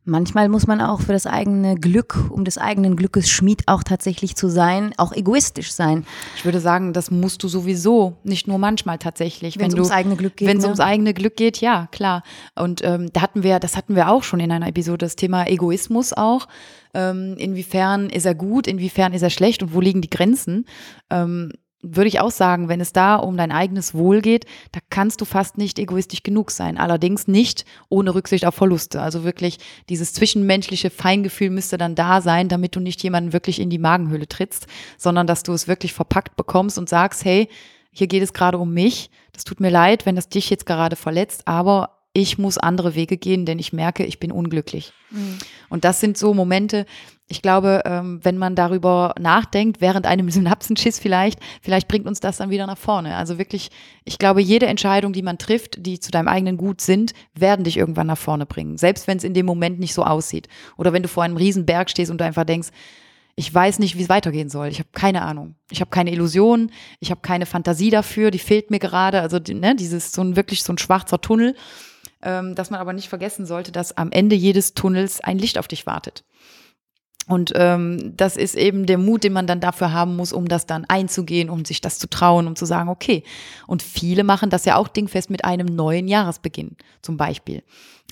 manchmal 0.09 0.49
muss 0.49 0.67
man 0.67 0.81
auch 0.81 1.01
für 1.01 1.13
das 1.13 1.27
eigene 1.27 1.77
Glück, 1.77 2.17
um 2.31 2.45
des 2.45 2.59
eigenen 2.59 2.97
Glückes 2.97 3.31
Schmied 3.31 3.63
auch 3.67 3.83
tatsächlich 3.83 4.35
zu 4.35 4.49
sein, 4.49 4.93
auch 4.97 5.13
egoistisch 5.13 5.73
sein. 5.73 6.05
Ich 6.37 6.45
würde 6.45 6.61
sagen, 6.61 6.93
das 6.93 7.11
musst 7.11 7.43
du 7.43 7.49
sowieso, 7.49 8.17
nicht 8.25 8.49
nur 8.49 8.59
manchmal 8.59 8.99
tatsächlich. 8.99 9.59
Wenn 9.59 9.69
es 9.69 9.75
ums 9.75 9.91
eigene 9.91 10.17
Glück 10.17 10.37
geht. 10.37 10.49
Wenn 10.49 10.57
es 10.57 10.63
ne? 10.65 10.69
ums 10.69 10.81
eigene 10.81 11.15
Glück 11.15 11.37
geht, 11.37 11.61
ja, 11.61 11.89
klar. 11.93 12.23
Und 12.57 12.83
ähm, 12.85 13.11
da 13.13 13.21
hatten 13.21 13.43
wir, 13.43 13.61
das 13.61 13.77
hatten 13.77 13.95
wir 13.95 14.11
auch 14.11 14.23
schon 14.23 14.41
in 14.41 14.51
einer 14.51 14.67
Episode, 14.67 14.99
das 14.99 15.17
Thema 15.17 15.47
Egoismus 15.47 16.13
auch. 16.13 16.49
Ähm, 16.95 17.35
inwiefern 17.39 18.09
ist 18.11 18.25
er 18.25 18.35
gut, 18.35 18.67
inwiefern 18.67 19.13
ist 19.13 19.23
er 19.23 19.31
schlecht 19.31 19.63
und 19.63 19.75
wo 19.75 19.81
liegen 19.81 20.01
die 20.01 20.11
Grenzen? 20.11 20.65
Ähm, 21.11 21.53
würde 21.81 22.09
ich 22.09 22.21
auch 22.21 22.31
sagen, 22.31 22.69
wenn 22.69 22.81
es 22.81 22.93
da 22.93 23.17
um 23.17 23.37
dein 23.37 23.53
eigenes 23.53 23.95
Wohl 23.95 24.21
geht, 24.21 24.47
da 24.73 24.81
kannst 24.91 25.21
du 25.21 25.25
fast 25.25 25.59
nicht 25.59 25.79
egoistisch 25.79 26.23
genug 26.23 26.51
sein. 26.51 26.77
Allerdings 26.77 27.29
nicht 27.29 27.65
ohne 27.89 28.15
Rücksicht 28.15 28.45
auf 28.47 28.57
Verluste. 28.57 29.01
Also 29.01 29.23
wirklich 29.23 29.59
dieses 29.89 30.13
zwischenmenschliche 30.13 30.91
Feingefühl 30.91 31.51
müsste 31.51 31.79
dann 31.79 31.95
da 31.95 32.21
sein, 32.21 32.49
damit 32.49 32.75
du 32.75 32.81
nicht 32.81 33.03
jemanden 33.03 33.33
wirklich 33.33 33.61
in 33.61 33.71
die 33.71 33.79
Magenhöhle 33.79 34.27
trittst, 34.27 34.67
sondern 34.97 35.27
dass 35.27 35.45
du 35.45 35.53
es 35.53 35.69
wirklich 35.69 35.93
verpackt 35.93 36.37
bekommst 36.37 36.79
und 36.79 36.89
sagst, 36.89 37.25
hey, 37.25 37.49
hier 37.93 38.09
geht 38.09 38.23
es 38.23 38.33
gerade 38.33 38.59
um 38.59 38.75
mich. 38.75 39.11
Das 39.33 39.45
tut 39.45 39.61
mir 39.61 39.71
leid, 39.71 40.05
wenn 40.05 40.17
das 40.17 40.29
dich 40.29 40.51
jetzt 40.51 40.67
gerade 40.67 40.97
verletzt, 40.97 41.47
aber 41.47 41.98
ich 42.19 42.39
muss 42.39 42.59
andere 42.59 42.95
Wege 42.95 43.17
gehen, 43.17 43.47
denn 43.47 43.59
ich 43.59 43.73
merke, 43.73 44.05
ich 44.05 44.19
bin 44.19 44.33
unglücklich. 44.33 44.93
Mhm. 45.11 45.39
Und 45.69 45.85
das 45.85 46.01
sind 46.01 46.19
so 46.19 46.35
Momente, 46.35 46.87
ich 47.31 47.43
glaube, 47.43 47.83
ähm, 47.85 48.21
wenn 48.23 48.39
man 48.39 48.55
darüber 48.55 49.15
nachdenkt, 49.21 49.81
während 49.81 50.07
einem 50.07 50.31
Synapsenschiss 50.31 50.99
vielleicht, 50.99 51.39
vielleicht 51.63 51.89
bringt 51.89 52.07
uns 52.07 52.21
das 52.21 52.39
dann 52.39 52.51
wieder 52.51 52.67
nach 52.67 52.79
vorne. 52.79 53.17
Also 53.17 53.39
wirklich, 53.39 53.71
ich 54.05 54.19
glaube, 54.19 54.41
jede 54.41 54.67
Entscheidung, 54.67 55.13
die 55.13 55.23
man 55.23 55.39
trifft, 55.39 55.87
die 55.87 56.01
zu 56.01 56.11
deinem 56.11 56.29
eigenen 56.29 56.57
Gut 56.57 56.81
sind, 56.81 57.13
werden 57.35 57.65
dich 57.65 57.77
irgendwann 57.77 58.07
nach 58.07 58.19
vorne 58.19 58.47
bringen. 58.47 58.79
Selbst 58.79 59.07
wenn 59.07 59.19
es 59.19 59.25
in 59.25 59.35
dem 59.35 59.47
Moment 59.47 59.79
nicht 59.79 59.95
so 59.95 60.05
aussieht. 60.05 60.49
Oder 60.77 60.93
wenn 60.93 61.03
du 61.03 61.09
vor 61.09 61.23
einem 61.23 61.37
Riesenberg 61.37 61.91
stehst 61.91 62.11
und 62.11 62.21
du 62.21 62.25
einfach 62.25 62.45
denkst, 62.45 62.69
ich 63.37 63.55
weiß 63.55 63.79
nicht, 63.79 63.97
wie 63.97 64.03
es 64.03 64.09
weitergehen 64.09 64.49
soll. 64.49 64.67
Ich 64.67 64.81
habe 64.81 64.89
keine 64.93 65.23
Ahnung. 65.23 65.55
Ich 65.71 65.81
habe 65.81 65.91
keine 65.91 66.11
Illusion, 66.11 66.73
ich 66.99 67.13
habe 67.13 67.21
keine 67.21 67.47
Fantasie 67.47 67.91
dafür, 67.91 68.33
die 68.33 68.41
fehlt 68.41 68.73
mir 68.73 68.81
gerade. 68.81 69.21
Also 69.21 69.39
ne, 69.39 69.77
dieses 69.77 70.11
so 70.11 70.23
ein 70.23 70.35
wirklich 70.35 70.65
so 70.65 70.73
ein 70.73 70.79
schwarzer 70.79 71.21
Tunnel 71.21 71.55
ähm, 72.23 72.55
dass 72.55 72.71
man 72.71 72.81
aber 72.81 72.93
nicht 72.93 73.09
vergessen 73.09 73.47
sollte, 73.47 73.73
dass 73.73 73.97
am 73.97 74.11
Ende 74.11 74.37
jedes 74.37 74.75
Tunnels 74.75 75.21
ein 75.21 75.39
Licht 75.39 75.59
auf 75.59 75.69
dich 75.69 75.87
wartet. 75.87 76.25
Und 77.29 77.53
ähm, 77.57 78.15
das 78.17 78.39
ist 78.39 78.55
eben 78.55 78.87
der 78.87 78.97
Mut, 78.97 79.23
den 79.23 79.35
man 79.35 79.47
dann 79.47 79.61
dafür 79.61 79.93
haben 79.93 80.17
muss, 80.17 80.33
um 80.33 80.49
das 80.49 80.65
dann 80.65 80.87
einzugehen, 80.87 81.51
um 81.51 81.67
sich 81.67 81.83
das 81.83 81.99
zu 81.99 82.09
trauen, 82.09 82.47
um 82.47 82.57
zu 82.57 82.65
sagen, 82.65 82.89
okay. 82.89 83.23
Und 83.67 83.83
viele 83.83 84.25
machen 84.25 84.49
das 84.49 84.65
ja 84.65 84.77
auch 84.77 84.89
dingfest 84.89 85.29
mit 85.29 85.45
einem 85.45 85.67
neuen 85.67 86.09
Jahresbeginn, 86.09 86.77
zum 87.03 87.19
Beispiel. 87.19 87.63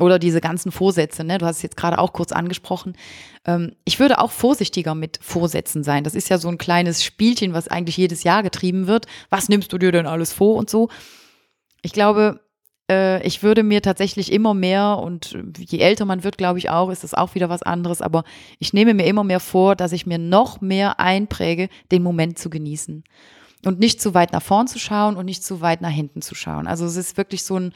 Oder 0.00 0.18
diese 0.18 0.42
ganzen 0.42 0.70
Vorsätze, 0.70 1.24
ne? 1.24 1.38
Du 1.38 1.46
hast 1.46 1.56
es 1.56 1.62
jetzt 1.62 1.78
gerade 1.78 1.98
auch 1.98 2.12
kurz 2.12 2.30
angesprochen. 2.30 2.94
Ähm, 3.46 3.72
ich 3.86 3.98
würde 3.98 4.18
auch 4.18 4.30
vorsichtiger 4.30 4.94
mit 4.94 5.18
Vorsätzen 5.22 5.82
sein. 5.82 6.04
Das 6.04 6.14
ist 6.14 6.28
ja 6.28 6.36
so 6.36 6.48
ein 6.48 6.58
kleines 6.58 7.02
Spielchen, 7.02 7.54
was 7.54 7.68
eigentlich 7.68 7.96
jedes 7.96 8.22
Jahr 8.22 8.42
getrieben 8.42 8.86
wird. 8.86 9.06
Was 9.30 9.48
nimmst 9.48 9.72
du 9.72 9.78
dir 9.78 9.92
denn 9.92 10.06
alles 10.06 10.34
vor 10.34 10.56
und 10.56 10.68
so? 10.68 10.90
Ich 11.80 11.92
glaube, 11.92 12.40
äh, 12.90 13.24
ich 13.26 13.42
würde 13.42 13.62
mir 13.62 13.82
tatsächlich 13.82 14.32
immer 14.32 14.54
mehr, 14.54 14.98
und 14.98 15.36
je 15.58 15.78
älter 15.78 16.04
man 16.04 16.24
wird, 16.24 16.38
glaube 16.38 16.58
ich 16.58 16.70
auch, 16.70 16.90
ist 16.90 17.04
das 17.04 17.14
auch 17.14 17.34
wieder 17.34 17.48
was 17.48 17.62
anderes, 17.62 18.02
aber 18.02 18.24
ich 18.58 18.72
nehme 18.72 18.94
mir 18.94 19.06
immer 19.06 19.24
mehr 19.24 19.40
vor, 19.40 19.76
dass 19.76 19.92
ich 19.92 20.06
mir 20.06 20.18
noch 20.18 20.60
mehr 20.60 21.00
einpräge, 21.00 21.68
den 21.90 22.02
Moment 22.02 22.38
zu 22.38 22.50
genießen. 22.50 23.04
Und 23.64 23.80
nicht 23.80 24.00
zu 24.00 24.14
weit 24.14 24.32
nach 24.32 24.42
vorn 24.42 24.68
zu 24.68 24.78
schauen 24.78 25.16
und 25.16 25.24
nicht 25.24 25.42
zu 25.42 25.60
weit 25.60 25.80
nach 25.80 25.90
hinten 25.90 26.22
zu 26.22 26.34
schauen. 26.34 26.66
Also 26.66 26.84
es 26.84 26.94
ist 26.94 27.16
wirklich 27.16 27.42
so 27.42 27.58
ein, 27.58 27.72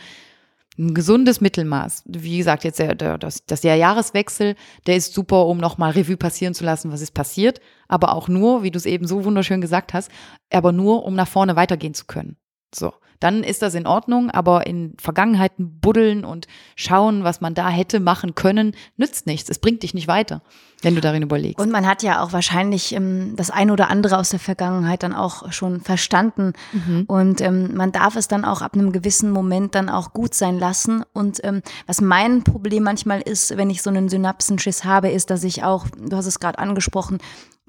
ein 0.79 0.94
gesundes 0.94 1.40
Mittelmaß. 1.40 2.05
Wie 2.07 2.38
gesagt, 2.38 2.62
jetzt 2.62 2.79
der, 2.79 2.94
der, 2.94 3.18
das, 3.18 3.44
der 3.44 3.75
Jahreswechsel, 3.75 4.55
der 4.87 4.96
ist 4.96 5.14
super, 5.14 5.46
um 5.46 5.59
nochmal 5.59 5.90
Revue 5.90 6.16
passieren 6.16 6.55
zu 6.55 6.64
lassen, 6.64 6.92
was 6.92 7.01
ist 7.01 7.12
passiert. 7.12 7.61
Aber 7.88 8.14
auch 8.14 8.29
nur, 8.29 8.62
wie 8.62 8.70
du 8.70 8.77
es 8.77 8.87
eben 8.87 9.09
so 9.09 9.25
wunderschön 9.25 9.61
gesagt 9.61 9.92
hast, 9.92 10.12
aber 10.53 10.70
nur, 10.70 11.05
um 11.05 11.16
nach 11.16 11.27
vorne 11.27 11.57
weitergehen 11.57 11.94
zu 11.94 12.05
können. 12.05 12.37
So 12.73 12.92
dann 13.20 13.44
ist 13.44 13.61
das 13.62 13.74
in 13.74 13.87
Ordnung, 13.87 14.30
aber 14.30 14.66
in 14.66 14.94
Vergangenheiten 14.98 15.78
buddeln 15.80 16.24
und 16.24 16.46
schauen, 16.74 17.22
was 17.22 17.40
man 17.42 17.54
da 17.54 17.68
hätte 17.68 18.00
machen 18.00 18.35
können, 18.35 18.74
nützt 18.96 19.26
nichts. 19.26 19.50
Es 19.50 19.59
bringt 19.59 19.83
dich 19.83 19.92
nicht 19.92 20.09
weiter, 20.09 20.42
wenn 20.83 20.94
du 20.94 21.02
darin 21.02 21.22
überlegst. 21.22 21.61
Und 21.61 21.70
man 21.70 21.87
hat 21.87 22.02
ja 22.02 22.22
auch 22.22 22.33
wahrscheinlich 22.33 22.94
ähm, 22.94 23.35
das 23.37 23.50
ein 23.50 23.70
oder 23.70 23.90
andere 23.90 24.16
aus 24.16 24.30
der 24.30 24.40
Vergangenheit 24.40 25.02
dann 25.02 25.12
auch 25.12 25.52
schon 25.52 25.83
verstanden. 25.83 26.54
Mhm. 26.72 27.04
Und 27.06 27.40
ähm, 27.42 27.76
man 27.76 27.92
darf 27.92 28.16
es 28.16 28.26
dann 28.26 28.46
auch 28.46 28.62
ab 28.62 28.74
einem 28.74 28.90
gewissen 28.90 29.30
Moment 29.30 29.74
dann 29.74 29.90
auch 29.90 30.14
gut 30.14 30.35
sein 30.35 30.59
lassen. 30.59 31.04
Und 31.12 31.44
ähm, 31.44 31.62
was 31.87 32.00
mein 32.00 32.42
Problem 32.42 32.85
manchmal 32.85 33.20
ist, 33.20 33.56
wenn 33.56 33.68
ich 33.68 33.83
so 33.83 33.90
einen 33.90 34.09
Synapsenschiss 34.09 34.85
habe, 34.85 35.11
ist, 35.11 35.28
dass 35.28 35.44
ich 35.44 35.62
auch, 35.62 35.87
du 35.90 36.16
hast 36.16 36.26
es 36.26 36.40
gerade 36.40 36.59
angesprochen, 36.59 37.18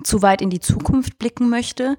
zu 0.04 0.22
weit 0.22 0.42
in 0.42 0.50
die 0.50 0.60
Zukunft 0.60 1.20
blicken 1.20 1.50
möchte. 1.50 1.98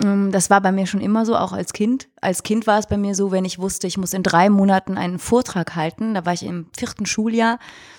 Ähm, 0.00 0.32
das 0.32 0.48
war 0.48 0.60
bei 0.60 0.72
mir 0.72 0.86
schon 0.86 1.00
immer 1.00 1.26
so, 1.26 1.36
auch 1.36 1.52
als 1.52 1.72
Kind. 1.72 2.08
Als 2.20 2.42
Kind 2.42 2.66
war 2.66 2.78
es 2.78 2.86
bei 2.86 2.96
mir 2.96 3.14
so, 3.14 3.30
wenn 3.30 3.44
ich 3.44 3.58
wusste, 3.58 3.86
ich 3.86 3.98
muss 3.98 4.14
in 4.14 4.22
drei 4.22 4.48
Monaten 4.48 4.96
einen 4.96 5.18
Vortrag 5.18 5.76
halten, 5.76 6.14
da 6.14 6.24
war 6.24 6.32
ich 6.32 6.44
im 6.44 6.66
vierten 6.76 7.04
Schuljahr, 7.04 7.58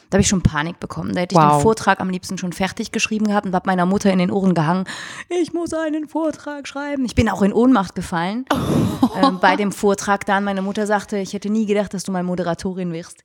da 0.10 0.16
habe 0.16 0.22
ich 0.22 0.28
schon 0.28 0.42
Panik 0.42 0.80
bekommen. 0.80 1.14
Da 1.14 1.22
hätte 1.22 1.36
ich 1.36 1.42
wow. 1.42 1.58
den 1.58 1.62
Vortrag 1.62 2.00
am 2.00 2.10
liebsten 2.10 2.38
schon 2.38 2.54
fertig 2.54 2.92
geschrieben 2.92 3.28
gehabt 3.28 3.46
und 3.46 3.54
habe 3.54 3.68
meiner 3.68 3.86
Mutter 3.86 4.12
in 4.12 4.20
den 4.20 4.32
Ohren 4.32 4.54
gehangen, 4.54 4.86
ich 5.30 5.54
muss 5.54 5.74
einen 5.74 6.08
Vortrag 6.08 6.68
schreiben. 6.68 7.06
Ich 7.06 7.16
bin 7.16 7.30
auch 7.30 7.42
in 7.42 7.54
Ohnmacht 7.54 7.96
gefallen 7.96 8.46
oh. 8.52 9.10
ähm, 9.22 9.40
bei 9.40 9.56
dem 9.56 9.72
Vortrag 9.72 10.26
dann. 10.26 10.44
Meine 10.44 10.62
Mutter 10.62 10.88
sagte, 10.88 11.18
ich 11.18 11.34
hätte 11.34 11.50
nie 11.50 11.66
gedacht, 11.66 11.94
dass 11.94 12.04
du 12.04 12.12
mal 12.12 12.24
Moderatorin 12.24 12.92
wirst. 12.92 13.24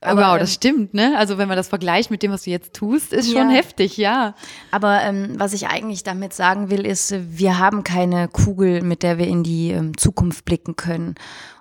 Aber, 0.00 0.22
wow, 0.22 0.38
das 0.38 0.50
ähm, 0.50 0.54
stimmt, 0.54 0.94
ne? 0.94 1.18
Also 1.18 1.38
wenn 1.38 1.48
man 1.48 1.56
das 1.56 1.68
vergleicht 1.68 2.10
mit 2.10 2.22
dem, 2.22 2.30
was 2.30 2.44
du 2.44 2.50
jetzt 2.50 2.72
tust, 2.74 3.12
ist 3.12 3.32
schon 3.32 3.50
ja. 3.50 3.56
heftig, 3.56 3.96
ja. 3.96 4.34
Aber 4.70 5.02
ähm, 5.02 5.34
was 5.38 5.52
ich 5.52 5.66
eigentlich 5.66 6.04
damit 6.04 6.32
sagen 6.32 6.70
will, 6.70 6.86
ist, 6.86 7.14
wir 7.30 7.58
haben 7.58 7.82
keine 7.82 8.28
Kugel, 8.28 8.82
mit 8.82 9.02
der 9.02 9.18
wir 9.18 9.26
in 9.26 9.42
die 9.42 9.72
ähm, 9.72 9.96
Zukunft 9.96 10.44
blicken 10.44 10.76
können. 10.76 11.16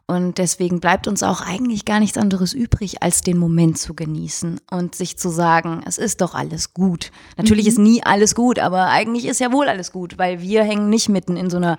Und 0.10 0.38
deswegen 0.38 0.80
bleibt 0.80 1.08
uns 1.08 1.22
auch 1.22 1.42
eigentlich 1.42 1.84
gar 1.84 2.00
nichts 2.00 2.18
anderes 2.18 2.54
übrig, 2.54 3.04
als 3.04 3.22
den 3.22 3.38
Moment 3.38 3.78
zu 3.78 3.94
genießen 3.94 4.62
und 4.72 4.96
sich 4.96 5.18
zu 5.18 5.28
sagen, 5.30 5.82
es 5.86 5.98
ist 5.98 6.22
doch 6.22 6.34
alles 6.34 6.74
gut. 6.74 7.12
Natürlich 7.36 7.66
mhm. 7.66 7.70
ist 7.70 7.80
nie 7.80 8.04
alles 8.04 8.34
gut, 8.34 8.58
aber 8.60 8.88
eigentlich 8.88 9.26
ist 9.26 9.42
ja 9.42 9.52
wohl 9.52 9.68
alles 9.68 9.92
gut, 9.92 10.18
weil 10.18 10.42
wir 10.42 10.64
hängen 10.64 10.90
nicht 10.90 11.10
mitten 11.10 11.36
in 11.36 11.50
so 11.50 11.58
einer 11.58 11.78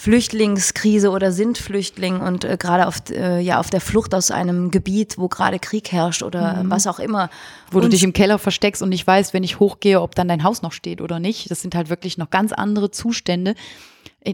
Flüchtlingskrise 0.00 1.10
oder 1.10 1.30
sind 1.30 1.58
Flüchtling 1.58 2.20
und 2.20 2.46
äh, 2.46 2.56
gerade 2.58 2.86
auf, 2.86 3.02
äh, 3.10 3.38
ja, 3.40 3.60
auf 3.60 3.68
der 3.68 3.82
Flucht 3.82 4.14
aus 4.14 4.30
einem 4.30 4.70
Gebiet, 4.70 5.18
wo 5.18 5.28
gerade 5.28 5.58
Krieg 5.58 5.92
herrscht 5.92 6.22
oder 6.22 6.64
mhm. 6.64 6.70
was 6.70 6.86
auch 6.86 6.98
immer. 6.98 7.28
Wo 7.70 7.80
du 7.80 7.88
dich 7.90 8.02
im 8.02 8.14
Keller 8.14 8.38
versteckst 8.38 8.80
und 8.80 8.88
nicht 8.88 9.06
weißt, 9.06 9.34
wenn 9.34 9.44
ich 9.44 9.60
hochgehe, 9.60 10.00
ob 10.00 10.14
dann 10.14 10.26
dein 10.26 10.42
Haus 10.42 10.62
noch 10.62 10.72
steht 10.72 11.02
oder 11.02 11.20
nicht. 11.20 11.50
Das 11.50 11.60
sind 11.60 11.74
halt 11.74 11.90
wirklich 11.90 12.16
noch 12.16 12.30
ganz 12.30 12.52
andere 12.52 12.90
Zustände, 12.90 13.54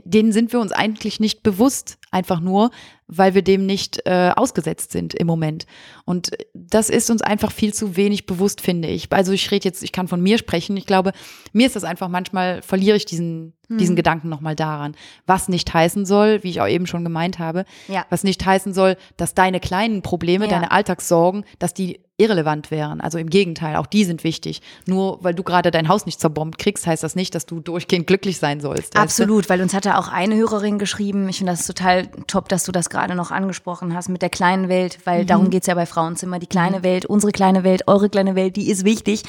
denen 0.04 0.30
sind 0.30 0.52
wir 0.52 0.60
uns 0.60 0.70
eigentlich 0.70 1.18
nicht 1.18 1.42
bewusst, 1.42 1.98
einfach 2.10 2.40
nur, 2.40 2.70
weil 3.08 3.34
wir 3.34 3.42
dem 3.42 3.66
nicht 3.66 4.02
äh, 4.04 4.32
ausgesetzt 4.34 4.92
sind 4.92 5.14
im 5.14 5.26
Moment. 5.26 5.66
Und 6.04 6.30
das 6.54 6.90
ist 6.90 7.10
uns 7.10 7.22
einfach 7.22 7.52
viel 7.52 7.72
zu 7.74 7.96
wenig 7.96 8.26
bewusst, 8.26 8.60
finde 8.60 8.88
ich. 8.88 9.12
Also 9.12 9.32
ich 9.32 9.50
rede 9.50 9.64
jetzt, 9.64 9.82
ich 9.82 9.92
kann 9.92 10.08
von 10.08 10.20
mir 10.20 10.38
sprechen. 10.38 10.76
Ich 10.76 10.86
glaube, 10.86 11.12
mir 11.52 11.66
ist 11.66 11.76
das 11.76 11.84
einfach 11.84 12.08
manchmal 12.08 12.62
verliere 12.62 12.96
ich 12.96 13.04
diesen 13.04 13.54
hm. 13.68 13.78
diesen 13.78 13.96
Gedanken 13.96 14.28
nochmal 14.28 14.54
daran, 14.54 14.94
was 15.26 15.48
nicht 15.48 15.72
heißen 15.74 16.06
soll, 16.06 16.42
wie 16.44 16.50
ich 16.50 16.60
auch 16.60 16.68
eben 16.68 16.86
schon 16.86 17.02
gemeint 17.02 17.40
habe, 17.40 17.64
ja. 17.88 18.06
was 18.10 18.22
nicht 18.22 18.44
heißen 18.44 18.72
soll, 18.72 18.96
dass 19.16 19.34
deine 19.34 19.58
kleinen 19.58 20.02
Probleme, 20.02 20.44
ja. 20.44 20.50
deine 20.50 20.70
Alltagssorgen, 20.70 21.44
dass 21.58 21.74
die 21.74 22.00
irrelevant 22.18 22.70
wären. 22.70 23.00
Also 23.00 23.18
im 23.18 23.28
Gegenteil, 23.28 23.76
auch 23.76 23.86
die 23.86 24.04
sind 24.04 24.24
wichtig. 24.24 24.62
Nur 24.86 25.22
weil 25.22 25.34
du 25.34 25.42
gerade 25.42 25.70
dein 25.70 25.88
Haus 25.88 26.06
nicht 26.06 26.20
zerbombt 26.20 26.58
kriegst, 26.58 26.86
heißt 26.86 27.02
das 27.02 27.16
nicht, 27.16 27.34
dass 27.34 27.44
du 27.44 27.60
durchgehend 27.60 28.06
glücklich 28.06 28.38
sein 28.38 28.60
sollst. 28.60 28.96
Absolut, 28.96 29.50
weil 29.50 29.60
uns 29.60 29.74
hatte 29.74 29.98
auch 29.98 30.08
eine 30.08 30.36
Hörerin 30.36 30.78
geschrieben, 30.78 31.28
ich 31.28 31.38
finde 31.38 31.52
das 31.52 31.66
total 31.66 31.95
total 32.02 32.24
top, 32.26 32.48
dass 32.48 32.64
du 32.64 32.72
das 32.72 32.90
gerade 32.90 33.14
noch 33.14 33.30
angesprochen 33.30 33.94
hast 33.94 34.08
mit 34.08 34.22
der 34.22 34.30
kleinen 34.30 34.68
Welt, 34.68 34.98
weil 35.04 35.22
mhm. 35.22 35.26
darum 35.26 35.50
geht's 35.50 35.66
ja 35.66 35.74
bei 35.74 35.86
Frauenzimmer. 35.86 36.38
Die 36.38 36.46
kleine 36.46 36.78
mhm. 36.78 36.84
Welt, 36.84 37.06
unsere 37.06 37.32
kleine 37.32 37.64
Welt, 37.64 37.84
eure 37.86 38.08
kleine 38.08 38.34
Welt, 38.34 38.56
die 38.56 38.70
ist 38.70 38.84
wichtig. 38.84 39.22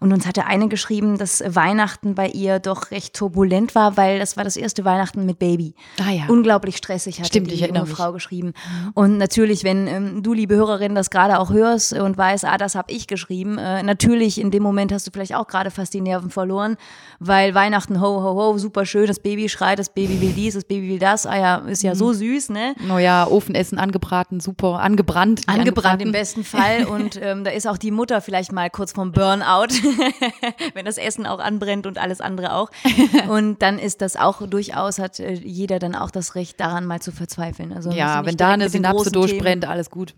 Und 0.00 0.12
uns 0.12 0.26
hatte 0.26 0.46
eine 0.46 0.68
geschrieben, 0.68 1.18
dass 1.18 1.42
Weihnachten 1.46 2.14
bei 2.14 2.28
ihr 2.28 2.58
doch 2.58 2.90
recht 2.90 3.14
turbulent 3.14 3.74
war, 3.74 3.98
weil 3.98 4.18
das 4.18 4.36
war 4.36 4.44
das 4.44 4.56
erste 4.56 4.84
Weihnachten 4.84 5.26
mit 5.26 5.38
Baby. 5.38 5.74
Ah 6.00 6.10
ja. 6.10 6.24
Unglaublich 6.28 6.78
stressig 6.78 7.20
hat 7.20 7.26
Stimmt, 7.26 7.50
die 7.50 7.54
ich 7.54 7.60
junge 7.60 7.84
Frau 7.84 8.12
geschrieben. 8.12 8.54
Und 8.94 9.18
natürlich, 9.18 9.62
wenn 9.62 9.86
ähm, 9.86 10.22
du, 10.22 10.32
liebe 10.32 10.56
Hörerin, 10.56 10.94
das 10.94 11.10
gerade 11.10 11.38
auch 11.38 11.50
hörst 11.50 11.92
und 11.92 12.16
weißt, 12.16 12.46
ah, 12.46 12.56
das 12.56 12.74
habe 12.74 12.90
ich 12.90 13.08
geschrieben, 13.08 13.58
äh, 13.58 13.82
natürlich 13.82 14.40
in 14.40 14.50
dem 14.50 14.62
Moment 14.62 14.90
hast 14.92 15.06
du 15.06 15.10
vielleicht 15.10 15.34
auch 15.34 15.46
gerade 15.46 15.70
fast 15.70 15.92
die 15.92 16.00
Nerven 16.00 16.30
verloren, 16.30 16.76
weil 17.18 17.54
Weihnachten, 17.54 18.00
ho, 18.00 18.22
ho, 18.22 18.34
ho, 18.34 18.58
super 18.58 18.86
schön, 18.86 19.06
das 19.06 19.20
Baby 19.20 19.50
schreit, 19.50 19.78
das 19.78 19.90
Baby 19.90 20.20
will 20.20 20.32
dies, 20.32 20.54
das 20.54 20.64
Baby 20.64 20.88
will 20.88 20.98
das, 20.98 21.26
ah 21.26 21.38
ja, 21.38 21.56
ist 21.56 21.82
ja 21.82 21.92
mhm. 21.92 21.98
so 21.98 22.09
süß, 22.12 22.50
ne? 22.50 22.74
Naja, 22.86 23.26
Ofenessen 23.26 23.78
angebraten, 23.78 24.40
super, 24.40 24.80
angebrannt. 24.80 25.42
Angebrannt 25.46 26.02
im 26.02 26.12
besten 26.12 26.44
Fall 26.44 26.84
und 26.90 27.18
ähm, 27.22 27.44
da 27.44 27.50
ist 27.50 27.66
auch 27.66 27.78
die 27.78 27.90
Mutter 27.90 28.20
vielleicht 28.20 28.52
mal 28.52 28.70
kurz 28.70 28.92
vom 28.92 29.12
Burnout. 29.12 29.68
wenn 30.74 30.84
das 30.84 30.98
Essen 30.98 31.26
auch 31.26 31.38
anbrennt 31.38 31.86
und 31.86 31.98
alles 31.98 32.20
andere 32.20 32.54
auch. 32.54 32.70
Und 33.28 33.62
dann 33.62 33.78
ist 33.78 34.00
das 34.00 34.16
auch 34.16 34.46
durchaus, 34.46 34.98
hat 34.98 35.20
äh, 35.20 35.32
jeder 35.32 35.78
dann 35.78 35.94
auch 35.94 36.10
das 36.10 36.34
Recht 36.34 36.60
daran 36.60 36.86
mal 36.86 37.00
zu 37.00 37.12
verzweifeln. 37.12 37.72
Also 37.72 37.90
ja, 37.90 38.24
wenn 38.24 38.36
da 38.36 38.50
eine 38.50 38.68
Synapse 38.68 39.10
durchbrennt, 39.10 39.66
alles 39.66 39.90
gut. 39.90 40.14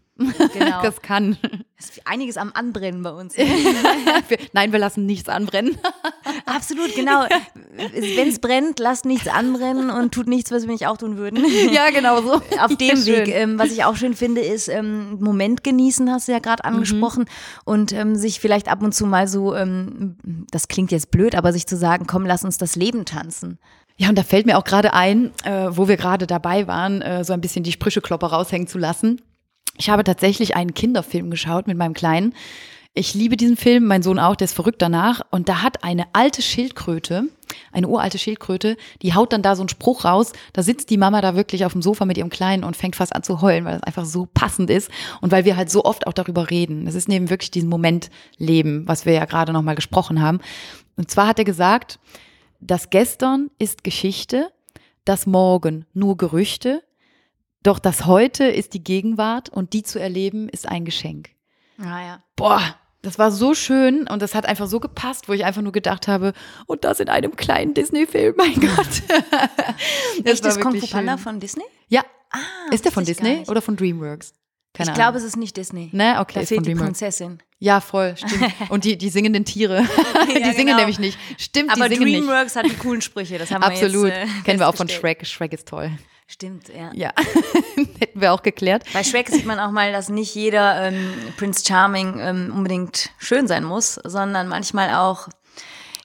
Genau. 0.52 0.82
Das 0.82 1.00
kann. 1.00 1.37
Es 1.78 1.90
ist 1.90 2.06
einiges 2.06 2.37
am 2.37 2.50
Anbrennen 2.54 3.02
bei 3.02 3.11
uns. 3.12 3.35
Nein, 4.52 4.72
wir 4.72 4.78
lassen 4.78 5.06
nichts 5.06 5.28
anbrennen. 5.28 5.78
Absolut, 6.46 6.94
genau. 6.94 7.24
Wenn 7.76 8.28
es 8.28 8.40
brennt, 8.40 8.78
lasst 8.78 9.04
nichts 9.04 9.28
anbrennen 9.28 9.90
und 9.90 10.12
tut 10.12 10.26
nichts, 10.26 10.50
was 10.50 10.62
wir 10.62 10.72
nicht 10.72 10.87
auch 10.87 10.96
tun 10.96 11.16
würden. 11.16 11.44
Ja, 11.72 11.90
genau 11.90 12.20
so. 12.20 12.35
Auf 12.58 12.76
dem 12.76 12.96
ja, 12.96 13.06
Weg. 13.06 13.28
Ähm, 13.28 13.58
was 13.58 13.70
ich 13.70 13.85
auch 13.85 13.96
schön 13.96 14.14
finde, 14.14 14.40
ist 14.40 14.68
ähm, 14.68 15.18
Moment 15.20 15.62
genießen, 15.62 16.11
hast 16.11 16.28
du 16.28 16.32
ja 16.32 16.40
gerade 16.40 16.68
mhm. 16.68 16.74
angesprochen. 16.74 17.22
Mhm. 17.22 17.62
Und 17.64 17.92
ähm, 17.92 18.16
sich 18.16 18.40
vielleicht 18.40 18.68
ab 18.68 18.82
und 18.82 18.92
zu 18.92 19.06
mal 19.06 19.28
so, 19.28 19.54
ähm, 19.54 20.16
das 20.50 20.68
klingt 20.68 20.90
jetzt 20.90 21.11
blöd, 21.11 21.35
aber 21.35 21.52
sich 21.52 21.66
zu 21.66 21.76
sagen, 21.76 22.06
komm, 22.06 22.26
lass 22.26 22.44
uns 22.44 22.58
das 22.58 22.76
Leben 22.76 23.04
tanzen. 23.04 23.58
Ja, 23.96 24.08
und 24.08 24.16
da 24.16 24.22
fällt 24.22 24.46
mir 24.46 24.58
auch 24.58 24.64
gerade 24.64 24.94
ein, 24.94 25.30
äh, 25.44 25.68
wo 25.70 25.87
wir 25.88 25.96
gerade 25.96 26.26
dabei 26.26 26.66
waren, 26.66 27.02
äh, 27.02 27.24
so 27.24 27.32
ein 27.32 27.40
bisschen 27.40 27.62
die 27.62 27.72
Sprücheklopper 27.72 28.28
raushängen 28.28 28.66
zu 28.66 28.78
lassen. 28.78 29.20
Ich 29.78 29.90
habe 29.90 30.04
tatsächlich 30.04 30.54
einen 30.54 30.74
Kinderfilm 30.74 31.30
geschaut 31.30 31.66
mit 31.66 31.76
meinem 31.76 31.94
Kleinen. 31.94 32.35
Ich 32.94 33.14
liebe 33.14 33.38
diesen 33.38 33.56
Film, 33.56 33.87
mein 33.87 34.02
Sohn 34.02 34.18
auch, 34.18 34.37
der 34.37 34.44
ist 34.44 34.52
verrückt 34.52 34.82
danach. 34.82 35.22
Und 35.30 35.48
da 35.48 35.62
hat 35.62 35.82
eine 35.82 36.04
alte 36.12 36.42
Schildkröte, 36.42 37.24
eine 37.72 37.88
uralte 37.88 38.18
Schildkröte, 38.18 38.76
die 39.00 39.14
haut 39.14 39.32
dann 39.32 39.40
da 39.40 39.56
so 39.56 39.62
einen 39.62 39.70
Spruch 39.70 40.04
raus. 40.04 40.32
Da 40.52 40.62
sitzt 40.62 40.90
die 40.90 40.98
Mama 40.98 41.22
da 41.22 41.35
wirklich 41.35 41.64
auf 41.64 41.72
dem 41.72 41.80
Sofa 41.80 42.04
mit 42.04 42.18
ihrem 42.18 42.28
Kleinen 42.28 42.64
und 42.64 42.76
fängt 42.76 42.96
fast 42.96 43.16
an 43.16 43.22
zu 43.22 43.40
heulen, 43.40 43.64
weil 43.64 43.72
das 43.72 43.82
einfach 43.82 44.04
so 44.04 44.28
passend 44.32 44.68
ist 44.68 44.90
und 45.22 45.32
weil 45.32 45.46
wir 45.46 45.56
halt 45.56 45.70
so 45.70 45.85
oft 45.87 46.06
auch 46.06 46.12
darüber 46.12 46.50
reden. 46.50 46.85
Das 46.85 46.94
ist 46.94 47.08
neben 47.08 47.30
wirklich 47.30 47.50
diesen 47.50 47.70
Moment 47.70 48.11
leben, 48.37 48.87
was 48.87 49.06
wir 49.06 49.14
ja 49.14 49.24
gerade 49.24 49.54
nochmal 49.54 49.74
gesprochen 49.74 50.20
haben. 50.20 50.40
Und 50.96 51.11
zwar 51.11 51.28
hat 51.28 51.38
er 51.38 51.46
gesagt, 51.46 51.98
das 52.61 52.90
Gestern 52.90 53.50
ist 53.58 53.85
Geschichte, 53.85 54.52
das 55.06 55.24
Morgen 55.26 55.87
nur 55.94 56.18
Gerüchte, 56.18 56.82
doch 57.62 57.79
das 57.79 58.07
Heute 58.07 58.44
ist 58.44 58.75
die 58.75 58.83
Gegenwart 58.83 59.48
und 59.48 59.72
die 59.72 59.83
zu 59.83 59.98
erleben 59.98 60.48
ist 60.48 60.68
ein 60.68 60.85
Geschenk. 60.85 61.31
Ah 61.79 62.01
ja. 62.01 62.22
Boah, 62.37 62.77
das 63.03 63.18
war 63.18 63.33
so 63.33 63.55
schön 63.55 64.07
und 64.09 64.22
das 64.22 64.35
hat 64.35 64.46
einfach 64.46 64.68
so 64.68 64.81
gepasst, 64.81 65.29
wo 65.29 65.33
ich 65.33 65.44
einfach 65.44 65.62
nur 65.62 65.72
gedacht 65.72 66.09
habe, 66.09 66.33
und 66.66 66.85
das 66.85 67.01
in 67.01 67.09
einem 67.09 67.37
kleinen 67.37 67.75
Disney-Film, 67.75 68.35
mein 68.37 68.55
Gott. 68.61 69.03
das 70.25 70.35
Echt, 70.35 70.44
das 70.44 70.61
Kung 70.61 70.81
Fu 70.81 70.87
Panda 70.87 71.16
von 71.16 71.40
Disney? 71.40 71.64
Ja. 71.88 72.05
Ah, 72.31 72.38
ist 72.72 72.85
der 72.85 72.92
von 72.92 73.05
Disney 73.05 73.44
oder 73.48 73.61
von 73.61 73.77
DreamWorks? 73.77 74.33
Keine 74.75 74.90
ich 74.90 74.94
glaube, 74.94 75.18
es 75.18 75.25
ist 75.25 75.37
nicht 75.37 75.57
Disney. 75.57 75.90
Ne, 75.92 76.16
okay. 76.18 76.40
Da 76.40 76.46
fehlt 76.46 76.64
die 76.64 76.75
Prinzessin. 76.75 77.42
Ja, 77.59 77.81
voll, 77.81 78.16
stimmt. 78.16 78.53
Und 78.70 78.85
die, 78.85 78.96
die 78.96 79.11
singenden 79.11 79.44
Tiere. 79.44 79.83
die 80.35 80.40
ja, 80.40 80.53
singen 80.53 80.68
genau. 80.68 80.79
nämlich 80.79 80.98
nicht. 80.98 81.18
Stimmt, 81.37 81.70
Aber 81.70 81.88
die 81.88 81.96
singen 81.96 82.12
DreamWorks 82.12 82.55
nicht. 82.55 82.64
hat 82.64 82.70
die 82.70 82.77
coolen 82.77 83.03
Sprüche, 83.03 83.37
das 83.37 83.51
haben 83.51 83.62
Absolut. 83.62 84.05
wir 84.05 84.09
jetzt 84.09 84.22
Absolut. 84.22 84.40
Äh, 84.40 84.44
Kennen 84.44 84.61
wir 84.61 84.68
auch 84.68 84.75
von 84.75 84.88
Shrek. 84.88 85.27
Shrek 85.27 85.53
ist 85.53 85.68
toll. 85.68 85.90
Stimmt, 86.33 86.71
ja. 86.75 86.90
Ja, 86.95 87.12
hätten 87.99 88.23
wir 88.23 88.33
auch 88.33 88.42
geklärt. 88.42 88.85
Bei 88.95 89.05
Shrek 89.05 89.29
sieht 89.29 89.45
man 89.45 89.61
auch 89.61 89.71
mal, 89.71 89.92
dass 89.92 90.09
nicht 90.09 90.35
jeder 90.35 90.88
ähm, 90.88 91.12
Prince 91.37 91.62
Charming 91.62 92.18
ähm, 92.21 92.55
unbedingt 92.57 93.11
schön 93.18 93.47
sein 93.47 93.64
muss, 93.64 93.97
sondern 94.03 94.49
manchmal 94.49 94.95
auch 94.95 95.29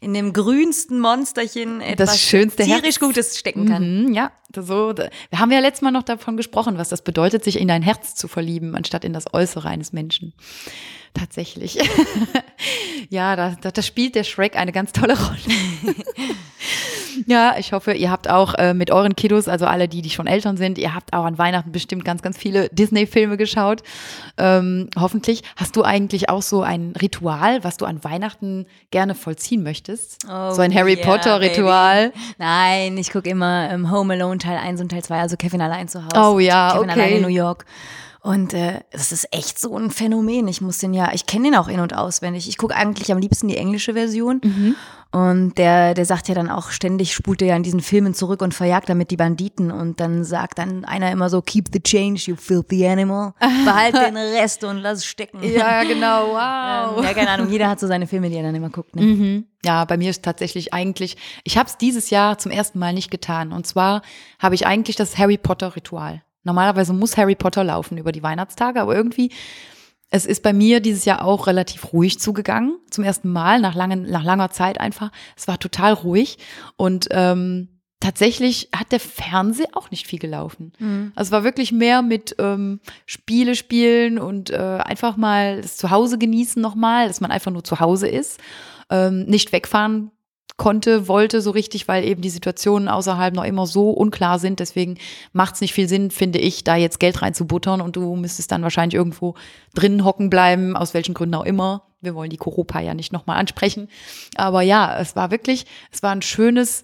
in 0.01 0.13
dem 0.13 0.33
grünsten 0.33 0.99
Monsterchen 0.99 1.79
etwas 1.79 2.09
das 2.09 2.21
schönste 2.21 2.63
tierisch 2.63 2.83
Herz. 2.83 2.99
Gutes 2.99 3.37
stecken 3.37 3.69
kann. 3.69 4.03
Mhm, 4.03 4.13
ja, 4.13 4.33
so. 4.53 4.93
Wir 4.97 5.39
haben 5.39 5.49
ja 5.49 5.59
letztes 5.59 5.81
Mal 5.81 5.91
noch 5.91 6.03
davon 6.03 6.35
gesprochen, 6.35 6.77
was 6.77 6.89
das 6.89 7.03
bedeutet, 7.03 7.45
sich 7.45 7.57
in 7.57 7.69
dein 7.69 7.81
Herz 7.81 8.13
zu 8.13 8.27
verlieben, 8.27 8.75
anstatt 8.75 9.05
in 9.05 9.13
das 9.13 9.33
Äußere 9.33 9.69
eines 9.69 9.93
Menschen. 9.93 10.33
Tatsächlich. 11.13 11.79
ja, 13.09 13.37
da, 13.37 13.55
da, 13.61 13.71
da 13.71 13.81
spielt 13.81 14.15
der 14.15 14.25
Shrek 14.25 14.57
eine 14.57 14.73
ganz 14.73 14.91
tolle 14.91 15.17
Rolle. 15.17 15.95
Ja, 17.25 17.55
ich 17.57 17.73
hoffe, 17.73 17.93
ihr 17.93 18.11
habt 18.11 18.29
auch 18.29 18.53
äh, 18.55 18.73
mit 18.73 18.91
euren 18.91 19.15
Kiddos, 19.15 19.47
also 19.47 19.65
alle 19.65 19.87
die, 19.87 20.01
die 20.01 20.09
schon 20.09 20.27
Eltern 20.27 20.57
sind, 20.57 20.77
ihr 20.77 20.93
habt 20.93 21.13
auch 21.13 21.25
an 21.25 21.37
Weihnachten 21.37 21.71
bestimmt 21.71 22.05
ganz, 22.05 22.21
ganz 22.21 22.37
viele 22.37 22.69
Disney-Filme 22.69 23.37
geschaut. 23.37 23.81
Ähm, 24.37 24.89
hoffentlich. 24.99 25.43
Hast 25.55 25.75
du 25.75 25.83
eigentlich 25.83 26.29
auch 26.29 26.41
so 26.41 26.61
ein 26.61 26.93
Ritual, 27.01 27.63
was 27.63 27.77
du 27.77 27.85
an 27.85 28.03
Weihnachten 28.03 28.65
gerne 28.91 29.15
vollziehen 29.15 29.63
möchtest? 29.63 30.25
Oh, 30.29 30.51
so 30.51 30.61
ein 30.61 30.73
Harry 30.73 30.95
yeah, 30.95 31.05
Potter-Ritual? 31.05 32.13
Nein, 32.37 32.97
ich 32.97 33.11
gucke 33.11 33.29
immer 33.29 33.69
ähm, 33.71 33.91
Home 33.91 34.13
Alone 34.13 34.37
Teil 34.37 34.57
1 34.57 34.81
und 34.81 34.89
Teil 34.89 35.03
2, 35.03 35.19
also 35.19 35.37
Kevin 35.37 35.61
allein 35.61 35.87
zu 35.87 36.03
Hause. 36.03 36.15
Oh 36.15 36.39
ja, 36.39 36.73
Kevin 36.73 36.89
okay. 36.89 36.99
allein 36.99 37.13
in 37.13 37.21
New 37.23 37.27
York. 37.29 37.65
Und 38.21 38.53
äh, 38.53 38.81
das 38.91 39.11
ist 39.11 39.27
echt 39.31 39.59
so 39.59 39.77
ein 39.77 39.91
Phänomen. 39.91 40.47
Ich 40.47 40.61
muss 40.61 40.79
den 40.79 40.93
ja, 40.93 41.11
ich 41.13 41.25
kenne 41.25 41.45
den 41.45 41.55
auch 41.55 41.67
in- 41.67 41.79
und 41.79 41.95
auswendig. 41.95 42.49
Ich 42.49 42.57
gucke 42.57 42.75
eigentlich 42.75 43.11
am 43.11 43.19
liebsten 43.19 43.47
die 43.47 43.57
englische 43.57 43.93
Version. 43.93 44.41
Mhm. 44.43 44.75
Und 45.11 45.57
der, 45.57 45.93
der 45.93 46.05
sagt 46.05 46.27
ja 46.27 46.35
dann 46.35 46.49
auch 46.49 46.69
ständig, 46.69 47.13
spult 47.13 47.41
er 47.41 47.49
ja 47.49 47.55
in 47.55 47.63
diesen 47.63 47.79
Filmen 47.79 48.13
zurück 48.13 48.41
und 48.41 48.53
verjagt 48.53 48.89
damit 48.89 49.09
die 49.09 49.17
Banditen. 49.17 49.71
Und 49.71 49.99
dann 49.99 50.23
sagt 50.23 50.59
dann 50.59 50.83
einer 50.83 51.11
immer 51.11 51.29
so, 51.29 51.41
keep 51.41 51.69
the 51.71 51.79
change, 51.79 52.23
you 52.25 52.35
filthy 52.35 52.85
animal. 52.85 53.33
Behalt 53.65 53.95
den 53.95 54.17
Rest 54.17 54.63
und 54.63 54.77
lass 54.77 55.05
stecken. 55.05 55.41
Ja, 55.43 55.83
genau, 55.83 56.27
wow. 56.33 56.97
ähm, 56.97 57.03
ja, 57.03 57.13
keine 57.13 57.29
Ahnung, 57.29 57.49
jeder 57.49 57.69
hat 57.69 57.79
so 57.79 57.87
seine 57.87 58.07
Filme, 58.07 58.29
die 58.29 58.35
er 58.35 58.43
dann 58.43 58.55
immer 58.55 58.69
guckt. 58.69 58.95
Ne? 58.95 59.01
Mhm. 59.01 59.45
Ja, 59.63 59.85
bei 59.85 59.97
mir 59.97 60.09
ist 60.09 60.23
tatsächlich 60.23 60.73
eigentlich, 60.73 61.17
ich 61.43 61.57
habe 61.57 61.69
es 61.69 61.77
dieses 61.77 62.09
Jahr 62.09 62.37
zum 62.37 62.51
ersten 62.51 62.77
Mal 62.77 62.93
nicht 62.93 63.09
getan. 63.09 63.53
Und 63.53 63.65
zwar 63.65 64.01
habe 64.39 64.55
ich 64.55 64.67
eigentlich 64.67 64.97
das 64.97 65.17
Harry 65.17 65.37
Potter-Ritual. 65.37 66.21
Normalerweise 66.47 66.93
muss 66.93 67.17
Harry 67.17 67.35
Potter 67.35 67.63
laufen 67.63 67.97
über 67.97 68.13
die 68.13 68.23
Weihnachtstage, 68.23 68.81
aber 68.81 68.95
irgendwie, 68.95 69.31
es 70.09 70.25
ist 70.25 70.41
bei 70.41 70.53
mir 70.53 70.79
dieses 70.79 71.03
Jahr 71.03 71.23
auch 71.25 71.45
relativ 71.45 71.91
ruhig 71.91 72.19
zugegangen. 72.19 72.79
Zum 72.89 73.03
ersten 73.03 73.29
Mal, 73.29 73.59
nach, 73.59 73.75
langen, 73.75 74.09
nach 74.09 74.23
langer 74.23 74.49
Zeit 74.49 74.79
einfach. 74.79 75.11
Es 75.35 75.47
war 75.49 75.59
total 75.59 75.91
ruhig 75.91 76.37
und 76.77 77.09
ähm, 77.11 77.81
tatsächlich 77.99 78.69
hat 78.73 78.93
der 78.93 79.01
Fernseher 79.01 79.67
auch 79.73 79.91
nicht 79.91 80.07
viel 80.07 80.19
gelaufen. 80.19 80.71
Mhm. 80.79 81.11
Also 81.15 81.27
es 81.27 81.31
war 81.33 81.43
wirklich 81.43 81.73
mehr 81.73 82.01
mit 82.01 82.35
ähm, 82.39 82.79
Spiele 83.05 83.55
spielen 83.55 84.17
und 84.17 84.49
äh, 84.49 84.55
einfach 84.55 85.17
mal 85.17 85.61
das 85.61 85.75
Zuhause 85.75 86.17
genießen 86.17 86.61
nochmal, 86.61 87.09
dass 87.09 87.19
man 87.19 87.31
einfach 87.31 87.51
nur 87.51 87.65
zu 87.65 87.81
Hause 87.81 88.07
ist. 88.07 88.39
Ähm, 88.89 89.25
nicht 89.25 89.51
wegfahren 89.51 90.11
konnte, 90.55 91.07
wollte 91.07 91.41
so 91.41 91.51
richtig, 91.51 91.87
weil 91.87 92.03
eben 92.05 92.21
die 92.21 92.29
Situationen 92.29 92.87
außerhalb 92.87 93.33
noch 93.33 93.43
immer 93.43 93.67
so 93.67 93.91
unklar 93.91 94.39
sind. 94.39 94.59
Deswegen 94.59 94.97
macht 95.33 95.55
es 95.55 95.61
nicht 95.61 95.73
viel 95.73 95.87
Sinn, 95.87 96.09
finde 96.09 96.39
ich, 96.39 96.63
da 96.63 96.75
jetzt 96.75 96.99
Geld 96.99 97.21
reinzubuttern 97.21 97.81
und 97.81 97.95
du 97.95 98.15
müsstest 98.15 98.51
dann 98.51 98.63
wahrscheinlich 98.63 98.95
irgendwo 98.95 99.35
drinnen 99.75 100.03
hocken 100.05 100.29
bleiben, 100.29 100.75
aus 100.75 100.93
welchen 100.93 101.13
Gründen 101.13 101.35
auch 101.35 101.45
immer. 101.45 101.83
Wir 102.01 102.15
wollen 102.15 102.29
die 102.29 102.37
Koropa 102.37 102.79
ja 102.79 102.93
nicht 102.93 103.11
nochmal 103.11 103.37
ansprechen. 103.37 103.89
Aber 104.35 104.61
ja, 104.61 104.97
es 104.99 105.15
war 105.15 105.31
wirklich, 105.31 105.65
es 105.91 106.01
war 106.01 106.11
ein 106.11 106.21
schönes, 106.21 106.83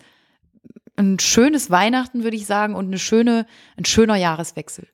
ein 0.96 1.18
schönes 1.20 1.72
Weihnachten, 1.72 2.24
würde 2.24 2.38
ich 2.38 2.46
sagen, 2.46 2.76
und 2.76 2.86
eine 2.86 3.00
schöne, 3.00 3.48
ein 3.78 3.86
schöner 3.86 4.16
Jahreswechsel. 4.16 4.88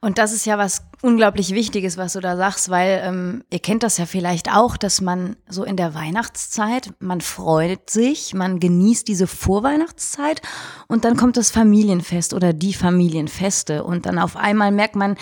Und 0.00 0.18
das 0.18 0.32
ist 0.32 0.44
ja 0.44 0.58
was 0.58 0.82
unglaublich 1.00 1.52
Wichtiges, 1.52 1.96
was 1.96 2.12
du 2.12 2.20
da 2.20 2.36
sagst, 2.36 2.68
weil 2.68 3.00
ähm, 3.02 3.42
ihr 3.50 3.58
kennt 3.58 3.82
das 3.82 3.96
ja 3.96 4.06
vielleicht 4.06 4.54
auch, 4.54 4.76
dass 4.76 5.00
man 5.00 5.36
so 5.48 5.64
in 5.64 5.76
der 5.76 5.94
Weihnachtszeit, 5.94 6.92
man 6.98 7.22
freut 7.22 7.88
sich, 7.88 8.34
man 8.34 8.60
genießt 8.60 9.08
diese 9.08 9.26
Vorweihnachtszeit 9.26 10.42
und 10.88 11.04
dann 11.04 11.16
kommt 11.16 11.38
das 11.38 11.50
Familienfest 11.50 12.34
oder 12.34 12.52
die 12.52 12.74
Familienfeste 12.74 13.82
und 13.82 14.06
dann 14.06 14.18
auf 14.18 14.36
einmal 14.36 14.72
merkt 14.72 14.94
man, 14.94 15.16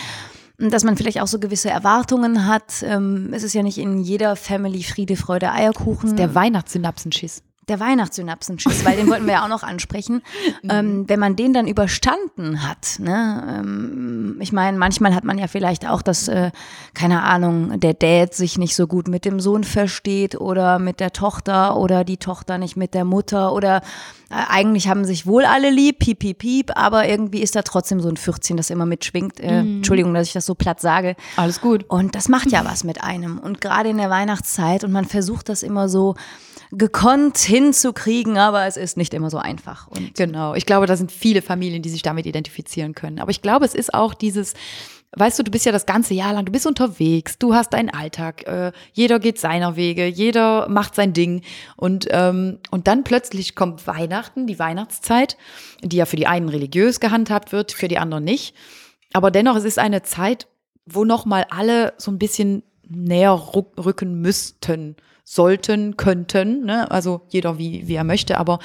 dass 0.59 0.85
man 0.85 0.97
vielleicht 0.97 1.21
auch 1.21 1.27
so 1.27 1.39
gewisse 1.39 1.71
Erwartungen 1.71 2.47
hat. 2.47 2.83
Ähm, 2.83 3.31
es 3.33 3.45
ist 3.45 3.55
ja 3.55 3.63
nicht 3.63 3.79
in 3.79 3.99
jeder 3.99 4.37
Family 4.37 4.83
Friede, 4.83 5.17
Freude, 5.17 5.53
Eierkuchen. 5.53 6.17
der 6.17 6.35
Weihnachtssynapsenschiss. 6.35 7.43
Der 7.69 7.81
Weihnachtssynapsenschiss, 7.81 8.85
weil 8.85 8.97
den 8.97 9.09
wollten 9.09 9.27
wir 9.27 9.35
ja 9.35 9.45
auch 9.45 9.49
noch 9.49 9.63
ansprechen. 9.63 10.23
ähm, 10.69 11.09
wenn 11.09 11.21
man 11.21 11.37
den 11.37 11.53
dann 11.53 11.67
überstanden 11.67 12.69
hat, 12.69 12.99
ne, 12.99 13.61
ähm, 13.61 14.37
ich 14.41 14.53
meine, 14.53 14.77
manchmal 14.79 15.15
hat 15.15 15.25
man 15.25 15.39
ja 15.39 15.47
vielleicht 15.47 15.89
auch, 15.89 16.03
dass, 16.03 16.29
äh, 16.29 16.51
keine 16.93 17.23
Ahnung, 17.23 17.81
der 17.81 17.95
Dad 17.95 18.35
sich 18.35 18.59
nicht 18.59 18.77
so 18.77 18.87
gut 18.87 19.09
mit 19.09 19.25
dem 19.25 19.41
Sohn 19.41 19.65
versteht 19.65 20.41
oder 20.41 20.79
mit 20.79 21.01
der 21.01 21.13
Tochter 21.13 21.77
oder 21.77 22.05
die 22.05 22.19
Tochter 22.19 22.59
nicht 22.59 22.77
mit 22.77 22.95
der 22.95 23.05
Mutter 23.05 23.53
oder 23.53 23.83
äh, 24.31 24.35
eigentlich 24.49 24.89
haben 24.89 25.05
sich 25.05 25.27
wohl 25.27 25.45
alle 25.45 25.71
lieb, 25.71 25.99
piep, 26.01 26.19
piep, 26.19 26.39
piep, 26.39 26.71
aber 26.77 27.09
irgendwie 27.09 27.41
ist 27.41 27.57
da 27.57 27.63
trotzdem 27.63 28.01
so 28.01 28.09
ein 28.09 28.17
14, 28.17 28.57
das 28.57 28.71
immer 28.71 28.87
mitschwingt. 28.87 29.41
Äh, 29.41 29.63
mhm. 29.63 29.77
Entschuldigung, 29.77 30.15
dass 30.15 30.27
ich 30.27 30.33
das 30.33 30.47
so 30.47 30.55
platt 30.55 30.81
sage. 30.81 31.17
Alles 31.37 31.61
gut. 31.61 31.85
Und 31.89 32.15
das 32.15 32.29
macht 32.29 32.51
ja 32.51 32.65
was 32.65 32.85
mit 32.85 33.03
einem. 33.03 33.39
Und 33.39 33.61
gerade 33.61 33.89
in 33.89 33.99
der 33.99 34.11
Weihnachtszeit 34.11 34.85
und 34.85 34.93
man 34.93 35.05
versucht 35.05 35.49
das 35.49 35.63
immer 35.63 35.89
so 35.89 36.15
gekonnt 36.77 37.39
hinzukriegen, 37.39 38.37
aber 38.37 38.67
es 38.67 38.77
ist 38.77 38.97
nicht 38.97 39.15
immer 39.15 39.31
so 39.31 39.39
einfach. 39.39 39.87
Und 39.89 40.15
genau, 40.15 40.55
ich 40.55 40.67
glaube, 40.67 40.87
da 40.87 40.97
sind 40.97 41.13
viele 41.13 41.43
Familien, 41.43 41.83
die 41.83 41.89
sich 41.89 42.03
damit 42.03 42.27
identifizieren 42.27 42.95
können. 42.95 43.21
Aber 43.21 43.31
ich 43.31 43.43
glaube, 43.43 43.65
es 43.65 43.75
ist 43.75 43.95
auch 43.95 44.15
dieses, 44.15 44.55
weißt 45.13 45.39
du, 45.39 45.43
du 45.45 45.51
bist 45.51 45.67
ja 45.67 45.73
das 45.73 45.87
ganze 45.87 46.15
Jahr 46.15 46.33
lang, 46.33 46.45
du 46.45 46.53
bist 46.53 46.67
unterwegs, 46.67 47.39
du 47.39 47.55
hast 47.55 47.73
deinen 47.73 47.91
Alltag, 47.91 48.47
äh, 48.47 48.73
jeder 48.93 49.19
geht 49.19 49.39
seiner 49.39 49.77
Wege, 49.77 50.07
jeder 50.07 50.69
macht 50.69 50.95
sein 50.95 51.13
Ding 51.13 51.43
und, 51.77 52.09
ähm, 52.11 52.59
und 52.71 52.87
dann 52.89 53.05
plötzlich 53.05 53.55
kommt 53.55 53.87
Weihnachten, 53.87 54.47
die 54.47 54.59
Weihnachtszeit, 54.59 55.37
die 55.83 55.97
ja 55.97 56.07
für 56.07 56.17
die 56.17 56.27
einen 56.27 56.49
religiös 56.49 57.01
gehandhabt 57.01 57.53
wird, 57.53 57.73
für 57.73 57.89
die 57.89 57.99
anderen 57.99 58.25
nicht. 58.25 58.55
Aber 59.13 59.31
dennoch, 59.31 59.57
es 59.57 59.65
ist 59.65 59.79
eine 59.79 60.03
Zeit, 60.03 60.49
wo 60.87 61.05
nochmal 61.05 61.47
alle 61.51 61.95
so 61.99 62.11
ein 62.11 62.19
bisschen 62.19 62.63
näher 62.87 63.33
rücken 63.33 64.21
müssten 64.21 64.97
sollten, 65.25 65.97
könnten, 65.97 66.65
ne? 66.65 66.91
also 66.91 67.23
jeder 67.29 67.59
wie, 67.59 67.89
wie 67.89 67.95
er 67.95 68.05
möchte, 68.05 68.39
aber 68.39 68.59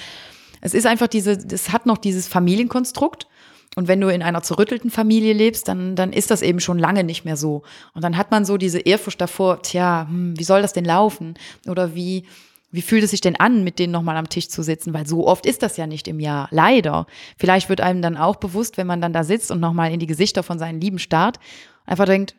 es 0.62 0.74
ist 0.74 0.86
einfach 0.86 1.08
diese, 1.08 1.32
es 1.32 1.72
hat 1.72 1.86
noch 1.86 1.98
dieses 1.98 2.28
Familienkonstrukt. 2.28 3.28
Und 3.76 3.88
wenn 3.88 4.02
du 4.02 4.10
in 4.10 4.24
einer 4.24 4.42
zerrüttelten 4.42 4.90
Familie 4.90 5.34
lebst, 5.34 5.68
dann, 5.68 5.96
dann 5.96 6.12
ist 6.12 6.32
das 6.32 6.42
eben 6.42 6.60
schon 6.60 6.80
lange 6.80 7.04
nicht 7.04 7.24
mehr 7.24 7.38
so. 7.38 7.62
Und 7.94 8.04
dann 8.04 8.18
hat 8.18 8.32
man 8.32 8.44
so 8.44 8.58
diese 8.58 8.80
Ehrfurcht 8.80 9.22
davor, 9.22 9.62
tja, 9.62 10.08
hm, 10.10 10.38
wie 10.38 10.44
soll 10.44 10.62
das 10.62 10.74
denn 10.74 10.86
laufen? 10.86 11.36
Oder 11.68 11.94
wie, 11.96 12.26
wie 12.72 12.82
fühlt 12.82 13.04
es 13.04 13.12
sich 13.12 13.22
denn 13.22 13.36
an, 13.36 13.64
mit 13.64 13.80
denen 13.80 13.94
nochmal 13.94 14.18
am 14.18 14.28
Tisch 14.28 14.50
zu 14.50 14.64
sitzen? 14.64 14.94
Weil 14.94 15.08
so 15.08 15.28
oft 15.28 15.46
ist 15.46 15.62
das 15.62 15.78
ja 15.78 15.86
nicht 15.86 16.08
im 16.08 16.20
Jahr. 16.20 16.48
Leider. 16.52 17.06
Vielleicht 17.38 17.70
wird 17.70 17.80
einem 17.80 18.02
dann 18.02 18.18
auch 18.18 18.38
bewusst, 18.38 18.78
wenn 18.78 18.88
man 18.88 19.02
dann 19.02 19.14
da 19.14 19.24
sitzt 19.24 19.52
und 19.52 19.60
nochmal 19.60 19.92
in 19.92 20.00
die 20.00 20.08
Gesichter 20.08 20.42
von 20.42 20.60
seinen 20.60 20.82
Lieben 20.82 21.00
starrt, 21.00 21.40
einfach 21.86 22.06
denkt, 22.06 22.36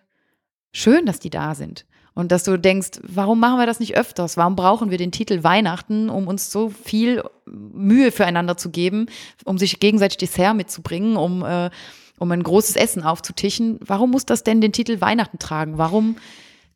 schön, 0.72 1.06
dass 1.06 1.20
die 1.20 1.30
da 1.30 1.54
sind. 1.54 1.86
Und 2.14 2.32
dass 2.32 2.44
du 2.44 2.58
denkst, 2.58 3.00
warum 3.02 3.40
machen 3.40 3.58
wir 3.58 3.66
das 3.66 3.80
nicht 3.80 3.96
öfters? 3.96 4.36
Warum 4.36 4.56
brauchen 4.56 4.90
wir 4.90 4.98
den 4.98 5.12
Titel 5.12 5.42
Weihnachten, 5.42 6.10
um 6.10 6.26
uns 6.28 6.50
so 6.50 6.70
viel 6.70 7.22
Mühe 7.46 8.12
füreinander 8.12 8.56
zu 8.56 8.70
geben, 8.70 9.06
um 9.44 9.58
sich 9.58 9.80
gegenseitig 9.80 10.18
Dessert 10.18 10.56
mitzubringen, 10.56 11.16
um, 11.16 11.44
äh, 11.44 11.70
um 12.18 12.30
ein 12.30 12.42
großes 12.42 12.76
Essen 12.76 13.02
aufzutischen? 13.02 13.78
Warum 13.84 14.10
muss 14.10 14.26
das 14.26 14.42
denn 14.42 14.60
den 14.60 14.72
Titel 14.72 15.00
Weihnachten 15.00 15.38
tragen? 15.38 15.78
Warum 15.78 16.16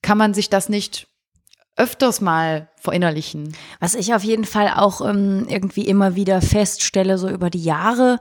kann 0.03 0.19
man 0.19 0.35
sich 0.35 0.51
das 0.51 0.69
nicht 0.69 1.09
öfters 1.77 2.21
mal 2.21 2.69
verinnerlichen? 2.77 3.55
Was 3.81 3.95
ich 3.95 4.15
auf 4.15 4.23
jeden 4.23 4.45
Fall 4.45 4.73
auch 4.77 5.01
ähm, 5.07 5.47
irgendwie 5.49 5.87
immer 5.87 6.15
wieder 6.15 6.41
feststelle, 6.41 7.19
so 7.19 7.29
über 7.29 7.51
die 7.51 7.65
Jahre, 7.65 8.21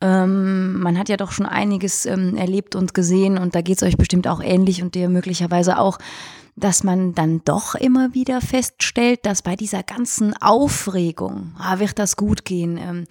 ähm, 0.00 0.80
man 0.80 0.98
hat 0.98 1.08
ja 1.08 1.16
doch 1.16 1.32
schon 1.32 1.46
einiges 1.46 2.04
ähm, 2.06 2.36
erlebt 2.36 2.74
und 2.74 2.92
gesehen 2.92 3.38
und 3.38 3.54
da 3.54 3.62
geht 3.62 3.78
es 3.78 3.82
euch 3.82 3.96
bestimmt 3.96 4.28
auch 4.28 4.42
ähnlich 4.42 4.82
und 4.82 4.94
dir 4.94 5.08
möglicherweise 5.08 5.78
auch 5.78 5.98
dass 6.56 6.82
man 6.82 7.14
dann 7.14 7.42
doch 7.44 7.74
immer 7.74 8.14
wieder 8.14 8.40
feststellt, 8.40 9.26
dass 9.26 9.42
bei 9.42 9.56
dieser 9.56 9.82
ganzen 9.82 10.34
Aufregung, 10.40 11.54
ah, 11.58 11.78
wird 11.78 11.98
das 11.98 12.16
gut 12.16 12.44
gehen, 12.44 12.78
ähm, 12.78 13.04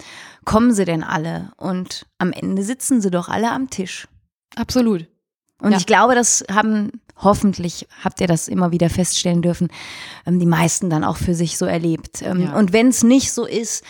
kommen 0.44 0.74
sie 0.74 0.86
denn 0.86 1.04
alle? 1.04 1.52
Und 1.58 2.08
am 2.18 2.32
Ende 2.32 2.64
sitzen 2.64 3.02
sie 3.02 3.12
doch 3.12 3.30
alle 3.30 3.52
am 3.52 3.70
Tisch. 3.70 4.08
Absolut. 4.56 5.08
Und 5.62 5.72
ja. 5.72 5.78
ich 5.78 5.86
glaube, 5.86 6.16
das 6.16 6.44
haben 6.52 6.92
hoffentlich 7.18 7.88
habt 8.04 8.20
ihr 8.20 8.28
das 8.28 8.48
immer 8.48 8.72
wieder 8.72 8.90
feststellen 8.90 9.42
dürfen, 9.42 9.70
ähm, 10.26 10.40
die 10.40 10.46
meisten 10.46 10.90
dann 10.90 11.04
auch 11.04 11.18
für 11.18 11.34
sich 11.34 11.58
so 11.58 11.66
erlebt. 11.66 12.22
Ähm, 12.22 12.42
ja. 12.42 12.58
Und 12.58 12.74
wenn 12.74 12.88
es 12.90 13.04
nicht 13.04 13.32
so 13.32 13.46
ist, 13.46 13.84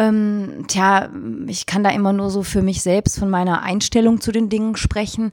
ähm, 0.00 0.64
tja, 0.66 1.10
ich 1.46 1.66
kann 1.66 1.84
da 1.84 1.90
immer 1.90 2.14
nur 2.14 2.30
so 2.30 2.42
für 2.42 2.62
mich 2.62 2.80
selbst 2.80 3.18
von 3.18 3.28
meiner 3.28 3.62
Einstellung 3.62 4.20
zu 4.20 4.32
den 4.32 4.48
Dingen 4.48 4.76
sprechen. 4.76 5.30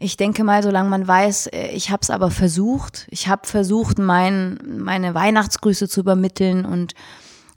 Ich 0.00 0.16
denke 0.16 0.42
mal, 0.42 0.62
solange 0.62 0.88
man 0.88 1.06
weiß, 1.06 1.46
äh, 1.48 1.68
ich 1.68 1.90
habe 1.90 2.00
es 2.02 2.10
aber 2.10 2.30
versucht, 2.32 3.06
ich 3.10 3.28
habe 3.28 3.46
versucht, 3.46 3.98
mein, 3.98 4.58
meine 4.78 5.14
Weihnachtsgrüße 5.14 5.88
zu 5.88 6.00
übermitteln 6.00 6.64
und 6.64 6.94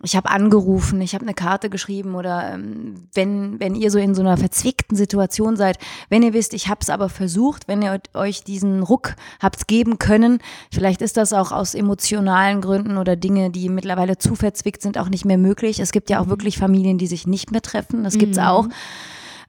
ich 0.04 0.16
habe 0.16 0.30
angerufen, 0.30 1.02
ich 1.02 1.14
habe 1.14 1.24
eine 1.24 1.34
Karte 1.34 1.70
geschrieben 1.70 2.16
oder 2.16 2.54
ähm, 2.54 3.08
wenn, 3.14 3.60
wenn 3.60 3.76
ihr 3.76 3.92
so 3.92 4.00
in 4.00 4.16
so 4.16 4.22
einer 4.22 4.38
verzwickten 4.38 4.98
Situation 4.98 5.56
seid, 5.56 5.78
wenn 6.10 6.24
ihr 6.24 6.34
wisst, 6.34 6.54
ich 6.54 6.68
habe 6.68 6.80
es 6.82 6.90
aber 6.90 7.10
versucht, 7.10 7.68
wenn 7.68 7.82
ihr 7.82 8.00
euch 8.14 8.44
diesen 8.44 8.84
Ruck 8.84 9.16
habt 9.40 9.68
geben 9.68 10.00
können, 10.00 10.40
vielleicht 10.72 11.02
ist 11.02 11.18
das 11.18 11.34
auch 11.34 11.52
aus 11.52 11.76
emotionalen 11.76 12.62
Gründen 12.62 12.98
oder 12.98 13.16
Dinge, 13.16 13.52
die 13.52 13.70
mittlerweile 13.70 14.18
zu 14.18 14.36
verzwickt 14.36 14.82
sind, 14.82 14.98
auch 14.98 15.10
nicht 15.10 15.26
mehr 15.26 15.38
möglich. 15.38 15.80
Es 15.80 15.92
gibt 15.92 16.10
ja 16.10 16.20
auch 16.20 16.28
wirklich 16.28 16.58
Familien, 16.58 16.98
die 16.98 17.08
sich 17.08 17.28
nicht 17.28 17.52
mehr 17.52 17.62
treffen, 17.62 18.04
das 18.04 18.18
gibt's 18.18 18.38
mhm. 18.38 18.44
auch. 18.44 18.68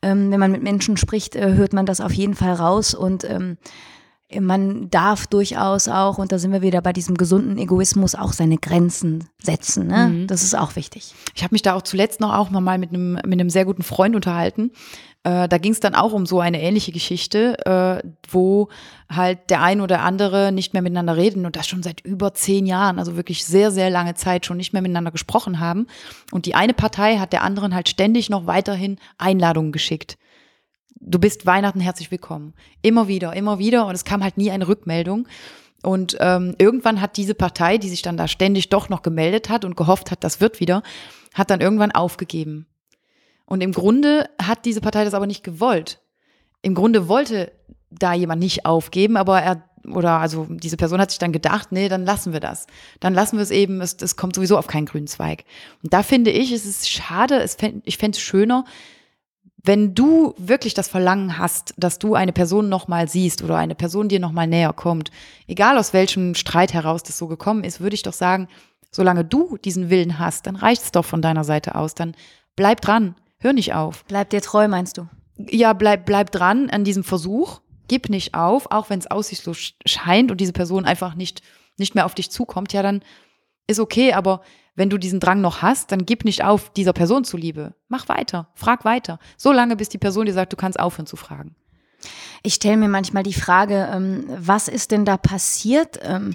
Ähm, 0.02 0.32
wenn 0.32 0.40
man 0.40 0.50
mit 0.50 0.62
Menschen 0.62 0.96
spricht, 0.96 1.36
äh, 1.36 1.54
hört 1.54 1.72
man 1.72 1.86
das 1.86 2.00
auf 2.00 2.12
jeden 2.12 2.34
Fall 2.34 2.54
raus 2.54 2.92
und 2.92 3.24
ähm, 3.24 3.56
man 4.40 4.90
darf 4.90 5.26
durchaus 5.26 5.88
auch, 5.88 6.18
und 6.18 6.32
da 6.32 6.38
sind 6.38 6.52
wir 6.52 6.62
wieder 6.62 6.80
bei 6.80 6.92
diesem 6.92 7.16
gesunden 7.16 7.58
Egoismus, 7.58 8.14
auch 8.14 8.32
seine 8.32 8.58
Grenzen 8.58 9.28
setzen. 9.38 9.88
Ne? 9.88 10.08
Mhm. 10.08 10.26
Das 10.26 10.42
ist 10.42 10.54
auch 10.54 10.76
wichtig. 10.76 11.14
Ich 11.34 11.42
habe 11.42 11.54
mich 11.54 11.62
da 11.62 11.74
auch 11.74 11.82
zuletzt 11.82 12.20
noch 12.20 12.34
auch 12.34 12.50
mal 12.50 12.78
mit 12.78 12.90
einem, 12.90 13.14
mit 13.14 13.24
einem 13.24 13.50
sehr 13.50 13.64
guten 13.64 13.82
Freund 13.82 14.14
unterhalten. 14.14 14.70
Äh, 15.24 15.48
da 15.48 15.58
ging 15.58 15.72
es 15.72 15.80
dann 15.80 15.94
auch 15.94 16.12
um 16.12 16.26
so 16.26 16.40
eine 16.40 16.60
ähnliche 16.60 16.90
Geschichte, 16.92 17.56
äh, 17.64 18.08
wo 18.28 18.68
halt 19.08 19.50
der 19.50 19.62
ein 19.62 19.80
oder 19.80 20.00
andere 20.02 20.50
nicht 20.50 20.72
mehr 20.72 20.82
miteinander 20.82 21.16
reden 21.16 21.46
und 21.46 21.54
das 21.54 21.68
schon 21.68 21.82
seit 21.82 22.00
über 22.00 22.34
zehn 22.34 22.66
Jahren, 22.66 22.98
also 22.98 23.16
wirklich 23.16 23.44
sehr, 23.44 23.70
sehr 23.70 23.90
lange 23.90 24.14
Zeit 24.14 24.46
schon 24.46 24.56
nicht 24.56 24.72
mehr 24.72 24.82
miteinander 24.82 25.12
gesprochen 25.12 25.60
haben. 25.60 25.86
Und 26.32 26.46
die 26.46 26.54
eine 26.54 26.74
Partei 26.74 27.18
hat 27.18 27.32
der 27.32 27.42
anderen 27.42 27.74
halt 27.74 27.88
ständig 27.88 28.30
noch 28.30 28.46
weiterhin 28.46 28.98
Einladungen 29.18 29.72
geschickt 29.72 30.16
du 30.96 31.18
bist 31.18 31.46
Weihnachten 31.46 31.80
herzlich 31.80 32.10
willkommen. 32.10 32.54
Immer 32.82 33.08
wieder, 33.08 33.34
immer 33.34 33.58
wieder. 33.58 33.86
Und 33.86 33.94
es 33.94 34.04
kam 34.04 34.22
halt 34.22 34.38
nie 34.38 34.50
eine 34.50 34.68
Rückmeldung. 34.68 35.28
Und 35.82 36.16
ähm, 36.20 36.54
irgendwann 36.58 37.00
hat 37.00 37.16
diese 37.16 37.34
Partei, 37.34 37.78
die 37.78 37.88
sich 37.88 38.02
dann 38.02 38.16
da 38.16 38.28
ständig 38.28 38.68
doch 38.68 38.88
noch 38.88 39.02
gemeldet 39.02 39.48
hat 39.48 39.64
und 39.64 39.76
gehofft 39.76 40.10
hat, 40.10 40.22
das 40.22 40.40
wird 40.40 40.60
wieder, 40.60 40.82
hat 41.34 41.50
dann 41.50 41.60
irgendwann 41.60 41.90
aufgegeben. 41.90 42.66
Und 43.46 43.62
im 43.62 43.72
Grunde 43.72 44.30
hat 44.40 44.64
diese 44.64 44.80
Partei 44.80 45.04
das 45.04 45.14
aber 45.14 45.26
nicht 45.26 45.42
gewollt. 45.42 46.00
Im 46.62 46.74
Grunde 46.74 47.08
wollte 47.08 47.52
da 47.90 48.14
jemand 48.14 48.40
nicht 48.40 48.64
aufgeben, 48.64 49.16
aber 49.16 49.42
er 49.42 49.64
oder 49.84 50.20
also 50.20 50.46
diese 50.48 50.76
Person 50.76 51.00
hat 51.00 51.10
sich 51.10 51.18
dann 51.18 51.32
gedacht, 51.32 51.72
nee, 51.72 51.88
dann 51.88 52.04
lassen 52.04 52.32
wir 52.32 52.38
das. 52.38 52.68
Dann 53.00 53.14
lassen 53.14 53.36
wir 53.36 53.42
es 53.42 53.50
eben, 53.50 53.80
es, 53.80 53.96
es 54.00 54.16
kommt 54.16 54.36
sowieso 54.36 54.56
auf 54.56 54.68
keinen 54.68 54.86
grünen 54.86 55.08
Zweig. 55.08 55.44
Und 55.82 55.92
da 55.92 56.04
finde 56.04 56.30
ich, 56.30 56.52
es 56.52 56.64
ist 56.64 56.88
schade, 56.88 57.40
es 57.40 57.56
fänd, 57.56 57.82
ich 57.84 57.98
fände 57.98 58.16
es 58.16 58.22
schöner, 58.22 58.64
wenn 59.64 59.94
du 59.94 60.34
wirklich 60.38 60.74
das 60.74 60.88
Verlangen 60.88 61.38
hast, 61.38 61.74
dass 61.76 61.98
du 61.98 62.14
eine 62.14 62.32
Person 62.32 62.68
nochmal 62.68 63.08
siehst 63.08 63.42
oder 63.42 63.56
eine 63.56 63.74
Person 63.74 64.08
dir 64.08 64.18
nochmal 64.18 64.48
näher 64.48 64.72
kommt, 64.72 65.10
egal 65.46 65.78
aus 65.78 65.92
welchem 65.92 66.34
Streit 66.34 66.72
heraus 66.72 67.02
das 67.02 67.16
so 67.16 67.28
gekommen 67.28 67.62
ist, 67.62 67.80
würde 67.80 67.94
ich 67.94 68.02
doch 68.02 68.12
sagen, 68.12 68.48
solange 68.90 69.24
du 69.24 69.56
diesen 69.58 69.88
Willen 69.88 70.18
hast, 70.18 70.46
dann 70.46 70.56
reicht 70.56 70.82
es 70.82 70.92
doch 70.92 71.04
von 71.04 71.22
deiner 71.22 71.44
Seite 71.44 71.76
aus. 71.76 71.94
Dann 71.94 72.14
bleib 72.56 72.80
dran, 72.80 73.14
hör 73.38 73.52
nicht 73.52 73.72
auf. 73.74 74.04
Bleib 74.06 74.30
dir 74.30 74.42
treu, 74.42 74.66
meinst 74.66 74.98
du? 74.98 75.08
Ja, 75.38 75.72
bleib, 75.72 76.06
bleib 76.06 76.32
dran 76.32 76.68
an 76.68 76.84
diesem 76.84 77.04
Versuch. 77.04 77.60
Gib 77.88 78.08
nicht 78.08 78.34
auf, 78.34 78.70
auch 78.70 78.90
wenn 78.90 78.98
es 78.98 79.10
aussichtslos 79.10 79.74
scheint 79.86 80.30
und 80.30 80.40
diese 80.40 80.52
Person 80.52 80.84
einfach 80.84 81.14
nicht, 81.14 81.42
nicht 81.78 81.94
mehr 81.94 82.06
auf 82.06 82.14
dich 82.14 82.30
zukommt, 82.30 82.72
ja, 82.72 82.82
dann 82.82 83.02
ist 83.66 83.80
okay, 83.80 84.12
aber 84.12 84.42
wenn 84.74 84.90
du 84.90 84.98
diesen 84.98 85.20
Drang 85.20 85.40
noch 85.40 85.62
hast, 85.62 85.92
dann 85.92 86.06
gib 86.06 86.24
nicht 86.24 86.44
auf 86.44 86.70
dieser 86.70 86.92
Person 86.92 87.24
zuliebe. 87.24 87.74
Mach 87.88 88.08
weiter, 88.08 88.48
frag 88.54 88.84
weiter. 88.84 89.18
So 89.36 89.52
lange, 89.52 89.76
bis 89.76 89.88
die 89.88 89.98
Person 89.98 90.26
dir 90.26 90.32
sagt, 90.32 90.52
du 90.52 90.56
kannst 90.56 90.80
aufhören 90.80 91.06
zu 91.06 91.16
fragen. 91.16 91.54
Ich 92.42 92.54
stelle 92.54 92.76
mir 92.76 92.88
manchmal 92.88 93.22
die 93.22 93.34
Frage, 93.34 93.88
ähm, 93.92 94.24
was 94.28 94.68
ist 94.68 94.90
denn 94.90 95.04
da 95.04 95.16
passiert, 95.16 96.00
ähm, 96.02 96.34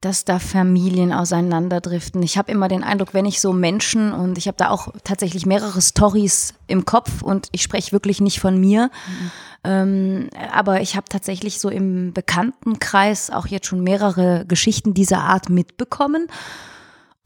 dass 0.00 0.24
da 0.24 0.38
Familien 0.38 1.12
auseinanderdriften? 1.12 2.22
Ich 2.22 2.38
habe 2.38 2.52
immer 2.52 2.68
den 2.68 2.84
Eindruck, 2.84 3.14
wenn 3.14 3.24
ich 3.24 3.40
so 3.40 3.52
Menschen 3.52 4.12
und 4.12 4.38
ich 4.38 4.46
habe 4.46 4.56
da 4.56 4.68
auch 4.68 4.92
tatsächlich 5.02 5.46
mehrere 5.46 5.82
Stories 5.82 6.54
im 6.68 6.84
Kopf 6.84 7.22
und 7.22 7.48
ich 7.50 7.62
spreche 7.62 7.90
wirklich 7.90 8.20
nicht 8.20 8.38
von 8.38 8.60
mir, 8.60 8.90
mhm. 9.06 9.30
ähm, 9.64 10.30
aber 10.52 10.82
ich 10.82 10.94
habe 10.94 11.08
tatsächlich 11.08 11.58
so 11.58 11.68
im 11.70 12.12
Bekanntenkreis 12.12 13.30
auch 13.30 13.48
jetzt 13.48 13.66
schon 13.66 13.82
mehrere 13.82 14.44
Geschichten 14.46 14.94
dieser 14.94 15.22
Art 15.22 15.48
mitbekommen. 15.48 16.28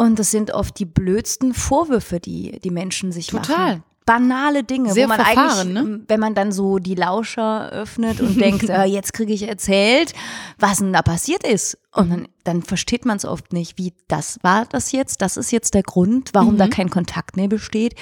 Und 0.02 0.18
das 0.18 0.30
sind 0.30 0.50
oft 0.52 0.78
die 0.78 0.84
blödsten 0.84 1.54
Vorwürfe, 1.54 2.18
die 2.20 2.58
die 2.62 2.70
Menschen 2.70 3.12
sich 3.12 3.28
Total. 3.28 3.56
machen. 3.76 3.84
banale 4.04 4.64
Dinge, 4.64 4.92
Sehr 4.92 5.04
wo 5.04 5.10
man 5.10 5.20
eigentlich, 5.20 5.72
ne? 5.72 6.00
wenn 6.08 6.18
man 6.18 6.34
dann 6.34 6.50
so 6.50 6.78
die 6.80 6.96
Lauscher 6.96 7.70
öffnet 7.70 8.20
und 8.20 8.40
denkt, 8.40 8.64
äh, 8.68 8.82
jetzt 8.84 9.12
kriege 9.12 9.32
ich 9.32 9.46
erzählt, 9.48 10.12
was 10.58 10.78
denn 10.78 10.92
da 10.92 11.02
passiert 11.02 11.46
ist. 11.46 11.78
Und 11.94 12.10
dann, 12.10 12.28
dann 12.42 12.62
versteht 12.62 13.04
man 13.04 13.16
es 13.18 13.24
oft 13.24 13.52
nicht, 13.52 13.78
wie 13.78 13.94
das 14.08 14.40
war 14.42 14.66
das 14.66 14.90
jetzt, 14.90 15.22
das 15.22 15.36
ist 15.36 15.52
jetzt 15.52 15.74
der 15.74 15.84
Grund, 15.84 16.30
warum 16.32 16.54
Mhm. 16.54 16.58
da 16.58 16.66
kein 16.68 16.90
Kontakt 16.90 17.36
mehr 17.36 17.48
besteht. 17.48 17.94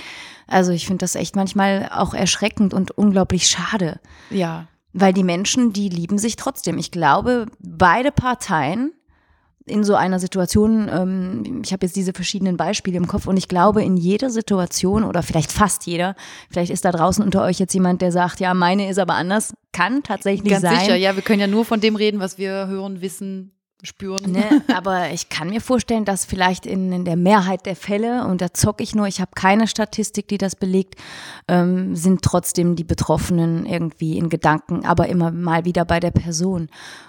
Also 0.46 0.72
ich 0.72 0.86
finde 0.86 1.02
das 1.04 1.16
echt 1.16 1.36
manchmal 1.36 1.90
auch 1.92 2.14
erschreckend 2.14 2.72
und 2.72 2.92
unglaublich 2.92 3.46
schade. 3.46 4.00
Ja. 4.30 4.68
Weil 4.94 5.12
die 5.12 5.22
Menschen, 5.22 5.72
die 5.74 5.88
lieben 5.90 6.16
sich 6.18 6.36
trotzdem. 6.36 6.78
Ich 6.78 6.90
glaube, 6.90 7.46
beide 7.60 8.10
Parteien 8.10 8.92
in 9.66 9.84
so 9.84 9.94
einer 9.94 10.18
Situation, 10.18 10.88
ähm, 10.92 11.62
ich 11.64 11.72
habe 11.72 11.86
jetzt 11.86 11.96
diese 11.96 12.12
verschiedenen 12.12 12.56
Beispiele 12.56 12.96
im 12.96 13.06
Kopf 13.06 13.26
und 13.26 13.36
ich 13.36 13.48
glaube, 13.48 13.82
in 13.82 13.96
jeder 13.96 14.30
Situation 14.30 15.04
oder 15.04 15.22
vielleicht 15.22 15.52
fast 15.52 15.86
jeder, 15.86 16.14
vielleicht 16.50 16.70
ist 16.70 16.84
da 16.84 16.92
draußen 16.92 17.24
unter 17.24 17.42
euch 17.42 17.58
jetzt 17.58 17.74
jemand, 17.74 18.02
der 18.02 18.12
sagt, 18.12 18.40
ja, 18.40 18.54
meine 18.54 18.88
ist 18.88 18.98
aber 18.98 19.14
anders, 19.14 19.54
kann 19.72 20.02
tatsächlich 20.02 20.50
Ganz 20.50 20.62
sein. 20.62 20.80
sicher, 20.80 20.96
ja, 20.96 21.14
wir 21.14 21.22
können 21.22 21.40
ja 21.40 21.46
nur 21.46 21.64
von 21.64 21.80
dem 21.80 21.96
reden, 21.96 22.20
was 22.20 22.38
wir 22.38 22.66
hören, 22.66 23.00
wissen, 23.00 23.52
spüren. 23.82 24.32
Ne? 24.32 24.62
Aber 24.74 25.10
ich 25.10 25.28
kann 25.28 25.50
mir 25.50 25.60
vorstellen, 25.60 26.04
dass 26.04 26.24
vielleicht 26.24 26.66
in, 26.66 26.92
in 26.92 27.04
der 27.04 27.16
Mehrheit 27.16 27.66
der 27.66 27.76
Fälle, 27.76 28.24
und 28.26 28.40
da 28.40 28.52
zocke 28.52 28.82
ich 28.82 28.94
nur, 28.94 29.06
ich 29.06 29.20
habe 29.20 29.30
keine 29.34 29.66
Statistik, 29.66 30.28
die 30.28 30.38
das 30.38 30.56
belegt, 30.56 30.96
ähm, 31.48 31.96
sind 31.96 32.22
trotzdem 32.22 32.76
die 32.76 32.84
Betroffenen 32.84 33.66
irgendwie 33.66 34.18
in 34.18 34.28
Gedanken, 34.28 34.84
aber 34.84 35.08
immer 35.08 35.30
mal 35.30 35.64
wieder 35.64 35.84
bei 35.84 36.00
der 36.00 36.10
Person. 36.10 36.68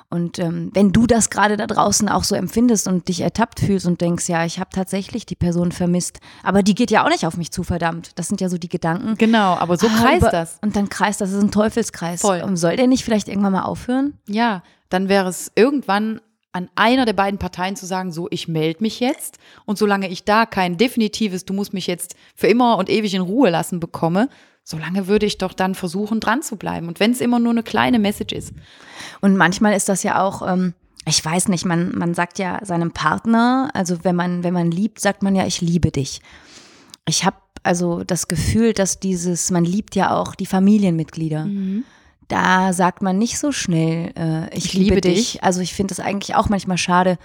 Und 0.10 0.40
ähm, 0.40 0.72
wenn 0.74 0.92
du 0.92 1.08
das 1.08 1.30
gerade 1.30 1.56
da 1.56 1.68
draußen 1.68 2.10
auch 2.10 2.26
so 2.26 2.36
empfindest 2.36 2.88
und 2.88 3.08
dich 3.08 3.22
ertappt 3.22 3.62
fühlst 3.62 3.86
und 3.86 4.02
denkst, 4.02 4.28
ja, 4.28 4.44
ich 4.44 4.60
habe 4.60 4.70
tatsächlich 4.74 5.26
die 5.26 5.36
Person 5.36 5.72
vermisst, 5.72 6.20
aber 6.44 6.64
die 6.64 6.76
geht 6.76 6.92
ja 6.92 7.06
auch 7.06 7.10
nicht 7.10 7.26
auf 7.26 7.38
mich 7.38 7.52
zu, 7.52 7.64
verdammt. 7.64 8.12
Das 8.16 8.28
sind 8.28 8.42
ja 8.42 8.50
so 8.50 8.58
die 8.58 8.68
Gedanken. 8.68 9.16
Genau, 9.18 9.54
aber 9.54 9.78
so 9.78 9.88
Ah, 9.88 10.02
kreist 10.02 10.34
das. 10.34 10.60
Und 10.62 10.76
dann 10.76 10.90
kreist 10.90 11.22
das, 11.22 11.30
das 11.30 11.38
ist 11.38 11.44
ein 11.46 11.52
Teufelskreis. 11.52 12.22
Voll. 12.22 12.42
Und 12.42 12.58
Soll 12.58 12.76
der 12.76 12.88
nicht 12.88 13.06
vielleicht 13.06 13.30
irgendwann 13.30 13.54
mal 13.54 13.64
aufhören? 13.64 14.18
Ja, 14.28 14.64
dann 14.90 15.08
wäre 15.08 15.30
es 15.30 15.50
irgendwann 15.56 16.20
an 16.54 16.70
einer 16.76 17.06
der 17.06 17.14
beiden 17.14 17.40
Parteien 17.40 17.76
zu 17.76 17.86
sagen, 17.86 18.12
so, 18.12 18.28
ich 18.30 18.48
melde 18.48 18.84
mich 18.84 19.00
jetzt 19.00 19.38
und 19.66 19.78
solange 19.78 20.10
ich 20.10 20.26
da 20.26 20.46
kein 20.46 20.78
definitives, 20.78 21.46
du 21.46 21.54
musst 21.54 21.74
mich 21.74 21.88
jetzt 21.88 22.16
für 22.36 22.48
immer 22.48 22.78
und 22.78 22.90
ewig 22.90 23.14
in 23.14 23.22
Ruhe 23.22 23.50
lassen 23.50 23.80
bekomme, 23.80 24.28
solange 24.64 25.08
würde 25.08 25.26
ich 25.26 25.38
doch 25.38 25.54
dann 25.54 25.76
versuchen, 25.76 26.20
dran 26.20 26.42
zu 26.42 26.58
bleiben. 26.58 26.88
Und 26.88 27.00
wenn 27.00 27.12
es 27.12 27.22
immer 27.22 27.40
nur 27.40 27.52
eine 27.52 27.64
kleine 27.64 28.00
Message 28.00 28.34
ist. 28.34 28.54
Und 29.22 29.38
manchmal 29.38 29.76
ist 29.76 29.90
das 29.90 30.04
ja 30.04 30.22
auch, 30.22 30.48
ähm, 30.48 30.74
ich 31.06 31.24
weiß 31.24 31.48
nicht, 31.48 31.66
man, 31.66 31.98
man 31.98 32.14
sagt 32.14 32.38
ja 32.38 32.64
seinem 32.64 32.92
Partner, 32.92 33.70
also 33.74 34.04
wenn 34.04 34.16
man, 34.16 34.44
wenn 34.44 34.54
man 34.54 34.70
liebt, 34.72 35.00
sagt 35.00 35.24
man 35.24 35.36
ja, 35.36 35.46
ich 35.46 35.62
liebe 35.62 35.92
dich. 35.92 36.22
Ich 37.08 37.26
habe 37.26 37.38
also 37.64 38.04
das 38.04 38.28
Gefühl, 38.28 38.74
dass 38.74 39.00
dieses, 39.00 39.52
man 39.52 39.66
liebt 39.66 39.96
ja 39.96 40.16
auch 40.16 40.36
die 40.36 40.46
Familienmitglieder. 40.46 41.46
Da 42.32 42.72
sagt 42.72 43.02
man 43.02 43.18
nicht 43.18 43.38
so 43.38 43.52
schnell, 43.52 44.14
äh, 44.18 44.48
ich, 44.58 44.68
Ich 44.68 44.74
liebe, 44.74 44.96
liebe 44.96 45.02
dich. 45.02 45.34
dich. 45.34 45.44
Also 45.44 45.60
ich 45.60 45.74
finde 45.74 45.94
das 45.94 46.00
eigentlich 46.04 46.34
auch 46.36 46.48
manchmal 46.48 46.78
schade. 46.78 47.18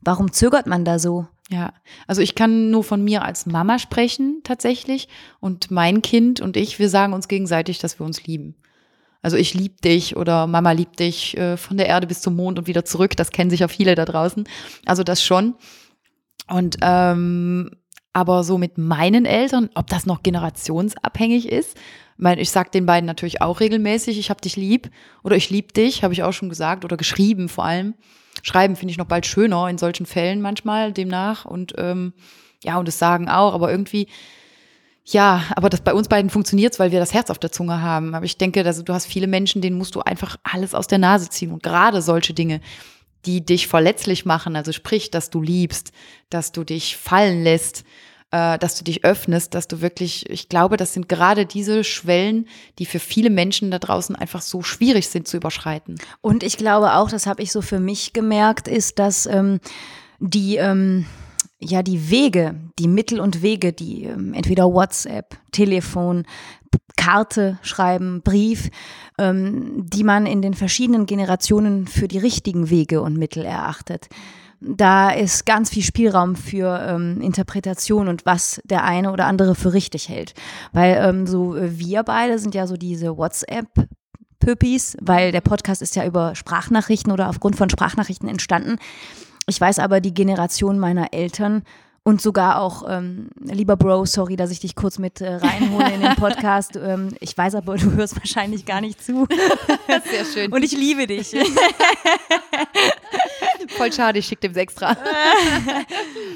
Warum 0.00 0.32
zögert 0.32 0.66
man 0.66 0.86
da 0.86 0.98
so? 0.98 1.26
Ja, 1.50 1.74
also 2.06 2.22
ich 2.22 2.34
kann 2.34 2.70
nur 2.70 2.82
von 2.82 3.04
mir 3.04 3.22
als 3.22 3.44
Mama 3.44 3.78
sprechen 3.78 4.40
tatsächlich 4.44 5.08
und 5.40 5.70
mein 5.70 6.00
Kind 6.00 6.40
und 6.40 6.56
ich, 6.56 6.78
wir 6.78 6.88
sagen 6.88 7.12
uns 7.12 7.28
gegenseitig, 7.28 7.78
dass 7.78 8.00
wir 8.00 8.06
uns 8.06 8.26
lieben. 8.26 8.54
Also 9.20 9.36
ich 9.36 9.52
lieb 9.52 9.82
dich 9.82 10.16
oder 10.16 10.46
Mama 10.46 10.72
liebt 10.72 10.98
dich 10.98 11.36
äh, 11.36 11.58
von 11.58 11.76
der 11.76 11.86
Erde 11.86 12.06
bis 12.06 12.22
zum 12.22 12.34
Mond 12.34 12.58
und 12.58 12.66
wieder 12.66 12.86
zurück. 12.86 13.16
Das 13.16 13.32
kennen 13.32 13.50
sich 13.50 13.62
auch 13.66 13.70
viele 13.70 13.94
da 13.94 14.06
draußen. 14.06 14.44
Also 14.86 15.02
das 15.04 15.22
schon. 15.22 15.54
Und 16.48 16.78
ähm, 16.80 17.70
aber 18.14 18.44
so 18.44 18.56
mit 18.56 18.78
meinen 18.78 19.26
Eltern, 19.26 19.68
ob 19.74 19.88
das 19.88 20.06
noch 20.06 20.22
generationsabhängig 20.22 21.48
ist, 21.48 21.76
ich 21.76 22.22
meine, 22.22 22.40
ich 22.40 22.50
sag 22.50 22.70
den 22.70 22.86
beiden 22.86 23.06
natürlich 23.06 23.42
auch 23.42 23.58
regelmäßig, 23.58 24.18
ich 24.18 24.30
hab 24.30 24.40
dich 24.40 24.56
lieb 24.56 24.88
oder 25.24 25.36
ich 25.36 25.50
lieb 25.50 25.74
dich, 25.74 26.04
habe 26.04 26.14
ich 26.14 26.22
auch 26.22 26.32
schon 26.32 26.48
gesagt 26.48 26.84
oder 26.84 26.96
geschrieben 26.96 27.48
vor 27.48 27.64
allem. 27.64 27.94
Schreiben 28.42 28.76
finde 28.76 28.92
ich 28.92 28.98
noch 28.98 29.06
bald 29.06 29.26
schöner 29.26 29.68
in 29.68 29.78
solchen 29.78 30.06
Fällen 30.06 30.40
manchmal 30.40 30.92
demnach 30.92 31.44
und 31.44 31.74
ähm, 31.76 32.12
ja 32.62 32.78
und 32.78 32.86
das 32.86 32.98
sagen 32.98 33.28
auch, 33.28 33.52
aber 33.52 33.70
irgendwie 33.70 34.06
ja, 35.06 35.42
aber 35.54 35.68
das 35.68 35.82
bei 35.82 35.92
uns 35.92 36.08
beiden 36.08 36.30
funktioniert 36.30 36.78
weil 36.78 36.92
wir 36.92 37.00
das 37.00 37.12
Herz 37.12 37.30
auf 37.30 37.38
der 37.38 37.52
Zunge 37.52 37.82
haben. 37.82 38.14
Aber 38.14 38.24
ich 38.24 38.38
denke, 38.38 38.62
dass 38.62 38.82
du 38.82 38.92
hast 38.94 39.06
viele 39.06 39.26
Menschen, 39.26 39.60
denen 39.60 39.76
musst 39.76 39.96
du 39.96 40.00
einfach 40.00 40.36
alles 40.44 40.74
aus 40.74 40.86
der 40.86 40.98
Nase 40.98 41.28
ziehen. 41.28 41.52
Und 41.52 41.62
gerade 41.62 42.00
solche 42.00 42.32
Dinge, 42.32 42.60
die 43.26 43.44
dich 43.44 43.66
verletzlich 43.66 44.24
machen, 44.24 44.56
also 44.56 44.72
sprich, 44.72 45.10
dass 45.10 45.30
du 45.30 45.40
liebst, 45.40 45.92
dass 46.30 46.52
du 46.52 46.64
dich 46.64 46.96
fallen 46.96 47.42
lässt, 47.42 47.84
äh, 48.34 48.58
dass 48.58 48.76
du 48.76 48.84
dich 48.84 49.04
öffnest, 49.04 49.54
dass 49.54 49.68
du 49.68 49.80
wirklich, 49.80 50.28
ich 50.28 50.48
glaube, 50.48 50.76
das 50.76 50.92
sind 50.92 51.08
gerade 51.08 51.46
diese 51.46 51.84
Schwellen, 51.84 52.48
die 52.78 52.86
für 52.86 52.98
viele 52.98 53.30
Menschen 53.30 53.70
da 53.70 53.78
draußen 53.78 54.16
einfach 54.16 54.42
so 54.42 54.62
schwierig 54.62 55.08
sind 55.08 55.28
zu 55.28 55.36
überschreiten. 55.36 55.96
Und 56.20 56.42
ich 56.42 56.56
glaube 56.56 56.94
auch, 56.94 57.10
das 57.10 57.26
habe 57.26 57.42
ich 57.42 57.52
so 57.52 57.62
für 57.62 57.78
mich 57.78 58.12
gemerkt, 58.12 58.66
ist, 58.66 58.98
dass 58.98 59.26
ähm, 59.26 59.60
die, 60.18 60.56
ähm, 60.56 61.06
ja, 61.60 61.82
die 61.84 62.10
Wege, 62.10 62.56
die 62.78 62.88
Mittel 62.88 63.20
und 63.20 63.40
Wege, 63.42 63.72
die 63.72 64.04
ähm, 64.04 64.34
entweder 64.34 64.64
WhatsApp, 64.64 65.36
Telefon, 65.52 66.26
Karte 66.96 67.58
schreiben, 67.62 68.22
Brief, 68.22 68.70
ähm, 69.18 69.86
die 69.88 70.04
man 70.04 70.26
in 70.26 70.42
den 70.42 70.54
verschiedenen 70.54 71.06
Generationen 71.06 71.86
für 71.86 72.08
die 72.08 72.18
richtigen 72.18 72.70
Wege 72.70 73.02
und 73.02 73.16
Mittel 73.16 73.44
erachtet. 73.44 74.08
Da 74.60 75.10
ist 75.10 75.44
ganz 75.44 75.68
viel 75.70 75.82
Spielraum 75.82 76.36
für 76.36 76.80
ähm, 76.88 77.20
Interpretation 77.20 78.08
und 78.08 78.24
was 78.24 78.60
der 78.64 78.84
eine 78.84 79.12
oder 79.12 79.26
andere 79.26 79.54
für 79.54 79.74
richtig 79.74 80.08
hält. 80.08 80.34
Weil 80.72 80.96
ähm, 81.00 81.26
so 81.26 81.54
wir 81.58 82.02
beide 82.02 82.38
sind 82.38 82.54
ja 82.54 82.66
so 82.66 82.76
diese 82.76 83.16
WhatsApp 83.16 83.68
Pöpis, 84.38 84.96
weil 85.00 85.32
der 85.32 85.40
Podcast 85.40 85.82
ist 85.82 85.96
ja 85.96 86.04
über 86.04 86.34
Sprachnachrichten 86.34 87.12
oder 87.12 87.28
aufgrund 87.28 87.56
von 87.56 87.70
Sprachnachrichten 87.70 88.28
entstanden. 88.28 88.76
Ich 89.46 89.60
weiß 89.60 89.78
aber, 89.78 90.00
die 90.00 90.14
Generation 90.14 90.78
meiner 90.78 91.12
Eltern 91.12 91.62
und 92.06 92.20
sogar 92.20 92.60
auch, 92.60 92.84
ähm, 92.86 93.30
lieber 93.40 93.76
Bro, 93.76 94.04
sorry, 94.04 94.36
dass 94.36 94.50
ich 94.50 94.60
dich 94.60 94.76
kurz 94.76 94.98
mit 94.98 95.22
äh, 95.22 95.36
reinhole 95.36 95.90
in 95.90 96.02
den 96.02 96.14
Podcast. 96.16 96.76
ähm, 96.76 97.16
ich 97.18 97.36
weiß 97.36 97.54
aber, 97.54 97.76
du 97.76 97.92
hörst 97.92 98.16
wahrscheinlich 98.18 98.66
gar 98.66 98.82
nicht 98.82 99.02
zu. 99.02 99.26
Sehr 100.10 100.26
schön. 100.26 100.52
Und 100.52 100.62
ich 100.62 100.72
liebe 100.72 101.06
dich. 101.06 101.30
voll 103.68 103.90
schade, 103.90 104.18
ich 104.18 104.26
schicke 104.26 104.50
dem 104.50 104.56
extra. 104.58 104.94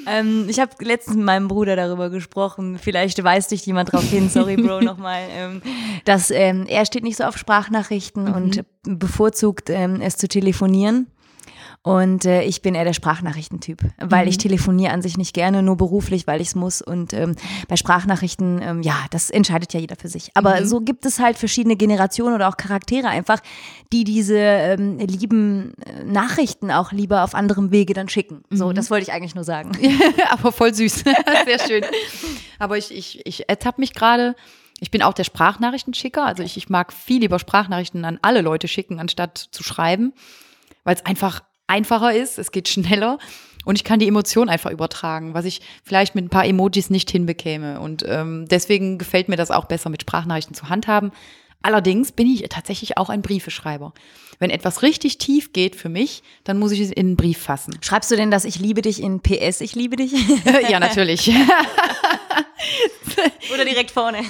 ähm, 0.07 0.47
ich 0.49 0.59
habe 0.59 0.73
letztens 0.81 1.17
mit 1.17 1.27
meinem 1.27 1.49
Bruder 1.49 1.77
darüber 1.77 2.09
gesprochen. 2.09 2.79
Vielleicht 2.79 3.23
weist 3.23 3.51
dich 3.51 3.67
jemand 3.67 3.93
drauf 3.93 4.05
hin, 4.05 4.31
sorry, 4.31 4.57
Bro, 4.57 4.81
nochmal. 4.81 5.25
Ähm, 5.31 5.61
dass 6.07 6.31
ähm, 6.31 6.65
er 6.67 6.87
steht 6.87 7.05
nicht 7.05 7.19
so 7.19 7.25
auf 7.25 7.37
Sprachnachrichten 7.37 8.33
und 8.33 8.65
bevorzugt 8.85 9.69
ähm, 9.69 10.01
es 10.01 10.17
zu 10.17 10.29
telefonieren. 10.29 11.09
Und 11.89 12.27
äh, 12.27 12.43
ich 12.43 12.61
bin 12.61 12.75
eher 12.75 12.85
der 12.85 12.93
Sprachnachrichtentyp, 12.93 13.81
weil 13.99 14.29
ich 14.29 14.37
telefoniere 14.37 14.93
an 14.93 15.01
sich 15.01 15.17
nicht 15.17 15.33
gerne, 15.33 15.63
nur 15.63 15.79
beruflich, 15.79 16.27
weil 16.27 16.43
ich 16.43 16.49
es 16.49 16.55
muss. 16.55 16.83
Und 16.83 17.15
ähm, 17.15 17.35
bei 17.67 17.77
Sprachnachrichten, 17.77 18.61
ähm, 18.61 18.83
ja, 18.83 19.07
das 19.11 19.31
entscheidet 19.31 19.73
ja 19.73 19.81
jeder 19.81 19.97
für 19.97 20.09
sich. 20.09 20.31
Aber 20.35 20.67
so 20.67 20.83
gibt 20.83 21.07
es 21.07 21.19
halt 21.19 21.39
verschiedene 21.39 21.77
Generationen 21.77 22.35
oder 22.35 22.51
auch 22.51 22.59
Charaktere 22.59 23.09
einfach, 23.09 23.39
die 23.91 24.05
diese 24.05 24.37
ähm, 24.37 24.99
lieben 24.99 25.73
äh, 25.87 26.05
Nachrichten 26.05 26.71
auch 26.71 26.93
lieber 26.93 27.25
auf 27.25 27.35
anderem 27.35 27.71
Wege 27.71 27.95
dann 27.95 28.11
schicken. 28.11 28.43
So, 28.51 28.75
das 28.75 28.91
wollte 28.91 29.05
ich 29.05 29.13
eigentlich 29.15 29.35
nur 29.35 29.45
sagen. 29.45 29.73
aber 30.31 30.53
voll 30.53 30.75
süß. 30.75 30.93
Sehr 31.47 31.59
schön. 31.67 31.85
Aber 32.59 32.77
ich, 32.77 32.95
ich, 32.95 33.25
ich 33.25 33.49
ertappe 33.49 33.81
mich 33.81 33.95
gerade. 33.95 34.37
Ich 34.81 34.91
bin 34.91 35.01
auch 35.01 35.15
der 35.15 35.25
Sprachnachrichtenschicker. 35.25 36.27
Also 36.27 36.43
ich, 36.43 36.59
ich 36.59 36.69
mag 36.69 36.93
viel 36.93 37.23
lieber 37.23 37.39
Sprachnachrichten 37.39 38.05
an 38.05 38.19
alle 38.21 38.43
Leute 38.43 38.69
schicken, 38.69 39.01
anstatt 39.01 39.39
zu 39.39 39.63
schreiben, 39.63 40.13
weil 40.85 40.95
es 40.95 41.07
einfach 41.07 41.48
einfacher 41.69 42.13
ist, 42.15 42.39
es 42.39 42.51
geht 42.51 42.69
schneller 42.69 43.19
und 43.65 43.77
ich 43.77 43.85
kann 43.85 44.01
die 44.01 44.09
Emotion 44.09 44.49
einfach 44.49 44.71
übertragen, 44.71 45.35
was 45.35 45.45
ich 45.45 45.61
vielleicht 45.85 46.15
mit 46.15 46.25
ein 46.25 46.31
paar 46.31 46.47
Emojis 46.47 46.91
nicht 46.91 47.11
hinbekäme. 47.11 47.81
Und 47.81 48.05
ähm, 48.07 48.47
deswegen 48.49 48.99
gefällt 48.99 49.29
mir 49.29 49.37
das 49.37 49.51
auch 49.51 49.67
besser, 49.67 49.91
mit 49.91 50.03
Sprachnachrichten 50.03 50.55
zu 50.55 50.69
handhaben. 50.69 51.13
Allerdings 51.61 52.13
bin 52.13 52.29
ich 52.29 52.43
tatsächlich 52.49 52.97
auch 52.99 53.11
ein 53.11 53.21
Briefeschreiber. 53.21 53.93
Wenn 54.39 54.51
etwas 54.51 54.83
richtig 54.83 55.19
tief 55.19 55.53
geht 55.53 55.75
für 55.75 55.89
mich, 55.89 56.23
dann 56.45 56.59
muss 56.59 56.71
ich 56.71 56.81
es 56.81 56.91
in 56.91 57.09
einen 57.09 57.17
Brief 57.17 57.39
fassen. 57.39 57.77
Schreibst 57.81 58.11
du 58.11 58.17
denn, 58.17 58.31
dass 58.31 58.45
ich 58.45 58.61
liebe 58.61 58.81
dich 58.81 59.03
in 59.03 59.21
PS, 59.21 59.61
ich 59.61 59.75
liebe 59.75 59.97
dich? 59.97 60.13
ja, 60.71 60.79
natürlich. 60.79 61.31
Oder 63.53 63.65
direkt 63.65 63.91
vorne? 63.91 64.21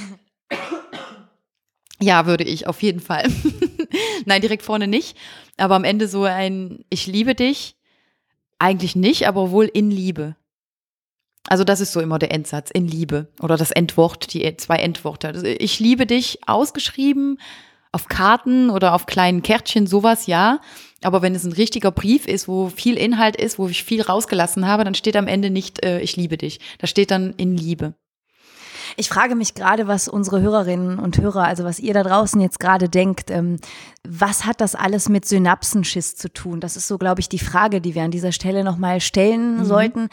Ja, 2.01 2.26
würde 2.26 2.44
ich, 2.44 2.66
auf 2.66 2.82
jeden 2.82 3.01
Fall. 3.01 3.28
Nein, 4.24 4.40
direkt 4.40 4.62
vorne 4.62 4.86
nicht. 4.86 5.16
Aber 5.57 5.74
am 5.74 5.84
Ende 5.84 6.07
so 6.09 6.24
ein 6.24 6.84
Ich 6.90 7.07
liebe 7.07 7.34
dich, 7.34 7.76
eigentlich 8.59 8.96
nicht, 8.96 9.26
aber 9.26 9.51
wohl 9.51 9.66
in 9.66 9.90
Liebe. 9.90 10.36
Also 11.49 11.64
das 11.64 11.80
ist 11.80 11.92
so 11.92 12.01
immer 12.01 12.18
der 12.18 12.30
Endsatz, 12.30 12.70
in 12.70 12.86
Liebe. 12.86 13.28
Oder 13.40 13.57
das 13.57 13.70
Endwort, 13.70 14.32
die 14.34 14.57
zwei 14.57 14.76
Endworte. 14.76 15.28
Also 15.28 15.46
ich 15.46 15.80
liebe 15.80 16.07
dich 16.07 16.40
ausgeschrieben 16.46 17.38
auf 17.90 18.07
Karten 18.07 18.68
oder 18.68 18.94
auf 18.94 19.07
kleinen 19.07 19.42
Kärtchen, 19.42 19.86
sowas 19.86 20.26
ja. 20.26 20.61
Aber 21.03 21.22
wenn 21.22 21.34
es 21.34 21.44
ein 21.44 21.53
richtiger 21.53 21.90
Brief 21.90 22.26
ist, 22.26 22.49
wo 22.49 22.68
viel 22.68 22.96
Inhalt 22.96 23.36
ist, 23.36 23.59
wo 23.59 23.68
ich 23.68 23.82
viel 23.82 24.03
rausgelassen 24.03 24.66
habe, 24.66 24.84
dann 24.84 24.94
steht 24.94 25.16
am 25.16 25.26
Ende 25.26 25.49
nicht 25.51 25.84
äh, 25.84 26.01
Ich 26.01 26.16
liebe 26.16 26.36
dich. 26.36 26.61
Da 26.78 26.86
steht 26.86 27.11
dann 27.11 27.32
in 27.36 27.57
Liebe. 27.57 27.94
Ich 28.97 29.09
frage 29.09 29.34
mich 29.34 29.55
gerade, 29.55 29.86
was 29.86 30.09
unsere 30.09 30.41
Hörerinnen 30.41 30.99
und 30.99 31.18
Hörer, 31.18 31.45
also 31.45 31.64
was 31.64 31.78
ihr 31.78 31.95
da 31.95 32.03
draußen 32.03 32.41
jetzt 32.41 32.61
gerade 32.61 32.89
denkt, 32.89 33.30
ähm, 33.30 33.57
was 34.07 34.45
hat 34.45 34.61
das 34.61 34.74
alles 34.74 35.09
mit 35.09 35.26
Synapsenschiss 35.26 36.16
zu 36.16 36.32
tun? 36.32 36.61
Das 36.61 36.76
ist 36.76 36.89
so, 36.89 36.99
glaube 36.99 37.20
ich, 37.20 37.28
die 37.28 37.39
Frage, 37.39 37.80
die 37.80 37.95
wir 37.95 38.03
an 38.03 38.11
dieser 38.11 38.32
Stelle 38.32 38.64
nochmal 38.64 39.01
stellen 39.01 39.59
mhm. 39.59 39.64
sollten 39.64 40.09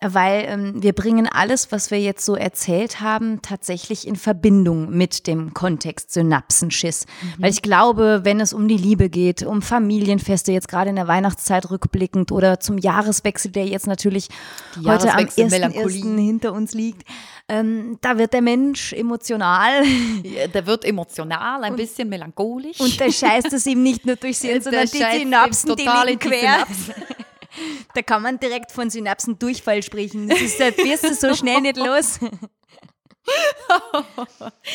weil 0.00 0.44
ähm, 0.46 0.82
wir 0.82 0.92
bringen 0.92 1.28
alles, 1.28 1.72
was 1.72 1.90
wir 1.90 2.00
jetzt 2.00 2.24
so 2.24 2.36
erzählt 2.36 3.00
haben, 3.00 3.42
tatsächlich 3.42 4.06
in 4.06 4.16
Verbindung 4.16 4.90
mit 4.90 5.26
dem 5.26 5.54
Kontext 5.54 6.12
Synapsenschiss. 6.12 7.06
Mhm. 7.06 7.42
Weil 7.42 7.50
ich 7.50 7.62
glaube, 7.62 8.20
wenn 8.22 8.40
es 8.40 8.52
um 8.52 8.68
die 8.68 8.76
Liebe 8.76 9.08
geht, 9.08 9.42
um 9.42 9.60
Familienfeste, 9.60 10.52
jetzt 10.52 10.68
gerade 10.68 10.90
in 10.90 10.96
der 10.96 11.08
Weihnachtszeit 11.08 11.70
rückblickend 11.70 12.30
oder 12.30 12.60
zum 12.60 12.78
Jahreswechsel, 12.78 13.50
der 13.50 13.66
jetzt 13.66 13.86
natürlich 13.86 14.28
heute 14.76 15.12
am 15.12 15.24
1.1. 15.24 16.16
hinter 16.16 16.52
uns 16.52 16.74
liegt, 16.74 17.02
ähm, 17.48 17.98
da 18.00 18.18
wird 18.18 18.34
der 18.34 18.42
Mensch 18.42 18.92
emotional. 18.92 19.82
Ja, 20.22 20.46
der 20.46 20.66
wird 20.66 20.84
emotional, 20.84 21.64
ein 21.64 21.72
und, 21.72 21.76
bisschen 21.78 22.08
melancholisch. 22.08 22.78
Und 22.78 23.00
der 23.00 23.10
scheißt 23.10 23.52
es 23.52 23.66
ihm 23.66 23.82
nicht 23.82 24.04
nur 24.04 24.16
durchs 24.16 24.42
Hirn, 24.42 24.60
sondern 24.60 24.86
die 24.86 24.98
Synapsen, 24.98 25.76
die 25.76 25.88
liegen 26.06 26.18
quer. 26.18 26.66
Da 27.92 28.02
kann 28.02 28.22
man 28.22 28.38
direkt 28.38 28.70
von 28.70 28.88
Synapsendurchfall 28.88 29.82
sprechen. 29.82 30.28
Das, 30.28 30.40
ist, 30.40 30.60
das 30.60 30.76
wirst 30.76 31.04
du 31.04 31.14
so 31.14 31.34
schnell 31.34 31.60
nicht 31.60 31.76
los. 31.76 32.20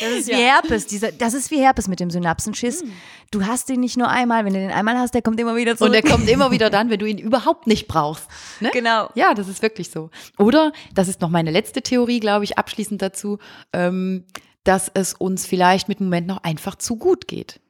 Das 0.00 0.10
ist 0.10 0.28
wie. 0.28 0.34
Herpes. 0.34 0.86
Dieser, 0.86 1.12
das 1.12 1.34
ist 1.34 1.50
wie 1.50 1.58
Herpes 1.58 1.88
mit 1.88 2.00
dem 2.00 2.10
Synapsenschiss. 2.10 2.82
Hm. 2.82 2.92
Du 3.30 3.44
hast 3.44 3.68
ihn 3.70 3.80
nicht 3.80 3.96
nur 3.96 4.08
einmal. 4.08 4.44
Wenn 4.44 4.54
du 4.54 4.60
den 4.60 4.70
einmal 4.70 4.96
hast, 4.98 5.14
der 5.14 5.22
kommt 5.22 5.40
immer 5.40 5.56
wieder 5.56 5.76
zurück. 5.76 5.88
Und 5.88 5.92
der 5.92 6.10
kommt 6.10 6.28
immer 6.28 6.50
wieder 6.50 6.70
dann, 6.70 6.90
wenn 6.90 6.98
du 6.98 7.06
ihn 7.06 7.18
überhaupt 7.24 7.66
nicht 7.66 7.88
brauchst. 7.88 8.28
Ne? 8.60 8.70
Genau. 8.72 9.10
Ja, 9.14 9.34
das 9.34 9.48
ist 9.48 9.62
wirklich 9.62 9.90
so. 9.90 10.10
Oder, 10.38 10.72
das 10.94 11.08
ist 11.08 11.20
noch 11.20 11.30
meine 11.30 11.50
letzte 11.50 11.82
Theorie, 11.82 12.20
glaube 12.20 12.44
ich, 12.44 12.58
abschließend 12.58 13.02
dazu, 13.02 13.38
ähm, 13.72 14.24
dass 14.64 14.90
es 14.92 15.14
uns 15.14 15.46
vielleicht 15.46 15.88
mit 15.88 16.00
dem 16.00 16.06
Moment 16.06 16.26
noch 16.26 16.42
einfach 16.42 16.76
zu 16.76 16.96
gut 16.96 17.28
geht. 17.28 17.60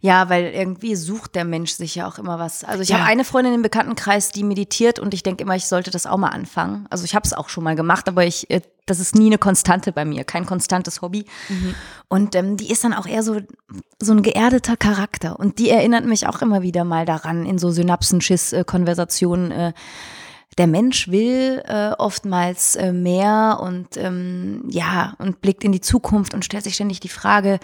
Ja, 0.00 0.28
weil 0.28 0.52
irgendwie 0.52 0.96
sucht 0.96 1.34
der 1.34 1.44
Mensch 1.44 1.72
sich 1.72 1.94
ja 1.94 2.06
auch 2.06 2.18
immer 2.18 2.38
was. 2.38 2.62
Also 2.62 2.82
ich 2.82 2.90
ja. 2.90 2.98
habe 2.98 3.06
eine 3.06 3.24
Freundin 3.24 3.54
im 3.54 3.62
Bekanntenkreis, 3.62 4.30
die 4.30 4.44
meditiert 4.44 4.98
und 4.98 5.14
ich 5.14 5.22
denke 5.22 5.42
immer, 5.42 5.56
ich 5.56 5.66
sollte 5.66 5.90
das 5.90 6.06
auch 6.06 6.18
mal 6.18 6.28
anfangen. 6.28 6.86
Also 6.90 7.04
ich 7.04 7.14
habe 7.14 7.26
es 7.26 7.32
auch 7.32 7.48
schon 7.48 7.64
mal 7.64 7.74
gemacht, 7.74 8.06
aber 8.08 8.24
ich, 8.24 8.50
äh, 8.50 8.60
das 8.84 9.00
ist 9.00 9.14
nie 9.14 9.26
eine 9.26 9.38
Konstante 9.38 9.92
bei 9.92 10.04
mir, 10.04 10.24
kein 10.24 10.44
konstantes 10.44 11.00
Hobby. 11.00 11.24
Mhm. 11.48 11.74
Und 12.08 12.34
ähm, 12.34 12.56
die 12.58 12.70
ist 12.70 12.84
dann 12.84 12.92
auch 12.92 13.06
eher 13.06 13.22
so 13.22 13.40
so 14.00 14.12
ein 14.12 14.22
geerdeter 14.22 14.76
Charakter 14.76 15.38
und 15.38 15.58
die 15.58 15.70
erinnert 15.70 16.04
mich 16.04 16.26
auch 16.26 16.42
immer 16.42 16.62
wieder 16.62 16.84
mal 16.84 17.06
daran 17.06 17.46
in 17.46 17.58
so 17.58 17.70
Synapsenschiss-Konversationen. 17.70 19.50
Äh, 19.52 19.72
der 20.58 20.66
Mensch 20.66 21.08
will 21.08 21.62
äh, 21.66 21.92
oftmals 21.96 22.76
äh, 22.76 22.92
mehr 22.92 23.58
und 23.62 23.96
ähm, 23.96 24.64
ja 24.68 25.14
und 25.18 25.40
blickt 25.40 25.64
in 25.64 25.72
die 25.72 25.80
Zukunft 25.80 26.34
und 26.34 26.44
stellt 26.44 26.64
sich 26.64 26.74
ständig 26.74 27.00
die 27.00 27.08
Frage, 27.08 27.54
äh, 27.54 27.58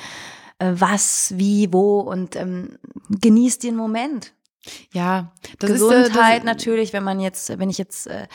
was, 0.59 1.35
wie, 1.37 1.73
wo 1.73 2.01
und 2.01 2.37
ähm, 2.37 2.79
genießt 3.09 3.63
den 3.63 3.77
Moment. 3.77 4.33
Ja, 4.93 5.33
das 5.59 5.71
Gesundheit 5.71 6.03
ist, 6.03 6.17
äh, 6.17 6.37
das 6.37 6.45
natürlich, 6.45 6.93
wenn 6.93 7.05
man 7.05 7.21
jetzt, 7.21 7.59
wenn 7.59 7.71
ich 7.71 7.79
jetzt 7.79 8.07
äh, 8.07 8.27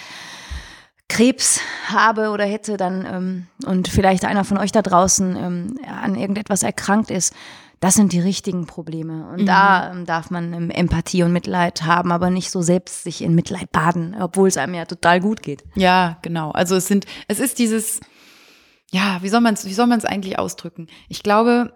Krebs 1.10 1.60
habe 1.88 2.30
oder 2.30 2.46
hätte, 2.46 2.78
dann 2.78 3.06
ähm, 3.06 3.48
und 3.66 3.88
vielleicht 3.88 4.26
einer 4.26 4.44
von 4.44 4.58
euch 4.58 4.72
da 4.72 4.82
draußen 4.82 5.36
ähm, 5.36 5.80
an 5.88 6.16
irgendetwas 6.16 6.64
erkrankt 6.64 7.12
ist, 7.12 7.34
das 7.80 7.96
sind 7.96 8.14
die 8.14 8.22
richtigen 8.22 8.66
Probleme. 8.66 9.28
Und 9.28 9.42
mhm. 9.42 9.46
da 9.46 9.92
ähm, 9.92 10.06
darf 10.06 10.32
man 10.32 10.54
ähm, 10.54 10.70
Empathie 10.70 11.24
und 11.24 11.34
Mitleid 11.34 11.84
haben, 11.84 12.12
aber 12.14 12.30
nicht 12.30 12.50
so 12.50 12.62
selbst 12.62 13.04
sich 13.04 13.22
in 13.22 13.36
Mitleid 13.36 13.72
baden, 13.72 14.16
obwohl 14.20 14.48
es 14.48 14.58
einem 14.58 14.74
ja 14.74 14.86
total 14.86 15.20
gut 15.20 15.44
geht. 15.44 15.64
Ja, 15.76 16.18
genau. 16.22 16.52
Also 16.52 16.78
es 16.78 16.88
sind, 16.88 17.06
es 17.28 17.42
ist 17.42 17.60
dieses, 17.60 18.00
ja, 18.92 19.20
wie 19.22 19.28
soll 19.30 19.42
man 19.42 19.56
es, 19.56 19.66
wie 19.66 19.74
soll 19.74 19.88
man 19.88 20.00
es 20.00 20.06
eigentlich 20.06 20.40
ausdrücken? 20.40 20.88
Ich 21.10 21.24
glaube, 21.24 21.74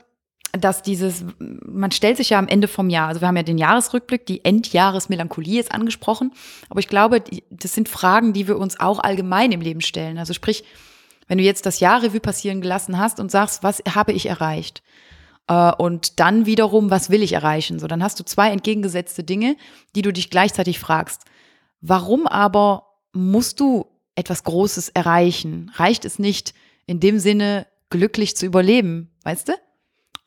dass 0.53 0.81
dieses, 0.81 1.25
man 1.39 1.91
stellt 1.91 2.17
sich 2.17 2.29
ja 2.29 2.39
am 2.39 2.47
Ende 2.47 2.67
vom 2.67 2.89
Jahr, 2.89 3.09
also 3.09 3.21
wir 3.21 3.27
haben 3.27 3.37
ja 3.37 3.43
den 3.43 3.57
Jahresrückblick, 3.57 4.25
die 4.25 4.45
Endjahresmelancholie 4.45 5.59
ist 5.59 5.71
angesprochen, 5.71 6.31
aber 6.69 6.79
ich 6.79 6.87
glaube, 6.87 7.21
das 7.49 7.73
sind 7.73 7.89
Fragen, 7.89 8.33
die 8.33 8.47
wir 8.47 8.57
uns 8.57 8.79
auch 8.79 8.99
allgemein 8.99 9.51
im 9.51 9.61
Leben 9.61 9.81
stellen. 9.81 10.17
Also 10.17 10.33
sprich, 10.33 10.63
wenn 11.27 11.37
du 11.37 11.43
jetzt 11.43 11.65
das 11.65 11.79
Jahrrevue 11.79 12.21
passieren 12.21 12.61
gelassen 12.61 12.97
hast 12.97 13.19
und 13.19 13.31
sagst, 13.31 13.63
was 13.63 13.83
habe 13.93 14.13
ich 14.13 14.27
erreicht? 14.27 14.81
Äh, 15.47 15.73
und 15.73 16.19
dann 16.19 16.45
wiederum, 16.45 16.89
was 16.89 17.09
will 17.09 17.23
ich 17.23 17.33
erreichen? 17.33 17.79
So, 17.79 17.87
dann 17.87 18.03
hast 18.03 18.19
du 18.19 18.23
zwei 18.23 18.51
entgegengesetzte 18.51 19.23
Dinge, 19.23 19.57
die 19.95 20.01
du 20.01 20.13
dich 20.13 20.29
gleichzeitig 20.29 20.79
fragst. 20.79 21.23
Warum 21.81 22.27
aber 22.27 22.87
musst 23.13 23.59
du 23.59 23.85
etwas 24.15 24.43
Großes 24.43 24.89
erreichen? 24.89 25.71
Reicht 25.75 26.05
es 26.05 26.19
nicht 26.19 26.53
in 26.85 26.99
dem 26.99 27.19
Sinne, 27.19 27.67
glücklich 27.89 28.35
zu 28.35 28.45
überleben, 28.45 29.11
weißt 29.23 29.49
du? 29.49 29.53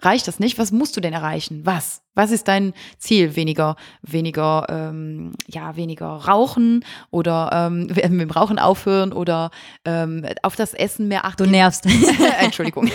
Reicht 0.02 0.28
das 0.28 0.38
nicht? 0.38 0.58
Was 0.58 0.72
musst 0.72 0.96
du 0.96 1.00
denn 1.00 1.12
erreichen? 1.12 1.62
Was? 1.64 2.02
Was 2.14 2.30
ist 2.30 2.48
dein 2.48 2.74
Ziel? 2.98 3.36
Weniger, 3.36 3.76
weniger, 4.02 4.66
ähm, 4.68 5.32
ja, 5.46 5.76
weniger 5.76 6.06
rauchen 6.06 6.84
oder 7.10 7.50
ähm, 7.52 7.86
mit 7.86 8.04
dem 8.04 8.30
Rauchen 8.30 8.58
aufhören 8.58 9.12
oder 9.12 9.50
ähm, 9.84 10.26
auf 10.42 10.56
das 10.56 10.74
Essen 10.74 11.08
mehr 11.08 11.24
achten. 11.24 11.44
Du 11.44 11.50
nervst. 11.50 11.86
Entschuldigung. 12.40 12.90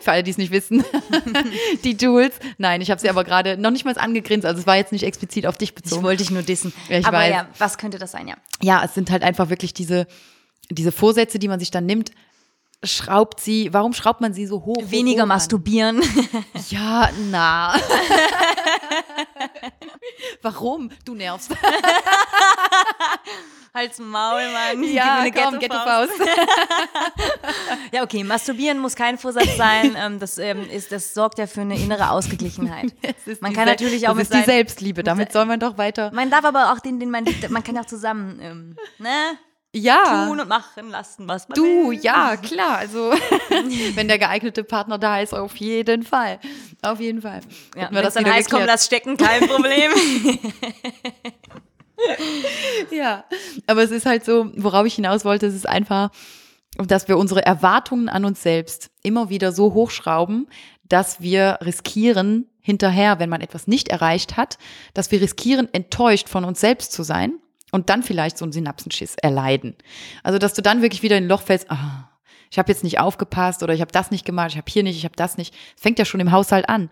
Für 0.00 0.12
alle, 0.12 0.22
die 0.22 0.30
es 0.30 0.38
nicht 0.38 0.52
wissen, 0.52 0.84
die 1.84 1.96
Jules. 1.96 2.32
Nein, 2.58 2.80
ich 2.80 2.90
habe 2.90 3.00
sie 3.00 3.08
aber 3.08 3.24
gerade 3.24 3.56
noch 3.56 3.70
nicht 3.70 3.84
mal 3.84 3.96
angegrinst. 3.96 4.46
Also 4.46 4.60
es 4.60 4.66
war 4.66 4.76
jetzt 4.76 4.92
nicht 4.92 5.04
explizit 5.04 5.46
auf 5.46 5.56
dich 5.56 5.74
bezogen. 5.74 6.00
Ich 6.00 6.04
wollte 6.04 6.22
dich 6.22 6.30
nur 6.30 6.42
dissen. 6.42 6.72
Ja, 6.88 6.98
aber 7.04 7.18
weiß. 7.18 7.30
ja, 7.30 7.48
was 7.58 7.78
könnte 7.78 7.98
das 7.98 8.12
sein, 8.12 8.28
ja? 8.28 8.34
Ja, 8.62 8.82
es 8.84 8.94
sind 8.94 9.10
halt 9.10 9.22
einfach 9.22 9.50
wirklich 9.50 9.72
diese, 9.72 10.06
diese 10.70 10.92
Vorsätze, 10.92 11.38
die 11.38 11.48
man 11.48 11.60
sich 11.60 11.70
dann 11.70 11.86
nimmt, 11.86 12.10
schraubt 12.82 13.40
sie, 13.40 13.72
warum 13.72 13.92
schraubt 13.92 14.20
man 14.20 14.34
sie 14.34 14.46
so 14.46 14.64
hoch? 14.64 14.90
Weniger 14.90 15.22
hoch 15.22 15.28
masturbieren. 15.28 16.02
Ja, 16.70 17.10
na. 17.30 17.74
warum? 20.42 20.90
Du 21.04 21.14
nervst. 21.14 21.52
Halt's 23.74 23.98
Maul, 23.98 24.42
Mann. 24.52 24.84
Ja, 24.84 25.24
komm, 25.34 25.58
Ghetto-Faust. 25.58 26.12
ja, 27.92 28.02
okay, 28.02 28.24
masturbieren 28.24 28.78
muss 28.78 28.94
kein 28.94 29.18
Vorsatz 29.18 29.56
sein. 29.56 29.96
Ähm, 29.98 30.20
das, 30.20 30.38
ähm, 30.38 30.68
ist, 30.70 30.92
das 30.92 31.12
sorgt 31.12 31.38
ja 31.38 31.46
für 31.46 31.62
eine 31.62 31.76
innere 31.76 32.10
Ausgeglichenheit. 32.10 32.94
man 33.40 33.52
kann 33.52 33.66
natürlich 33.66 34.08
auch 34.08 34.16
das 34.16 34.30
mit 34.30 34.30
ist 34.30 34.40
die 34.40 34.50
Selbstliebe, 34.50 35.02
damit 35.02 35.32
soll 35.32 35.44
man 35.44 35.60
doch 35.60 35.76
weiter. 35.76 36.10
Man 36.14 36.30
darf 36.30 36.44
aber 36.44 36.72
auch 36.72 36.78
den, 36.78 37.00
den 37.00 37.10
man 37.10 37.24
man 37.48 37.64
kann 37.64 37.74
ja 37.74 37.82
auch 37.82 37.86
zusammen, 37.86 38.38
ähm, 38.40 38.76
ne? 38.98 39.38
Ja. 39.74 40.26
tun 40.26 40.40
und 40.40 40.48
machen 40.48 40.90
lassen, 40.90 41.28
was 41.28 41.48
man 41.48 41.56
du, 41.56 41.90
will. 41.90 42.00
ja, 42.00 42.36
klar. 42.36 42.78
Also, 42.78 43.12
wenn 43.94 44.08
der 44.08 44.18
geeignete 44.18 44.64
Partner 44.64 44.98
da 44.98 45.20
ist, 45.20 45.34
auf 45.34 45.56
jeden 45.56 46.02
Fall. 46.02 46.38
Auf 46.82 47.00
jeden 47.00 47.22
Fall. 47.22 47.40
Ja, 47.76 47.88
wenn 47.90 48.02
das 48.02 48.14
dann 48.14 48.30
heißt, 48.30 48.50
komm, 48.50 48.64
lass 48.64 48.86
stecken, 48.86 49.16
kein 49.16 49.46
Problem. 49.48 49.92
ja, 52.90 53.24
aber 53.66 53.82
es 53.82 53.90
ist 53.90 54.06
halt 54.06 54.24
so, 54.24 54.50
worauf 54.56 54.86
ich 54.86 54.94
hinaus 54.94 55.24
wollte, 55.24 55.46
es 55.46 55.54
ist 55.54 55.68
einfach, 55.68 56.10
dass 56.76 57.08
wir 57.08 57.18
unsere 57.18 57.44
Erwartungen 57.44 58.08
an 58.08 58.24
uns 58.24 58.42
selbst 58.42 58.90
immer 59.02 59.28
wieder 59.28 59.52
so 59.52 59.74
hochschrauben, 59.74 60.48
dass 60.84 61.20
wir 61.20 61.58
riskieren, 61.62 62.48
hinterher, 62.60 63.18
wenn 63.18 63.28
man 63.28 63.42
etwas 63.42 63.66
nicht 63.66 63.88
erreicht 63.88 64.36
hat, 64.36 64.58
dass 64.94 65.10
wir 65.10 65.20
riskieren, 65.20 65.68
enttäuscht 65.72 66.28
von 66.28 66.44
uns 66.44 66.60
selbst 66.60 66.92
zu 66.92 67.02
sein 67.02 67.34
und 67.74 67.90
dann 67.90 68.04
vielleicht 68.04 68.38
so 68.38 68.44
einen 68.44 68.52
Synapsenschiss 68.52 69.16
erleiden. 69.16 69.74
Also, 70.22 70.38
dass 70.38 70.54
du 70.54 70.62
dann 70.62 70.80
wirklich 70.80 71.02
wieder 71.02 71.18
in 71.18 71.24
ein 71.24 71.28
Loch 71.28 71.42
fällst, 71.42 71.72
ah, 71.72 72.08
ich 72.48 72.56
habe 72.56 72.70
jetzt 72.70 72.84
nicht 72.84 73.00
aufgepasst 73.00 73.64
oder 73.64 73.74
ich 73.74 73.80
habe 73.80 73.90
das 73.90 74.12
nicht 74.12 74.24
gemacht, 74.24 74.52
ich 74.52 74.56
habe 74.56 74.70
hier 74.70 74.84
nicht, 74.84 74.96
ich 74.96 75.04
habe 75.04 75.16
das 75.16 75.36
nicht. 75.36 75.52
Das 75.74 75.82
fängt 75.82 75.98
ja 75.98 76.04
schon 76.04 76.20
im 76.20 76.30
Haushalt 76.30 76.68
an. 76.68 76.88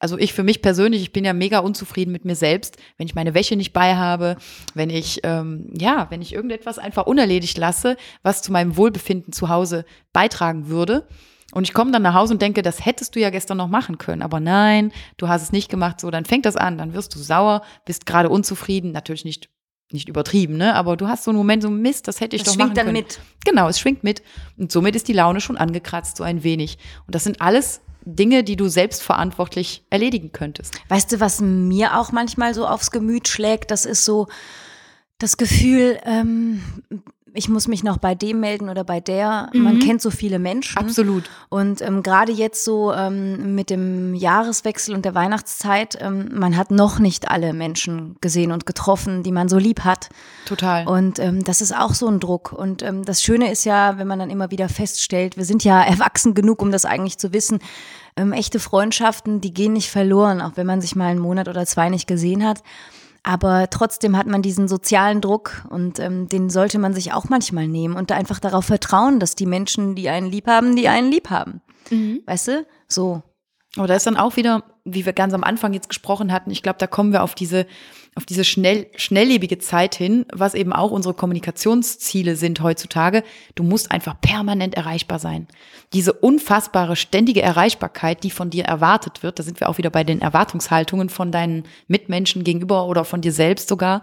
Also 0.00 0.18
ich 0.18 0.32
für 0.32 0.42
mich 0.42 0.60
persönlich, 0.60 1.02
ich 1.02 1.12
bin 1.12 1.24
ja 1.24 1.32
mega 1.32 1.60
unzufrieden 1.60 2.10
mit 2.10 2.24
mir 2.24 2.34
selbst, 2.34 2.78
wenn 2.98 3.06
ich 3.06 3.14
meine 3.14 3.32
Wäsche 3.32 3.54
nicht 3.54 3.72
bei 3.72 3.94
habe, 3.94 4.36
wenn 4.74 4.90
ich 4.90 5.20
ähm, 5.22 5.72
ja, 5.78 6.08
wenn 6.10 6.20
ich 6.20 6.34
irgendetwas 6.34 6.80
einfach 6.80 7.06
unerledigt 7.06 7.56
lasse, 7.56 7.96
was 8.24 8.42
zu 8.42 8.50
meinem 8.50 8.76
Wohlbefinden 8.76 9.32
zu 9.32 9.50
Hause 9.50 9.84
beitragen 10.12 10.66
würde. 10.66 11.06
Und 11.52 11.62
ich 11.62 11.74
komme 11.74 11.92
dann 11.92 12.02
nach 12.02 12.14
Hause 12.14 12.32
und 12.32 12.42
denke, 12.42 12.62
das 12.62 12.84
hättest 12.84 13.14
du 13.14 13.20
ja 13.20 13.30
gestern 13.30 13.58
noch 13.58 13.68
machen 13.68 13.98
können. 13.98 14.22
Aber 14.22 14.40
nein, 14.40 14.90
du 15.16 15.28
hast 15.28 15.42
es 15.42 15.52
nicht 15.52 15.70
gemacht. 15.70 16.00
So, 16.00 16.10
dann 16.10 16.24
fängt 16.24 16.44
das 16.44 16.56
an. 16.56 16.76
Dann 16.78 16.92
wirst 16.92 17.14
du 17.14 17.20
sauer, 17.20 17.62
bist 17.84 18.06
gerade 18.06 18.28
unzufrieden. 18.28 18.90
Natürlich 18.90 19.24
nicht 19.24 19.53
nicht 19.94 20.10
übertrieben, 20.10 20.58
ne? 20.58 20.74
Aber 20.74 20.98
du 20.98 21.08
hast 21.08 21.24
so 21.24 21.30
einen 21.30 21.38
Moment, 21.38 21.62
so 21.62 21.70
Mist, 21.70 22.06
das 22.06 22.20
hätte 22.20 22.36
ich 22.36 22.42
das 22.42 22.52
doch 22.52 22.58
machen 22.58 22.74
können. 22.74 22.88
schwingt 22.94 23.16
dann 23.16 23.18
mit. 23.20 23.44
Genau, 23.46 23.68
es 23.68 23.78
schwingt 23.78 24.04
mit. 24.04 24.22
Und 24.58 24.70
somit 24.70 24.94
ist 24.94 25.08
die 25.08 25.14
Laune 25.14 25.40
schon 25.40 25.56
angekratzt, 25.56 26.18
so 26.18 26.24
ein 26.24 26.42
wenig. 26.42 26.76
Und 27.06 27.14
das 27.14 27.24
sind 27.24 27.40
alles 27.40 27.80
Dinge, 28.04 28.44
die 28.44 28.56
du 28.56 28.68
selbstverantwortlich 28.68 29.84
erledigen 29.88 30.32
könntest. 30.32 30.74
Weißt 30.88 31.12
du, 31.12 31.20
was 31.20 31.40
mir 31.40 31.98
auch 31.98 32.12
manchmal 32.12 32.52
so 32.52 32.66
aufs 32.66 32.90
Gemüt 32.90 33.28
schlägt? 33.28 33.70
Das 33.70 33.86
ist 33.86 34.04
so 34.04 34.28
das 35.18 35.36
Gefühl, 35.38 35.98
ähm, 36.04 36.62
ich 37.36 37.48
muss 37.48 37.66
mich 37.66 37.82
noch 37.82 37.98
bei 37.98 38.14
dem 38.14 38.38
melden 38.38 38.68
oder 38.68 38.84
bei 38.84 39.00
der. 39.00 39.50
Man 39.52 39.80
kennt 39.80 40.00
so 40.00 40.10
viele 40.10 40.38
Menschen. 40.38 40.78
Absolut. 40.78 41.28
Und 41.48 41.82
ähm, 41.82 42.04
gerade 42.04 42.30
jetzt 42.30 42.64
so 42.64 42.92
ähm, 42.92 43.56
mit 43.56 43.70
dem 43.70 44.14
Jahreswechsel 44.14 44.94
und 44.94 45.04
der 45.04 45.16
Weihnachtszeit, 45.16 45.98
ähm, 46.00 46.30
man 46.32 46.56
hat 46.56 46.70
noch 46.70 47.00
nicht 47.00 47.28
alle 47.28 47.52
Menschen 47.52 48.14
gesehen 48.20 48.52
und 48.52 48.66
getroffen, 48.66 49.24
die 49.24 49.32
man 49.32 49.48
so 49.48 49.58
lieb 49.58 49.80
hat. 49.80 50.10
Total. 50.46 50.86
Und 50.86 51.18
ähm, 51.18 51.42
das 51.42 51.60
ist 51.60 51.76
auch 51.76 51.94
so 51.94 52.06
ein 52.06 52.20
Druck. 52.20 52.52
Und 52.52 52.84
ähm, 52.84 53.04
das 53.04 53.20
Schöne 53.20 53.50
ist 53.50 53.64
ja, 53.64 53.98
wenn 53.98 54.06
man 54.06 54.20
dann 54.20 54.30
immer 54.30 54.52
wieder 54.52 54.68
feststellt, 54.68 55.36
wir 55.36 55.44
sind 55.44 55.64
ja 55.64 55.82
erwachsen 55.84 56.34
genug, 56.34 56.62
um 56.62 56.70
das 56.70 56.84
eigentlich 56.84 57.18
zu 57.18 57.32
wissen. 57.32 57.58
Ähm, 58.16 58.32
echte 58.32 58.60
Freundschaften, 58.60 59.40
die 59.40 59.52
gehen 59.52 59.72
nicht 59.72 59.90
verloren, 59.90 60.40
auch 60.40 60.52
wenn 60.54 60.68
man 60.68 60.80
sich 60.80 60.94
mal 60.94 61.08
einen 61.08 61.18
Monat 61.18 61.48
oder 61.48 61.66
zwei 61.66 61.88
nicht 61.88 62.06
gesehen 62.06 62.46
hat. 62.46 62.62
Aber 63.26 63.68
trotzdem 63.70 64.16
hat 64.18 64.26
man 64.26 64.42
diesen 64.42 64.68
sozialen 64.68 65.22
Druck 65.22 65.64
und 65.70 65.98
ähm, 65.98 66.28
den 66.28 66.50
sollte 66.50 66.78
man 66.78 66.92
sich 66.92 67.12
auch 67.14 67.30
manchmal 67.30 67.66
nehmen 67.66 67.96
und 67.96 68.10
da 68.10 68.16
einfach 68.16 68.38
darauf 68.38 68.66
vertrauen, 68.66 69.18
dass 69.18 69.34
die 69.34 69.46
Menschen, 69.46 69.94
die 69.94 70.10
einen 70.10 70.30
lieb 70.30 70.46
haben, 70.46 70.76
die 70.76 70.88
einen 70.88 71.10
lieb 71.10 71.30
haben. 71.30 71.62
Weißt 72.26 72.48
du? 72.48 72.66
So. 72.86 73.22
Aber 73.76 73.86
da 73.86 73.94
ist 73.94 74.06
dann 74.06 74.18
auch 74.18 74.36
wieder, 74.36 74.62
wie 74.84 75.06
wir 75.06 75.14
ganz 75.14 75.32
am 75.32 75.42
Anfang 75.42 75.72
jetzt 75.72 75.88
gesprochen 75.88 76.32
hatten, 76.32 76.50
ich 76.50 76.62
glaube, 76.62 76.78
da 76.78 76.86
kommen 76.86 77.12
wir 77.12 77.22
auf 77.22 77.34
diese, 77.34 77.66
auf 78.16 78.24
diese 78.24 78.44
schnell, 78.44 78.86
schnelllebige 78.96 79.58
Zeit 79.58 79.94
hin, 79.94 80.24
was 80.32 80.54
eben 80.54 80.72
auch 80.72 80.90
unsere 80.90 81.14
Kommunikationsziele 81.14 82.36
sind 82.36 82.60
heutzutage. 82.62 83.24
Du 83.54 83.64
musst 83.64 83.90
einfach 83.90 84.20
permanent 84.20 84.74
erreichbar 84.76 85.18
sein. 85.18 85.48
Diese 85.92 86.12
unfassbare, 86.12 86.94
ständige 86.96 87.42
Erreichbarkeit, 87.42 88.22
die 88.22 88.30
von 88.30 88.50
dir 88.50 88.64
erwartet 88.64 89.22
wird, 89.22 89.38
da 89.38 89.42
sind 89.42 89.58
wir 89.60 89.68
auch 89.68 89.78
wieder 89.78 89.90
bei 89.90 90.04
den 90.04 90.20
Erwartungshaltungen 90.20 91.08
von 91.08 91.32
deinen 91.32 91.64
Mitmenschen 91.88 92.44
gegenüber 92.44 92.86
oder 92.86 93.04
von 93.04 93.20
dir 93.20 93.32
selbst 93.32 93.68
sogar. 93.68 94.00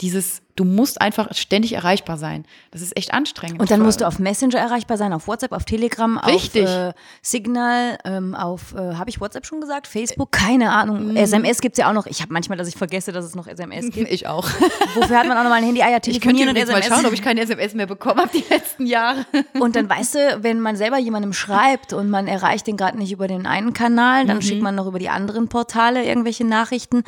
Dieses, 0.00 0.42
du 0.58 0.64
musst 0.64 1.00
einfach 1.00 1.32
ständig 1.34 1.72
erreichbar 1.72 2.16
sein. 2.16 2.44
Das 2.72 2.82
ist 2.82 2.96
echt 2.96 3.14
anstrengend. 3.14 3.60
Und 3.60 3.70
dann 3.70 3.80
musst 3.80 4.00
du 4.00 4.06
auf 4.06 4.18
Messenger 4.18 4.58
erreichbar 4.58 4.96
sein, 4.96 5.12
auf 5.12 5.28
WhatsApp, 5.28 5.52
auf 5.52 5.64
Telegram, 5.64 6.18
Richtig. 6.18 6.64
auf 6.66 6.68
äh, 6.70 6.92
Signal, 7.22 7.98
ähm, 8.04 8.34
auf, 8.34 8.74
äh, 8.74 8.94
habe 8.94 9.08
ich 9.08 9.20
WhatsApp 9.20 9.46
schon 9.46 9.60
gesagt? 9.60 9.86
Facebook? 9.86 10.32
Keine 10.32 10.72
Ahnung. 10.72 11.16
SMS 11.16 11.60
gibt's 11.60 11.78
ja 11.78 11.88
auch 11.88 11.92
noch. 11.92 12.06
Ich 12.06 12.20
habe 12.22 12.32
manchmal, 12.32 12.58
dass 12.58 12.66
ich 12.66 12.76
vergesse, 12.76 13.12
dass 13.12 13.24
es 13.24 13.34
noch 13.36 13.46
SMS 13.46 13.90
gibt. 13.92 14.10
Ich 14.10 14.26
auch. 14.26 14.48
Wofür 14.94 15.18
hat 15.18 15.28
man 15.28 15.38
auch 15.38 15.44
noch 15.44 15.50
mal 15.50 15.56
ein 15.56 15.64
Handy? 15.64 15.80
Ah 15.82 15.90
ja, 15.90 15.96
Ich 15.96 16.02
telefonieren 16.02 16.48
und 16.48 16.56
übrigens 16.56 16.72
mal 16.72 16.78
SMS. 16.80 16.96
schauen, 16.96 17.06
ob 17.06 17.12
ich 17.12 17.22
keine 17.22 17.40
SMS 17.42 17.74
mehr 17.74 17.86
bekommen 17.86 18.20
habe 18.20 18.30
die 18.32 18.44
letzten 18.50 18.86
Jahre. 18.86 19.24
Und 19.60 19.76
dann 19.76 19.88
weißt 19.88 20.14
du, 20.14 20.38
wenn 20.42 20.60
man 20.60 20.76
selber 20.76 20.98
jemandem 20.98 21.32
schreibt 21.32 21.92
und 21.92 22.10
man 22.10 22.26
erreicht 22.26 22.66
den 22.66 22.76
gerade 22.76 22.96
nicht 22.98 23.12
über 23.12 23.28
den 23.28 23.46
einen 23.46 23.72
Kanal, 23.72 24.26
dann 24.26 24.40
schickt 24.42 24.62
man 24.62 24.74
noch 24.74 24.86
über 24.86 24.98
die 24.98 25.08
anderen 25.08 25.48
Portale 25.48 26.04
irgendwelche 26.04 26.44
Nachrichten. 26.44 27.02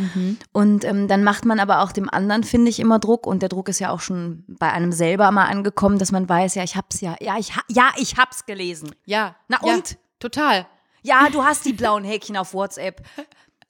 Und 0.52 0.84
ähm, 0.84 1.08
dann 1.08 1.24
macht 1.24 1.44
man 1.44 1.58
aber 1.60 1.80
auch 1.82 1.92
dem 1.92 2.08
anderen, 2.10 2.44
finde 2.44 2.70
ich, 2.70 2.80
immer 2.80 2.98
Druck. 2.98 3.26
Und 3.26 3.39
der 3.40 3.48
Druck 3.48 3.68
ist 3.68 3.78
ja 3.80 3.90
auch 3.90 4.00
schon 4.00 4.44
bei 4.46 4.70
einem 4.72 4.92
selber 4.92 5.30
mal 5.30 5.46
angekommen, 5.46 5.98
dass 5.98 6.12
man 6.12 6.28
weiß, 6.28 6.54
ja, 6.54 6.62
ich 6.62 6.76
hab's 6.76 7.00
ja, 7.00 7.16
ja, 7.20 7.36
ich, 7.38 7.56
ha 7.56 7.62
ja, 7.68 7.90
ich 7.96 8.16
hab's 8.16 8.46
gelesen. 8.46 8.94
Ja. 9.04 9.36
Na 9.48 9.58
ja, 9.64 9.74
und? 9.74 9.98
Total. 10.18 10.66
Ja, 11.02 11.28
du 11.30 11.42
hast 11.44 11.64
die 11.64 11.72
blauen 11.72 12.04
Häkchen 12.04 12.36
auf 12.36 12.52
WhatsApp. 12.54 13.02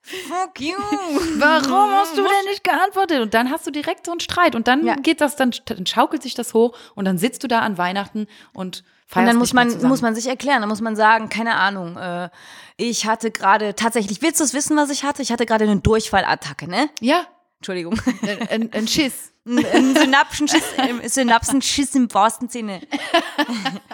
Fuck 0.03 0.61
you. 0.61 0.75
Warum 1.39 1.91
hast 1.93 2.17
du 2.17 2.23
denn 2.23 2.45
nicht 2.51 2.65
geantwortet? 2.65 3.21
Und 3.21 3.35
dann 3.35 3.51
hast 3.51 3.67
du 3.67 3.71
direkt 3.71 4.07
so 4.07 4.13
einen 4.13 4.21
Streit. 4.21 4.55
Und 4.55 4.67
dann 4.67 4.85
Ja. 4.85 4.95
geht 4.97 5.21
das, 5.21 5.37
dann, 5.37 5.53
dann 5.67 5.87
schaukelt 5.87 6.23
sich 6.23 6.35
das 6.35 6.55
hoch 6.55 6.77
und 6.95 7.05
dann 7.05 7.19
sitzt 7.19 7.45
du 7.45 7.49
da 7.49 7.61
an 7.61 7.79
Weihnachten 7.79 8.27
und 8.55 8.83
feierst 9.07 9.17
Und 9.23 9.27
dann 9.27 9.37
muss 9.37 9.53
man, 9.53 9.89
muss 9.89 10.01
man 10.03 10.15
sich 10.15 10.27
erklären, 10.27 10.61
dann 10.61 10.69
muss 10.69 10.81
man 10.81 10.97
sagen, 10.97 11.29
keine 11.29 11.55
Ahnung, 11.57 11.97
äh, 11.97 12.31
ich 12.77 13.07
hatte 13.07 13.31
gerade, 13.31 13.75
tatsächlich, 13.75 14.23
willst 14.23 14.41
du 14.41 14.45
es 14.45 14.55
wissen, 14.55 14.77
was 14.77 14.89
ich 14.91 15.05
hatte? 15.05 15.21
Ich 15.23 15.31
hatte 15.33 15.45
gerade 15.47 15.65
eine 15.65 15.81
Durchfallattacke, 15.81 16.67
ne? 16.69 16.89
Ja, 17.01 17.27
Entschuldigung. 17.59 18.01
ein, 18.23 18.49
ein, 18.49 18.73
ein 18.73 18.89
Schiss. 18.89 19.33
Ein, 19.59 19.97
Synapsenschiss, 19.97 20.63
Synapsenschiss 21.07 21.95
im 21.95 22.13
wahrsten 22.15 22.49
Sinne. 22.49 22.81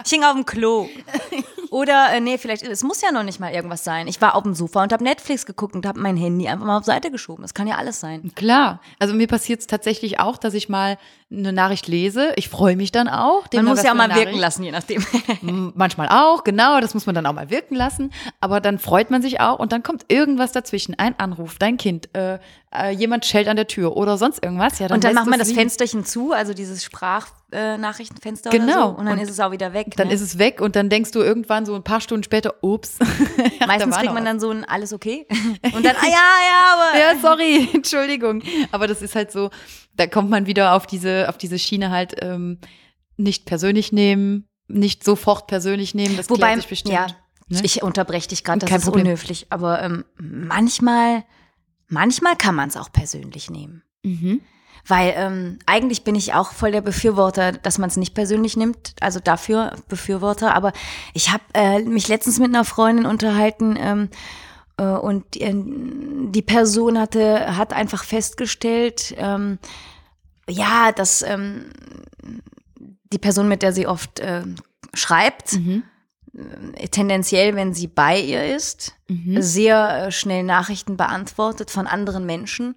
Ich 0.05 0.11
hing 0.11 0.23
auf 0.23 0.35
dem 0.35 0.45
Klo. 0.45 0.89
Oder, 1.71 2.13
äh, 2.13 2.21
nee, 2.21 2.39
vielleicht, 2.39 2.63
es 2.63 2.83
muss 2.83 3.03
ja 3.03 3.11
noch 3.11 3.25
nicht 3.25 3.41
mal 3.41 3.53
irgendwas 3.53 3.83
sein. 3.83 4.07
Ich 4.07 4.21
war 4.21 4.35
auf 4.35 4.45
dem 4.45 4.55
Sofa 4.55 4.83
und 4.83 4.93
habe 4.93 5.03
Netflix 5.03 5.47
geguckt 5.47 5.75
und 5.75 5.85
habe 5.87 5.99
mein 5.99 6.17
Handy 6.17 6.47
einfach 6.47 6.65
mal 6.65 6.79
auf 6.79 6.85
Seite 6.85 7.11
geschoben. 7.11 7.43
Das 7.43 7.55
kann 7.55 7.67
ja 7.67 7.77
alles 7.77 8.01
sein. 8.01 8.31
Klar. 8.35 8.81
Also 8.99 9.15
mir 9.15 9.27
passiert 9.27 9.61
es 9.61 9.67
tatsächlich 9.67 10.21
auch, 10.21 10.39
dass 10.39 10.55
ich 10.55 10.69
mal 10.69 10.97
eine 11.31 11.53
Nachricht 11.53 11.89
lese. 11.89 12.33
Ich 12.37 12.49
freue 12.49 12.77
mich 12.77 12.93
dann 12.93 13.09
auch. 13.09 13.47
Man 13.53 13.65
muss 13.65 13.83
ja 13.83 13.91
auch 13.91 13.97
mal 13.97 14.15
wirken 14.15 14.27
wirken 14.27 14.39
lassen, 14.39 14.63
je 14.63 14.71
nachdem. 14.71 15.05
Manchmal 15.75 16.09
auch, 16.09 16.45
genau, 16.45 16.81
das 16.81 16.95
muss 16.95 17.07
man 17.07 17.15
dann 17.15 17.27
auch 17.27 17.33
mal 17.33 17.51
wirken 17.51 17.75
lassen. 17.75 18.13
Aber 18.41 18.61
dann 18.61 18.79
freut 18.79 19.11
man 19.11 19.23
sich 19.23 19.41
auch 19.41 19.59
und 19.59 19.73
dann 19.73 19.83
kommt 19.83 20.05
irgendwas 20.09 20.53
dazwischen. 20.53 20.99
Ein 20.99 21.19
Anruf, 21.19 21.57
dein 21.59 21.77
Kind, 21.77 22.15
äh, 22.15 22.39
äh, 22.73 22.91
jemand 22.91 23.25
schellt 23.25 23.49
an 23.49 23.57
der 23.57 23.67
Tür 23.67 23.97
oder 23.97 24.19
sonst 24.19 24.43
irgendwas. 24.43 24.79
Ja, 24.79 24.89
dann 24.89 24.97
Und 24.97 25.05
dann 25.05 25.15
macht 25.15 25.27
man 25.27 25.39
du's 25.39 25.46
das. 25.49 25.57
Fensterchen 25.57 26.05
zu, 26.05 26.33
also 26.33 26.55
dieses 26.55 26.85
Sprachnachrichtenfenster 26.85 28.51
oder 28.51 28.59
Genau. 28.59 28.91
so. 28.93 28.97
Und 28.99 29.07
dann 29.07 29.15
Und 29.19 29.25
ist 29.25 29.31
es 29.31 29.41
auch 29.41 29.51
wieder 29.51 29.73
weg. 29.73 29.95
Dann 29.97 30.09
ne? 30.09 30.15
ist 30.15 30.21
es 30.21 30.39
weg 30.39 30.61
und 30.61 30.77
dann 30.77 30.89
denkst 30.89 31.11
du 31.13 31.21
irgendwann 31.21 31.67
so 31.67 31.75
ein 31.75 31.83
paar 31.83 32.01
Stunden 32.01 32.25
später, 32.25 32.55
ups. 32.63 32.99
Meistens 33.67 33.97
kriegt 33.97 34.13
man 34.13 34.17
was. 34.17 34.25
dann 34.25 34.41
so 34.41 34.51
ein 34.51 34.65
alles 34.65 34.93
okay. 34.93 35.27
Und 35.75 35.85
dann, 35.85 35.97
ah 35.97 36.07
ja, 36.07 36.13
ja, 36.13 36.75
aber. 36.75 36.99
Ja, 36.99 37.21
sorry, 37.21 37.69
Entschuldigung. 37.75 38.43
Aber 38.73 38.87
das 38.87 39.03
ist 39.03 39.15
halt 39.15 39.33
so, 39.33 39.51
da 39.95 40.07
kommt 40.07 40.31
man 40.31 40.47
wieder 40.47 40.75
auf 40.75 40.87
diese, 40.87 41.29
auf 41.29 41.39
diese 41.39 41.59
Schiene 41.59 41.91
halt 41.91 42.17
ähm, 42.21 42.59
nicht 43.17 43.47
persönlich 43.47 43.93
nehmen, 43.93 44.47
nicht 44.69 45.05
sofort 45.05 45.47
persönlich 45.47 45.95
nehmen. 45.95 46.17
Das 46.17 46.29
Wobei, 46.31 46.49
klärt 46.49 46.57
sich 46.61 46.69
bestimmt. 46.69 46.95
ja, 46.95 47.07
Ne? 47.49 47.61
ich 47.63 47.81
unterbreche 47.85 48.27
dich 48.29 48.43
gerade, 48.43 48.59
das 48.59 48.69
Kein 48.69 48.79
ist 48.81 48.85
Problem. 48.87 49.05
unhöflich. 49.07 49.47
Aber 49.51 49.81
ähm, 49.81 50.05
manchmal, 50.19 51.23
manchmal 51.87 52.35
kann 52.35 52.57
man 52.57 52.69
es 52.69 52.77
auch 52.77 52.91
persönlich 52.91 53.51
nehmen. 53.51 53.85
Mhm. 54.03 54.41
Weil 54.89 55.15
ähm, 55.17 55.59
eigentlich 55.67 56.05
bin 56.05 56.15
ich 56.15 56.35
auch 56.35 56.53
voll 56.53 56.71
der 56.71 56.81
Befürworter, 56.81 57.53
dass 57.53 57.79
man 57.79 57.89
es 57.89 57.97
nicht 57.97 58.15
persönlich 58.15 58.57
nimmt. 58.57 58.95
Also 59.01 59.19
dafür 59.21 59.73
Befürworter. 59.89 60.55
Aber 60.55 60.73
ich 61.13 61.33
habe 61.33 61.43
äh, 61.55 61.81
mich 61.81 62.07
letztens 62.09 62.39
mit 62.39 62.49
einer 62.55 62.65
Freundin 62.65 63.05
unterhalten 63.07 63.77
ähm, 63.79 64.09
äh, 64.77 64.85
und 64.85 65.35
die, 65.35 66.31
die 66.33 66.43
Person 66.43 66.99
hatte 66.99 67.57
hat 67.57 67.73
einfach 67.73 68.05
festgestellt, 68.05 69.15
ähm, 69.19 69.59
ja, 70.49 70.93
dass 70.93 71.23
ähm, 71.23 71.71
die 73.13 73.19
Person, 73.19 73.49
mit 73.49 73.63
der 73.63 73.73
sie 73.73 73.87
oft 73.87 74.21
äh, 74.21 74.43
schreibt, 74.95 75.55
Mhm. 75.55 75.83
äh, 76.75 76.89
tendenziell, 76.89 77.57
wenn 77.57 77.75
sie 77.75 77.89
bei 77.89 78.21
ihr 78.21 78.55
ist, 78.55 78.95
Mhm. 79.09 79.43
sehr 79.43 80.07
äh, 80.07 80.13
schnell 80.13 80.43
Nachrichten 80.45 80.97
beantwortet 80.97 81.71
von 81.71 81.87
anderen 81.87 82.27
Menschen 82.27 82.75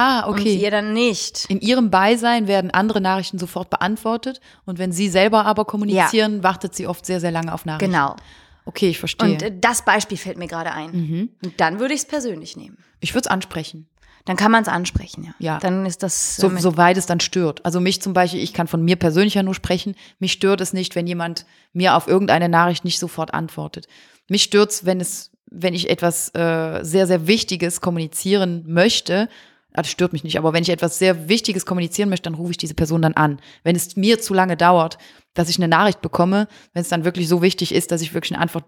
Ah, 0.00 0.24
und 0.26 0.40
okay. 0.40 0.54
ihr 0.56 0.70
dann 0.70 0.92
nicht. 0.92 1.44
In 1.48 1.60
ihrem 1.60 1.90
Beisein 1.90 2.46
werden 2.48 2.70
andere 2.70 3.00
Nachrichten 3.00 3.38
sofort 3.38 3.70
beantwortet 3.70 4.40
und 4.64 4.78
wenn 4.78 4.92
sie 4.92 5.08
selber 5.08 5.44
aber 5.46 5.64
kommunizieren, 5.64 6.42
wartet 6.42 6.74
sie 6.74 6.86
oft 6.86 7.04
sehr, 7.06 7.20
sehr 7.20 7.30
lange 7.32 7.52
auf 7.52 7.64
Nachrichten. 7.64 7.92
Genau. 7.92 8.16
Okay, 8.64 8.88
ich 8.90 8.98
verstehe. 8.98 9.32
Und 9.32 9.42
äh, 9.42 9.52
das 9.58 9.84
Beispiel 9.84 10.16
fällt 10.18 10.38
mir 10.38 10.46
gerade 10.46 10.72
ein. 10.72 10.90
Mhm. 10.92 11.28
Und 11.44 11.60
dann 11.60 11.80
würde 11.80 11.94
ich 11.94 12.00
es 12.00 12.06
persönlich 12.06 12.56
nehmen. 12.56 12.78
ich 13.00 13.12
würde 13.14 13.26
es 13.26 13.30
ansprechen. 13.30 13.88
Dann 14.26 14.36
kann 14.36 14.52
man 14.52 14.62
es 14.62 14.68
ansprechen, 14.68 15.24
ja. 15.24 15.34
Ja. 15.38 15.58
Dann 15.58 15.86
ist 15.86 16.02
das 16.02 16.36
So, 16.36 16.48
äh, 16.48 16.50
mit- 16.50 16.62
soweit 16.62 16.98
es 16.98 17.06
dann 17.06 17.20
stört. 17.20 17.64
Also 17.64 17.80
mich 17.80 18.02
zum 18.02 18.12
Beispiel, 18.12 18.40
ich 18.42 18.52
kann 18.52 18.68
von 18.68 18.82
mir 18.84 18.96
persönlich 18.96 19.34
ja 19.34 19.42
nur 19.42 19.54
sprechen, 19.54 19.94
mich 20.18 20.32
stört 20.32 20.60
es 20.60 20.74
nicht, 20.74 20.94
wenn 20.94 21.06
jemand 21.06 21.46
mir 21.72 21.96
auf 21.96 22.06
irgendeine 22.06 22.48
Nachricht 22.50 22.84
nicht 22.84 22.98
sofort 22.98 23.32
antwortet. 23.32 23.86
Mich 24.28 24.42
stört's, 24.42 24.84
wenn 24.84 25.00
es, 25.00 25.30
wenn 25.50 25.72
ich 25.72 25.88
etwas 25.88 26.28
äh, 26.34 26.80
sehr, 26.84 27.06
sehr 27.06 27.26
Wichtiges 27.26 27.80
kommunizieren 27.80 28.62
möchte, 28.66 29.28
das 29.72 29.88
stört 29.88 30.12
mich 30.12 30.24
nicht, 30.24 30.38
aber 30.38 30.52
wenn 30.52 30.62
ich 30.62 30.70
etwas 30.70 30.98
sehr 30.98 31.28
Wichtiges 31.28 31.66
kommunizieren 31.66 32.08
möchte, 32.08 32.24
dann 32.24 32.34
rufe 32.34 32.50
ich 32.50 32.56
diese 32.58 32.74
Person 32.74 33.02
dann 33.02 33.14
an. 33.14 33.40
Wenn 33.62 33.76
es 33.76 33.96
mir 33.96 34.20
zu 34.20 34.34
lange 34.34 34.56
dauert, 34.56 34.98
dass 35.34 35.48
ich 35.48 35.58
eine 35.58 35.68
Nachricht 35.68 36.00
bekomme, 36.00 36.48
wenn 36.72 36.82
es 36.82 36.88
dann 36.88 37.04
wirklich 37.04 37.28
so 37.28 37.40
wichtig 37.40 37.72
ist, 37.74 37.92
dass 37.92 38.02
ich 38.02 38.12
wirklich 38.14 38.32
eine 38.34 38.42
Antwort 38.42 38.64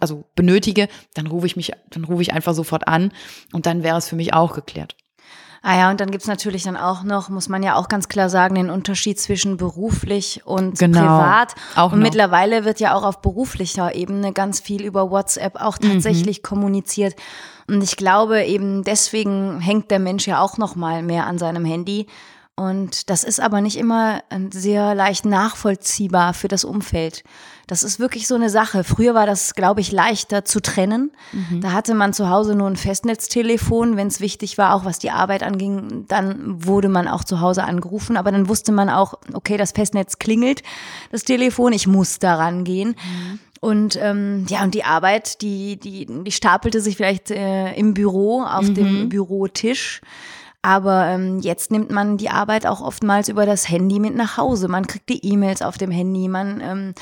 also 0.00 0.24
benötige, 0.34 0.88
dann 1.14 1.26
rufe 1.26 1.46
ich 1.46 1.56
mich, 1.56 1.72
dann 1.90 2.04
rufe 2.04 2.22
ich 2.22 2.32
einfach 2.32 2.54
sofort 2.54 2.86
an 2.86 3.12
und 3.52 3.66
dann 3.66 3.82
wäre 3.82 3.96
es 3.98 4.08
für 4.08 4.16
mich 4.16 4.34
auch 4.34 4.54
geklärt. 4.54 4.94
Ah 5.62 5.76
ja, 5.76 5.90
und 5.90 6.00
dann 6.00 6.12
gibt's 6.12 6.28
natürlich 6.28 6.62
dann 6.62 6.76
auch 6.76 7.02
noch, 7.02 7.28
muss 7.28 7.48
man 7.48 7.60
ja 7.62 7.74
auch 7.74 7.88
ganz 7.88 8.08
klar 8.08 8.28
sagen, 8.28 8.54
den 8.54 8.70
Unterschied 8.70 9.18
zwischen 9.18 9.56
beruflich 9.56 10.42
und 10.44 10.78
Genau. 10.78 11.00
privat. 11.00 11.54
Auch 11.74 11.90
und 11.90 11.98
noch. 11.98 12.04
mittlerweile 12.04 12.64
wird 12.64 12.78
ja 12.78 12.94
auch 12.94 13.02
auf 13.02 13.20
beruflicher 13.20 13.94
Ebene 13.96 14.32
ganz 14.32 14.60
viel 14.60 14.84
über 14.84 15.10
WhatsApp 15.10 15.56
auch 15.60 15.78
Mhm. 15.80 15.94
tatsächlich 15.94 16.44
kommuniziert. 16.44 17.16
Und 17.68 17.82
ich 17.82 17.96
glaube 17.96 18.44
eben 18.44 18.84
deswegen 18.84 19.60
hängt 19.60 19.90
der 19.90 19.98
Mensch 19.98 20.26
ja 20.26 20.40
auch 20.40 20.58
noch 20.58 20.76
mal 20.76 21.02
mehr 21.02 21.26
an 21.26 21.38
seinem 21.38 21.64
Handy. 21.64 22.06
Und 22.58 23.10
das 23.10 23.22
ist 23.22 23.38
aber 23.38 23.60
nicht 23.60 23.76
immer 23.76 24.22
äh, 24.30 24.38
sehr 24.50 24.94
leicht 24.94 25.26
nachvollziehbar 25.26 26.32
für 26.32 26.48
das 26.48 26.64
Umfeld. 26.64 27.22
Das 27.66 27.82
ist 27.82 28.00
wirklich 28.00 28.26
so 28.26 28.34
eine 28.34 28.48
Sache. 28.48 28.82
Früher 28.82 29.14
war 29.14 29.26
das, 29.26 29.54
glaube 29.54 29.82
ich, 29.82 29.92
leichter 29.92 30.44
zu 30.44 30.60
trennen. 30.60 31.10
Da 31.60 31.72
hatte 31.72 31.94
man 31.94 32.14
zu 32.14 32.30
Hause 32.30 32.54
nur 32.54 32.68
ein 32.70 32.76
Festnetztelefon. 32.76 33.96
Wenn 33.96 34.06
es 34.06 34.20
wichtig 34.20 34.56
war, 34.56 34.74
auch 34.74 34.84
was 34.84 35.00
die 35.00 35.10
Arbeit 35.10 35.42
anging, 35.42 36.06
dann 36.08 36.64
wurde 36.64 36.88
man 36.88 37.08
auch 37.08 37.24
zu 37.24 37.40
Hause 37.40 37.64
angerufen. 37.64 38.16
Aber 38.16 38.30
dann 38.30 38.48
wusste 38.48 38.70
man 38.70 38.88
auch, 38.88 39.14
okay, 39.34 39.56
das 39.56 39.72
Festnetz 39.72 40.18
klingelt, 40.18 40.62
das 41.10 41.24
Telefon, 41.24 41.72
ich 41.72 41.88
muss 41.88 42.20
daran 42.20 42.64
gehen. 42.64 42.94
Und 43.60 43.98
ähm, 44.00 44.46
ja, 44.48 44.62
und 44.62 44.74
die 44.74 44.84
Arbeit, 44.84 45.40
die, 45.42 45.78
die, 45.78 46.06
die 46.06 46.32
stapelte 46.32 46.80
sich 46.80 46.96
vielleicht 46.96 47.30
äh, 47.30 47.72
im 47.74 47.94
Büro, 47.94 48.42
auf 48.42 48.72
dem 48.72 49.08
Bürotisch. 49.08 50.00
Aber 50.62 51.06
ähm, 51.06 51.38
jetzt 51.40 51.70
nimmt 51.70 51.90
man 51.90 52.16
die 52.16 52.28
Arbeit 52.28 52.66
auch 52.66 52.80
oftmals 52.80 53.28
über 53.28 53.46
das 53.46 53.68
Handy 53.68 54.00
mit 54.00 54.16
nach 54.16 54.36
Hause. 54.36 54.66
Man 54.66 54.86
kriegt 54.86 55.08
die 55.08 55.24
E-Mails 55.24 55.62
auf 55.62 55.78
dem 55.78 55.92
Handy, 55.92 56.26
man 56.28 56.60
ähm, 56.60 56.94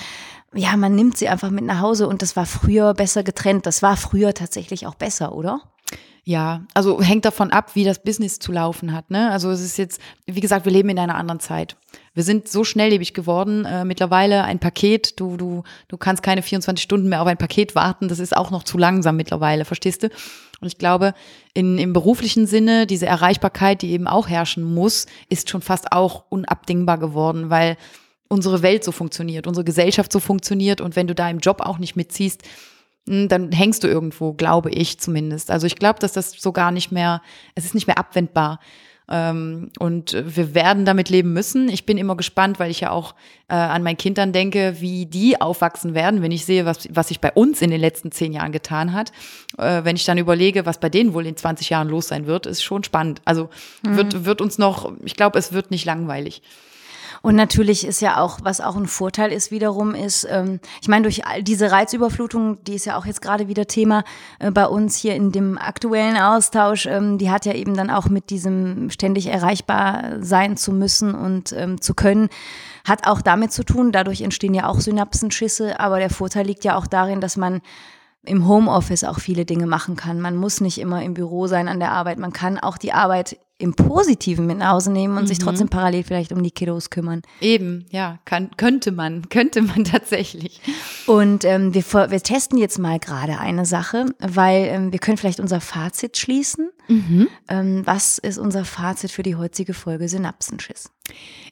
ja, 0.54 0.76
man 0.76 0.94
nimmt 0.94 1.16
sie 1.16 1.28
einfach 1.28 1.50
mit 1.50 1.64
nach 1.64 1.80
Hause 1.80 2.06
und 2.06 2.22
das 2.22 2.36
war 2.36 2.46
früher 2.46 2.94
besser 2.94 3.22
getrennt. 3.22 3.66
Das 3.66 3.82
war 3.82 3.96
früher 3.96 4.34
tatsächlich 4.34 4.86
auch 4.86 4.94
besser, 4.94 5.34
oder? 5.34 5.60
Ja, 6.26 6.62
also 6.72 7.02
hängt 7.02 7.26
davon 7.26 7.50
ab, 7.50 7.74
wie 7.74 7.84
das 7.84 8.02
Business 8.02 8.38
zu 8.38 8.50
laufen 8.50 8.94
hat. 8.94 9.10
Ne? 9.10 9.30
Also 9.30 9.50
es 9.50 9.60
ist 9.60 9.76
jetzt, 9.76 10.00
wie 10.24 10.40
gesagt, 10.40 10.64
wir 10.64 10.72
leben 10.72 10.88
in 10.88 10.98
einer 10.98 11.16
anderen 11.16 11.38
Zeit. 11.38 11.76
Wir 12.14 12.22
sind 12.22 12.48
so 12.48 12.64
schnelllebig 12.64 13.12
geworden. 13.12 13.66
Äh, 13.66 13.84
mittlerweile 13.84 14.44
ein 14.44 14.58
Paket, 14.58 15.20
du, 15.20 15.36
du, 15.36 15.64
du 15.88 15.98
kannst 15.98 16.22
keine 16.22 16.40
24 16.40 16.82
Stunden 16.82 17.10
mehr 17.10 17.20
auf 17.20 17.28
ein 17.28 17.36
Paket 17.36 17.74
warten. 17.74 18.08
Das 18.08 18.20
ist 18.20 18.34
auch 18.34 18.50
noch 18.50 18.62
zu 18.62 18.78
langsam 18.78 19.16
mittlerweile, 19.16 19.66
verstehst 19.66 20.02
du? 20.02 20.06
Und 20.62 20.68
ich 20.68 20.78
glaube, 20.78 21.12
in, 21.52 21.76
im 21.76 21.92
beruflichen 21.92 22.46
Sinne, 22.46 22.86
diese 22.86 23.04
Erreichbarkeit, 23.04 23.82
die 23.82 23.90
eben 23.90 24.06
auch 24.06 24.26
herrschen 24.26 24.64
muss, 24.64 25.04
ist 25.28 25.50
schon 25.50 25.60
fast 25.60 25.92
auch 25.92 26.24
unabdingbar 26.30 26.96
geworden, 26.96 27.50
weil 27.50 27.76
unsere 28.28 28.62
Welt 28.62 28.82
so 28.82 28.92
funktioniert, 28.92 29.46
unsere 29.46 29.64
Gesellschaft 29.64 30.10
so 30.10 30.20
funktioniert 30.20 30.80
und 30.80 30.96
wenn 30.96 31.06
du 31.06 31.14
da 31.14 31.28
im 31.28 31.40
Job 31.40 31.60
auch 31.60 31.78
nicht 31.78 31.96
mitziehst, 31.96 32.42
dann 33.06 33.52
hängst 33.52 33.84
du 33.84 33.88
irgendwo, 33.88 34.32
glaube 34.32 34.70
ich 34.70 34.98
zumindest. 34.98 35.50
Also 35.50 35.66
ich 35.66 35.76
glaube, 35.76 35.98
dass 35.98 36.12
das 36.12 36.32
so 36.32 36.52
gar 36.52 36.70
nicht 36.70 36.90
mehr, 36.90 37.20
es 37.54 37.64
ist 37.64 37.74
nicht 37.74 37.86
mehr 37.86 37.98
abwendbar. 37.98 38.60
Ähm, 39.06 39.70
und 39.78 40.16
wir 40.24 40.54
werden 40.54 40.86
damit 40.86 41.10
leben 41.10 41.34
müssen. 41.34 41.68
Ich 41.68 41.84
bin 41.84 41.98
immer 41.98 42.16
gespannt, 42.16 42.58
weil 42.58 42.70
ich 42.70 42.80
ja 42.80 42.90
auch 42.90 43.14
äh, 43.48 43.54
an 43.54 43.82
mein 43.82 43.98
Kindern 43.98 44.32
denke, 44.32 44.76
wie 44.80 45.04
die 45.04 45.38
aufwachsen 45.40 45.92
werden, 45.92 46.22
wenn 46.22 46.32
ich 46.32 46.46
sehe, 46.46 46.64
was, 46.64 46.88
was 46.90 47.08
sich 47.08 47.20
bei 47.20 47.30
uns 47.32 47.60
in 47.60 47.70
den 47.70 47.80
letzten 47.80 48.12
zehn 48.12 48.32
Jahren 48.32 48.52
getan 48.52 48.94
hat. 48.94 49.12
Äh, 49.58 49.84
wenn 49.84 49.96
ich 49.96 50.06
dann 50.06 50.16
überlege, 50.16 50.64
was 50.64 50.80
bei 50.80 50.88
denen 50.88 51.12
wohl 51.12 51.26
in 51.26 51.36
20 51.36 51.68
Jahren 51.68 51.88
los 51.88 52.08
sein 52.08 52.26
wird, 52.26 52.46
ist 52.46 52.62
schon 52.62 52.82
spannend. 52.82 53.20
Also 53.26 53.50
mhm. 53.82 53.96
wird, 53.96 54.24
wird 54.24 54.40
uns 54.40 54.56
noch, 54.56 54.92
ich 55.04 55.16
glaube, 55.16 55.38
es 55.38 55.52
wird 55.52 55.70
nicht 55.70 55.84
langweilig. 55.84 56.40
Und 57.24 57.36
natürlich 57.36 57.86
ist 57.86 58.02
ja 58.02 58.20
auch, 58.20 58.40
was 58.42 58.60
auch 58.60 58.76
ein 58.76 58.86
Vorteil 58.86 59.32
ist 59.32 59.50
wiederum, 59.50 59.94
ist, 59.94 60.26
ähm, 60.28 60.60
ich 60.82 60.88
meine, 60.88 61.04
durch 61.04 61.24
all 61.24 61.42
diese 61.42 61.72
Reizüberflutung, 61.72 62.62
die 62.64 62.74
ist 62.74 62.84
ja 62.84 62.98
auch 62.98 63.06
jetzt 63.06 63.22
gerade 63.22 63.48
wieder 63.48 63.66
Thema 63.66 64.04
äh, 64.40 64.50
bei 64.50 64.66
uns 64.66 64.94
hier 64.98 65.14
in 65.14 65.32
dem 65.32 65.56
aktuellen 65.56 66.18
Austausch, 66.18 66.84
ähm, 66.84 67.16
die 67.16 67.30
hat 67.30 67.46
ja 67.46 67.54
eben 67.54 67.78
dann 67.78 67.88
auch 67.88 68.10
mit 68.10 68.28
diesem 68.28 68.90
ständig 68.90 69.28
erreichbar 69.28 70.18
sein 70.20 70.58
zu 70.58 70.70
müssen 70.70 71.14
und 71.14 71.54
ähm, 71.54 71.80
zu 71.80 71.94
können, 71.94 72.28
hat 72.86 73.06
auch 73.06 73.22
damit 73.22 73.52
zu 73.52 73.64
tun. 73.64 73.90
Dadurch 73.90 74.20
entstehen 74.20 74.52
ja 74.52 74.68
auch 74.68 74.80
Synapsenschisse, 74.80 75.80
aber 75.80 76.00
der 76.00 76.10
Vorteil 76.10 76.44
liegt 76.44 76.62
ja 76.62 76.76
auch 76.76 76.86
darin, 76.86 77.22
dass 77.22 77.38
man 77.38 77.62
im 78.26 78.46
Homeoffice 78.46 79.04
auch 79.04 79.18
viele 79.18 79.46
Dinge 79.46 79.66
machen 79.66 79.96
kann. 79.96 80.20
Man 80.20 80.36
muss 80.36 80.60
nicht 80.60 80.78
immer 80.78 81.02
im 81.02 81.14
Büro 81.14 81.46
sein 81.46 81.68
an 81.68 81.80
der 81.80 81.92
Arbeit. 81.92 82.18
Man 82.18 82.34
kann 82.34 82.58
auch 82.58 82.76
die 82.76 82.92
Arbeit 82.92 83.38
im 83.58 83.74
Positiven 83.74 84.46
mit 84.46 84.58
nach 84.58 84.72
Hause 84.72 84.90
nehmen 84.90 85.16
und 85.16 85.24
mhm. 85.24 85.28
sich 85.28 85.38
trotzdem 85.38 85.68
parallel 85.68 86.02
vielleicht 86.02 86.32
um 86.32 86.42
die 86.42 86.50
Kiddos 86.50 86.90
kümmern. 86.90 87.22
Eben, 87.40 87.86
ja, 87.90 88.18
kann, 88.24 88.50
könnte 88.56 88.90
man, 88.90 89.28
könnte 89.28 89.62
man 89.62 89.84
tatsächlich. 89.84 90.60
Und 91.06 91.44
ähm, 91.44 91.72
wir, 91.72 91.84
wir 91.84 92.22
testen 92.22 92.58
jetzt 92.58 92.78
mal 92.78 92.98
gerade 92.98 93.38
eine 93.38 93.64
Sache, 93.64 94.06
weil 94.18 94.66
ähm, 94.66 94.92
wir 94.92 94.98
können 94.98 95.16
vielleicht 95.16 95.40
unser 95.40 95.60
Fazit 95.60 96.16
schließen. 96.16 96.70
Mhm. 96.88 97.28
Ähm, 97.48 97.82
was 97.84 98.18
ist 98.18 98.38
unser 98.38 98.64
Fazit 98.64 99.12
für 99.12 99.22
die 99.22 99.36
heutige 99.36 99.72
Folge 99.72 100.08
Synapsenschiss? 100.08 100.90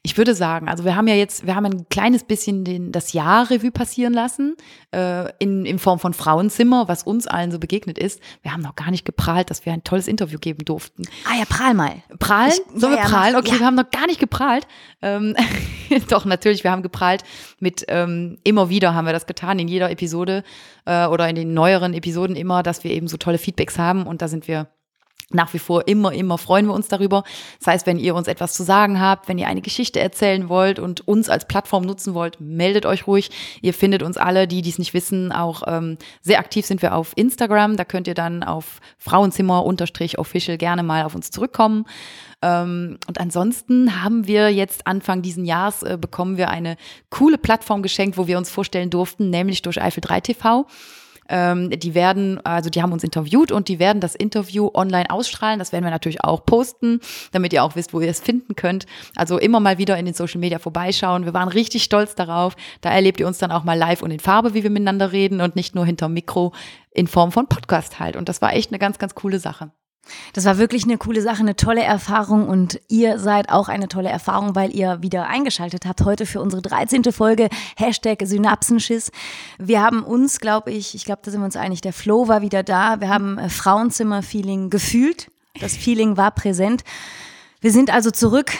Ich 0.05 0.17
würde 0.17 0.35
sagen, 0.35 0.67
also 0.67 0.83
wir 0.83 0.97
haben 0.97 1.07
ja 1.07 1.15
jetzt, 1.15 1.45
wir 1.45 1.55
haben 1.55 1.65
ein 1.65 1.87
kleines 1.89 2.25
bisschen 2.25 2.65
den, 2.65 2.91
das 2.91 3.13
Jahr 3.13 3.49
Revue 3.49 3.71
passieren 3.71 4.11
lassen, 4.11 4.57
äh, 4.91 5.31
in, 5.39 5.65
in 5.65 5.79
Form 5.79 5.97
von 5.97 6.13
Frauenzimmer, 6.13 6.89
was 6.89 7.03
uns 7.03 7.25
allen 7.25 7.51
so 7.51 7.59
begegnet 7.59 7.97
ist. 7.97 8.19
Wir 8.41 8.51
haben 8.51 8.61
noch 8.61 8.75
gar 8.75 8.91
nicht 8.91 9.05
geprahlt, 9.05 9.49
dass 9.49 9.65
wir 9.65 9.71
ein 9.71 9.85
tolles 9.85 10.09
Interview 10.09 10.39
geben 10.39 10.65
durften. 10.65 11.03
Ah 11.25 11.37
ja, 11.37 11.45
prahl 11.45 11.73
mal. 11.73 12.03
Prahlen? 12.19 12.51
Sollen 12.75 12.97
ja, 12.97 13.03
wir 13.03 13.09
prahlen? 13.09 13.35
Okay, 13.37 13.53
ja. 13.53 13.59
wir 13.59 13.65
haben 13.65 13.75
noch 13.75 13.91
gar 13.91 14.07
nicht 14.07 14.19
geprahlt. 14.19 14.67
Ähm, 15.01 15.35
doch, 16.09 16.25
natürlich, 16.25 16.65
wir 16.65 16.71
haben 16.71 16.83
geprahlt 16.83 17.23
mit, 17.59 17.85
ähm, 17.87 18.39
immer 18.43 18.67
wieder 18.69 18.93
haben 18.93 19.05
wir 19.05 19.13
das 19.13 19.25
getan, 19.25 19.57
in 19.59 19.69
jeder 19.69 19.89
Episode 19.89 20.43
äh, 20.85 21.05
oder 21.05 21.29
in 21.29 21.35
den 21.35 21.53
neueren 21.53 21.93
Episoden 21.93 22.35
immer, 22.35 22.61
dass 22.61 22.83
wir 22.83 22.91
eben 22.91 23.07
so 23.07 23.15
tolle 23.15 23.37
Feedbacks 23.37 23.79
haben 23.79 24.05
und 24.05 24.21
da 24.21 24.27
sind 24.27 24.49
wir 24.49 24.67
nach 25.31 25.53
wie 25.53 25.59
vor 25.59 25.87
immer, 25.87 26.13
immer 26.13 26.37
freuen 26.37 26.67
wir 26.67 26.73
uns 26.73 26.87
darüber. 26.87 27.23
Das 27.59 27.67
heißt, 27.67 27.87
wenn 27.87 27.99
ihr 27.99 28.15
uns 28.15 28.27
etwas 28.27 28.53
zu 28.53 28.63
sagen 28.63 28.99
habt, 28.99 29.27
wenn 29.27 29.37
ihr 29.37 29.47
eine 29.47 29.61
Geschichte 29.61 29.99
erzählen 29.99 30.49
wollt 30.49 30.79
und 30.79 31.07
uns 31.07 31.29
als 31.29 31.47
Plattform 31.47 31.83
nutzen 31.83 32.13
wollt, 32.13 32.39
meldet 32.39 32.85
euch 32.85 33.07
ruhig. 33.07 33.31
Ihr 33.61 33.73
findet 33.73 34.03
uns 34.03 34.17
alle, 34.17 34.47
die 34.47 34.61
dies 34.61 34.79
nicht 34.79 34.93
wissen, 34.93 35.31
auch 35.31 35.63
ähm, 35.67 35.97
sehr 36.21 36.39
aktiv 36.39 36.65
sind 36.65 36.81
wir 36.81 36.95
auf 36.95 37.13
Instagram. 37.15 37.77
Da 37.77 37.85
könnt 37.85 38.07
ihr 38.07 38.13
dann 38.13 38.43
auf 38.43 38.79
Frauenzimmer-official 38.97 40.57
gerne 40.57 40.83
mal 40.83 41.03
auf 41.03 41.15
uns 41.15 41.31
zurückkommen. 41.31 41.85
Ähm, 42.41 42.97
und 43.07 43.19
ansonsten 43.19 44.03
haben 44.03 44.27
wir 44.27 44.49
jetzt 44.49 44.85
Anfang 44.85 45.21
diesen 45.21 45.45
Jahres 45.45 45.81
äh, 45.83 45.97
bekommen 45.99 46.37
wir 46.37 46.49
eine 46.49 46.75
coole 47.09 47.37
Plattform 47.37 47.81
geschenkt, 47.81 48.17
wo 48.17 48.27
wir 48.27 48.37
uns 48.37 48.51
vorstellen 48.51 48.89
durften, 48.89 49.29
nämlich 49.29 49.61
durch 49.61 49.81
Eifel 49.81 50.01
3 50.01 50.21
TV. 50.21 50.67
Ähm, 51.35 51.71
die 51.71 51.95
werden, 51.95 52.39
also 52.45 52.69
die 52.69 52.83
haben 52.83 52.91
uns 52.91 53.03
interviewt 53.03 53.51
und 53.51 53.67
die 53.67 53.79
werden 53.79 53.99
das 53.99 54.13
Interview 54.13 54.69
online 54.71 55.09
ausstrahlen. 55.09 55.57
Das 55.57 55.71
werden 55.71 55.83
wir 55.83 55.89
natürlich 55.89 56.23
auch 56.23 56.45
posten, 56.45 56.99
damit 57.31 57.53
ihr 57.53 57.63
auch 57.63 57.75
wisst, 57.75 57.91
wo 57.91 58.01
ihr 58.01 58.09
es 58.09 58.19
finden 58.19 58.55
könnt. 58.55 58.85
Also 59.15 59.39
immer 59.39 59.59
mal 59.59 59.79
wieder 59.79 59.97
in 59.97 60.05
den 60.05 60.13
Social 60.13 60.39
Media 60.39 60.59
vorbeischauen. 60.59 61.25
Wir 61.25 61.33
waren 61.33 61.49
richtig 61.49 61.83
stolz 61.83 62.13
darauf. 62.13 62.55
Da 62.81 62.91
erlebt 62.91 63.19
ihr 63.19 63.25
uns 63.25 63.39
dann 63.39 63.51
auch 63.51 63.63
mal 63.63 63.77
live 63.77 64.03
und 64.03 64.11
in 64.11 64.19
Farbe, 64.19 64.53
wie 64.53 64.61
wir 64.61 64.69
miteinander 64.69 65.11
reden 65.11 65.41
und 65.41 65.55
nicht 65.55 65.73
nur 65.73 65.87
hinterm 65.87 66.13
Mikro 66.13 66.53
in 66.91 67.07
Form 67.07 67.31
von 67.31 67.47
Podcast 67.47 67.99
halt. 67.99 68.15
Und 68.15 68.29
das 68.29 68.43
war 68.43 68.53
echt 68.53 68.69
eine 68.69 68.77
ganz, 68.77 68.99
ganz 68.99 69.15
coole 69.15 69.39
Sache. 69.39 69.71
Das 70.33 70.45
war 70.45 70.57
wirklich 70.57 70.83
eine 70.83 70.97
coole 70.97 71.21
Sache, 71.21 71.39
eine 71.39 71.55
tolle 71.55 71.81
Erfahrung 71.81 72.47
und 72.47 72.79
ihr 72.89 73.19
seid 73.19 73.49
auch 73.49 73.69
eine 73.69 73.87
tolle 73.87 74.09
Erfahrung, 74.09 74.55
weil 74.55 74.75
ihr 74.75 75.01
wieder 75.01 75.27
eingeschaltet 75.27 75.85
habt 75.85 76.03
heute 76.03 76.25
für 76.25 76.41
unsere 76.41 76.61
13. 76.61 77.03
Folge 77.11 77.49
Hashtag 77.77 78.19
Synapsenschiss. 78.23 79.11
Wir 79.57 79.81
haben 79.81 80.03
uns, 80.03 80.39
glaube 80.39 80.71
ich, 80.71 80.95
ich 80.95 81.05
glaube, 81.05 81.21
da 81.23 81.31
sind 81.31 81.41
wir 81.41 81.45
uns 81.45 81.55
einig, 81.55 81.81
der 81.81 81.93
Flow 81.93 82.27
war 82.27 82.41
wieder 82.41 82.63
da. 82.63 82.99
Wir 82.99 83.09
haben 83.09 83.37
äh, 83.37 83.49
Frauenzimmer-Feeling 83.49 84.69
gefühlt. 84.69 85.31
Das 85.59 85.77
Feeling 85.77 86.17
war 86.17 86.31
präsent. 86.31 86.83
Wir 87.61 87.71
sind 87.71 87.93
also 87.93 88.11
zurück 88.11 88.51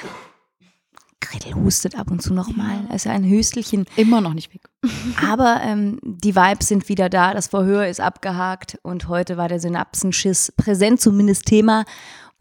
Gretel 1.33 1.55
hustet 1.55 1.97
ab 1.97 2.11
und 2.11 2.21
zu 2.21 2.33
nochmal. 2.33 2.87
Ja 2.89 3.11
ein 3.11 3.23
Hüstelchen. 3.23 3.85
Immer 3.95 4.21
noch 4.21 4.33
nicht 4.33 4.53
weg. 4.53 4.69
Aber 5.27 5.61
ähm, 5.63 5.99
die 6.03 6.35
Vibes 6.35 6.67
sind 6.67 6.89
wieder 6.89 7.09
da, 7.09 7.33
das 7.33 7.47
Verhör 7.47 7.87
ist 7.87 7.99
abgehakt 7.99 8.77
und 8.83 9.07
heute 9.07 9.37
war 9.37 9.47
der 9.47 9.59
Synapsenschiss 9.59 10.53
präsent, 10.55 11.01
zumindest 11.01 11.45
Thema. 11.45 11.85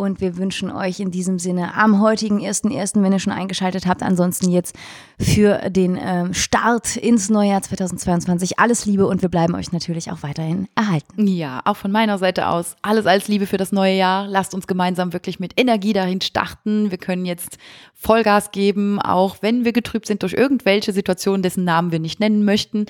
Und 0.03 0.20
wir 0.20 0.36
wünschen 0.36 0.72
euch 0.72 0.98
in 0.98 1.12
diesem 1.12 1.38
Sinne 1.38 1.74
am 1.76 2.03
heutigen 2.03 2.40
1.1., 2.40 3.00
wenn 3.05 3.12
ihr 3.12 3.20
schon 3.20 3.32
eingeschaltet 3.32 3.86
habt, 3.86 4.03
ansonsten 4.03 4.50
jetzt 4.50 4.74
für 5.16 5.70
den 5.70 5.96
ähm, 5.96 6.34
Start 6.34 6.96
ins 6.96 7.30
Neujahr 7.30 7.62
2022 7.62 8.59
alles 8.59 8.84
Liebe 8.84 9.07
und 9.07 9.22
wir 9.22 9.28
bleiben 9.28 9.55
euch 9.55 9.70
natürlich 9.70 10.11
auch 10.11 10.24
weiterhin 10.24 10.66
erhalten. 10.74 11.28
Ja, 11.28 11.61
auch 11.66 11.76
von 11.76 11.92
meiner 11.92 12.18
Seite 12.18 12.48
aus 12.48 12.74
alles 12.82 13.07
als 13.07 13.28
Liebe 13.28 13.46
für 13.46 13.59
das 13.59 13.70
neue 13.70 13.94
Jahr. 13.94 14.26
Lasst 14.26 14.55
uns 14.57 14.66
gemeinsam 14.66 15.12
wirklich 15.12 15.38
mit 15.38 15.53
Energie 15.57 15.92
dahin 15.92 16.20
starten. 16.20 16.90
Wir 16.90 16.98
können 16.98 17.24
jetzt 17.24 17.59
Vollgas 17.94 18.50
geben, 18.50 19.00
auch 19.00 19.36
wenn 19.42 19.64
wir 19.64 19.72
getrübt 19.72 20.07
sind 20.07 20.24
durch 20.24 20.32
irgendwelche 20.32 20.92
Situationen, 20.92 21.44
dessen 21.44 21.62
Namen 21.62 21.92
wir 21.92 22.00
nicht 22.00 22.18
nennen 22.18 22.44
möchten. 22.44 22.86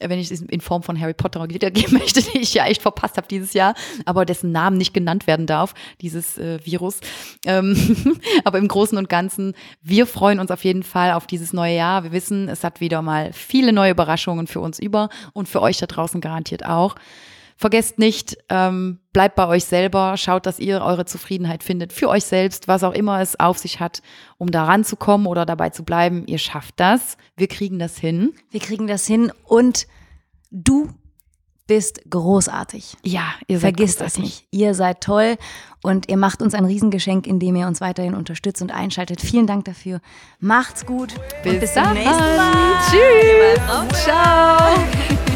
Wenn 0.00 0.18
ich 0.18 0.32
es 0.32 0.40
in 0.40 0.60
Form 0.60 0.82
von 0.82 1.00
Harry 1.00 1.14
Potter 1.14 1.48
wiedergeben 1.48 1.92
möchte, 2.00 2.20
die 2.20 2.38
ich 2.38 2.52
ja 2.54 2.66
echt 2.66 2.82
verpasst 2.82 3.16
habe 3.16 3.28
dieses 3.28 3.52
Jahr, 3.52 3.76
aber 4.04 4.24
dessen 4.24 4.50
Namen 4.50 4.76
nicht 4.76 4.92
genannt 4.92 5.28
werden 5.28 5.46
darf. 5.46 5.72
Dieses 6.00 6.36
äh, 6.38 6.55
Virus. 6.64 7.00
Ähm, 7.44 7.76
aber 8.44 8.58
im 8.58 8.68
Großen 8.68 8.96
und 8.96 9.08
Ganzen, 9.08 9.54
wir 9.82 10.06
freuen 10.06 10.38
uns 10.38 10.50
auf 10.50 10.64
jeden 10.64 10.82
Fall 10.82 11.12
auf 11.12 11.26
dieses 11.26 11.52
neue 11.52 11.76
Jahr. 11.76 12.04
Wir 12.04 12.12
wissen, 12.12 12.48
es 12.48 12.64
hat 12.64 12.80
wieder 12.80 13.02
mal 13.02 13.32
viele 13.32 13.72
neue 13.72 13.90
Überraschungen 13.90 14.46
für 14.46 14.60
uns 14.60 14.78
über 14.78 15.08
und 15.32 15.48
für 15.48 15.60
euch 15.60 15.78
da 15.78 15.86
draußen 15.86 16.20
garantiert 16.20 16.64
auch. 16.64 16.94
Vergesst 17.58 17.98
nicht, 17.98 18.36
ähm, 18.50 18.98
bleibt 19.14 19.34
bei 19.34 19.46
euch 19.48 19.64
selber, 19.64 20.18
schaut, 20.18 20.44
dass 20.44 20.58
ihr 20.58 20.82
eure 20.82 21.06
Zufriedenheit 21.06 21.62
findet 21.64 21.94
für 21.94 22.10
euch 22.10 22.24
selbst, 22.24 22.68
was 22.68 22.84
auch 22.84 22.92
immer 22.92 23.22
es 23.22 23.40
auf 23.40 23.56
sich 23.56 23.80
hat, 23.80 24.02
um 24.36 24.50
da 24.50 24.64
ranzukommen 24.64 25.26
oder 25.26 25.46
dabei 25.46 25.70
zu 25.70 25.82
bleiben. 25.82 26.26
Ihr 26.26 26.36
schafft 26.36 26.74
das. 26.76 27.16
Wir 27.34 27.48
kriegen 27.48 27.78
das 27.78 27.96
hin. 27.96 28.34
Wir 28.50 28.60
kriegen 28.60 28.86
das 28.86 29.06
hin 29.06 29.32
und 29.44 29.86
du 30.50 30.90
bist 31.66 32.00
großartig. 32.10 32.96
Ja, 33.02 33.24
ihr 33.48 33.58
seid 33.58 33.76
Vergisst 33.76 33.98
großartig. 33.98 34.14
das 34.14 34.22
nicht. 34.22 34.46
Ihr 34.50 34.74
seid 34.74 35.00
toll 35.00 35.36
und 35.82 36.08
ihr 36.08 36.16
macht 36.16 36.42
uns 36.42 36.54
ein 36.54 36.64
Riesengeschenk, 36.64 37.26
indem 37.26 37.56
ihr 37.56 37.66
uns 37.66 37.80
weiterhin 37.80 38.14
unterstützt 38.14 38.62
und 38.62 38.72
einschaltet. 38.72 39.20
Vielen 39.20 39.46
Dank 39.46 39.64
dafür. 39.64 40.00
Macht's 40.40 40.86
gut. 40.86 41.14
Bis, 41.42 41.60
bis 41.60 41.74
zum 41.74 41.92
nächsten 41.92 42.36
Mal. 42.36 42.52
Tschüss. 42.90 44.04
Ciao. 44.04 45.35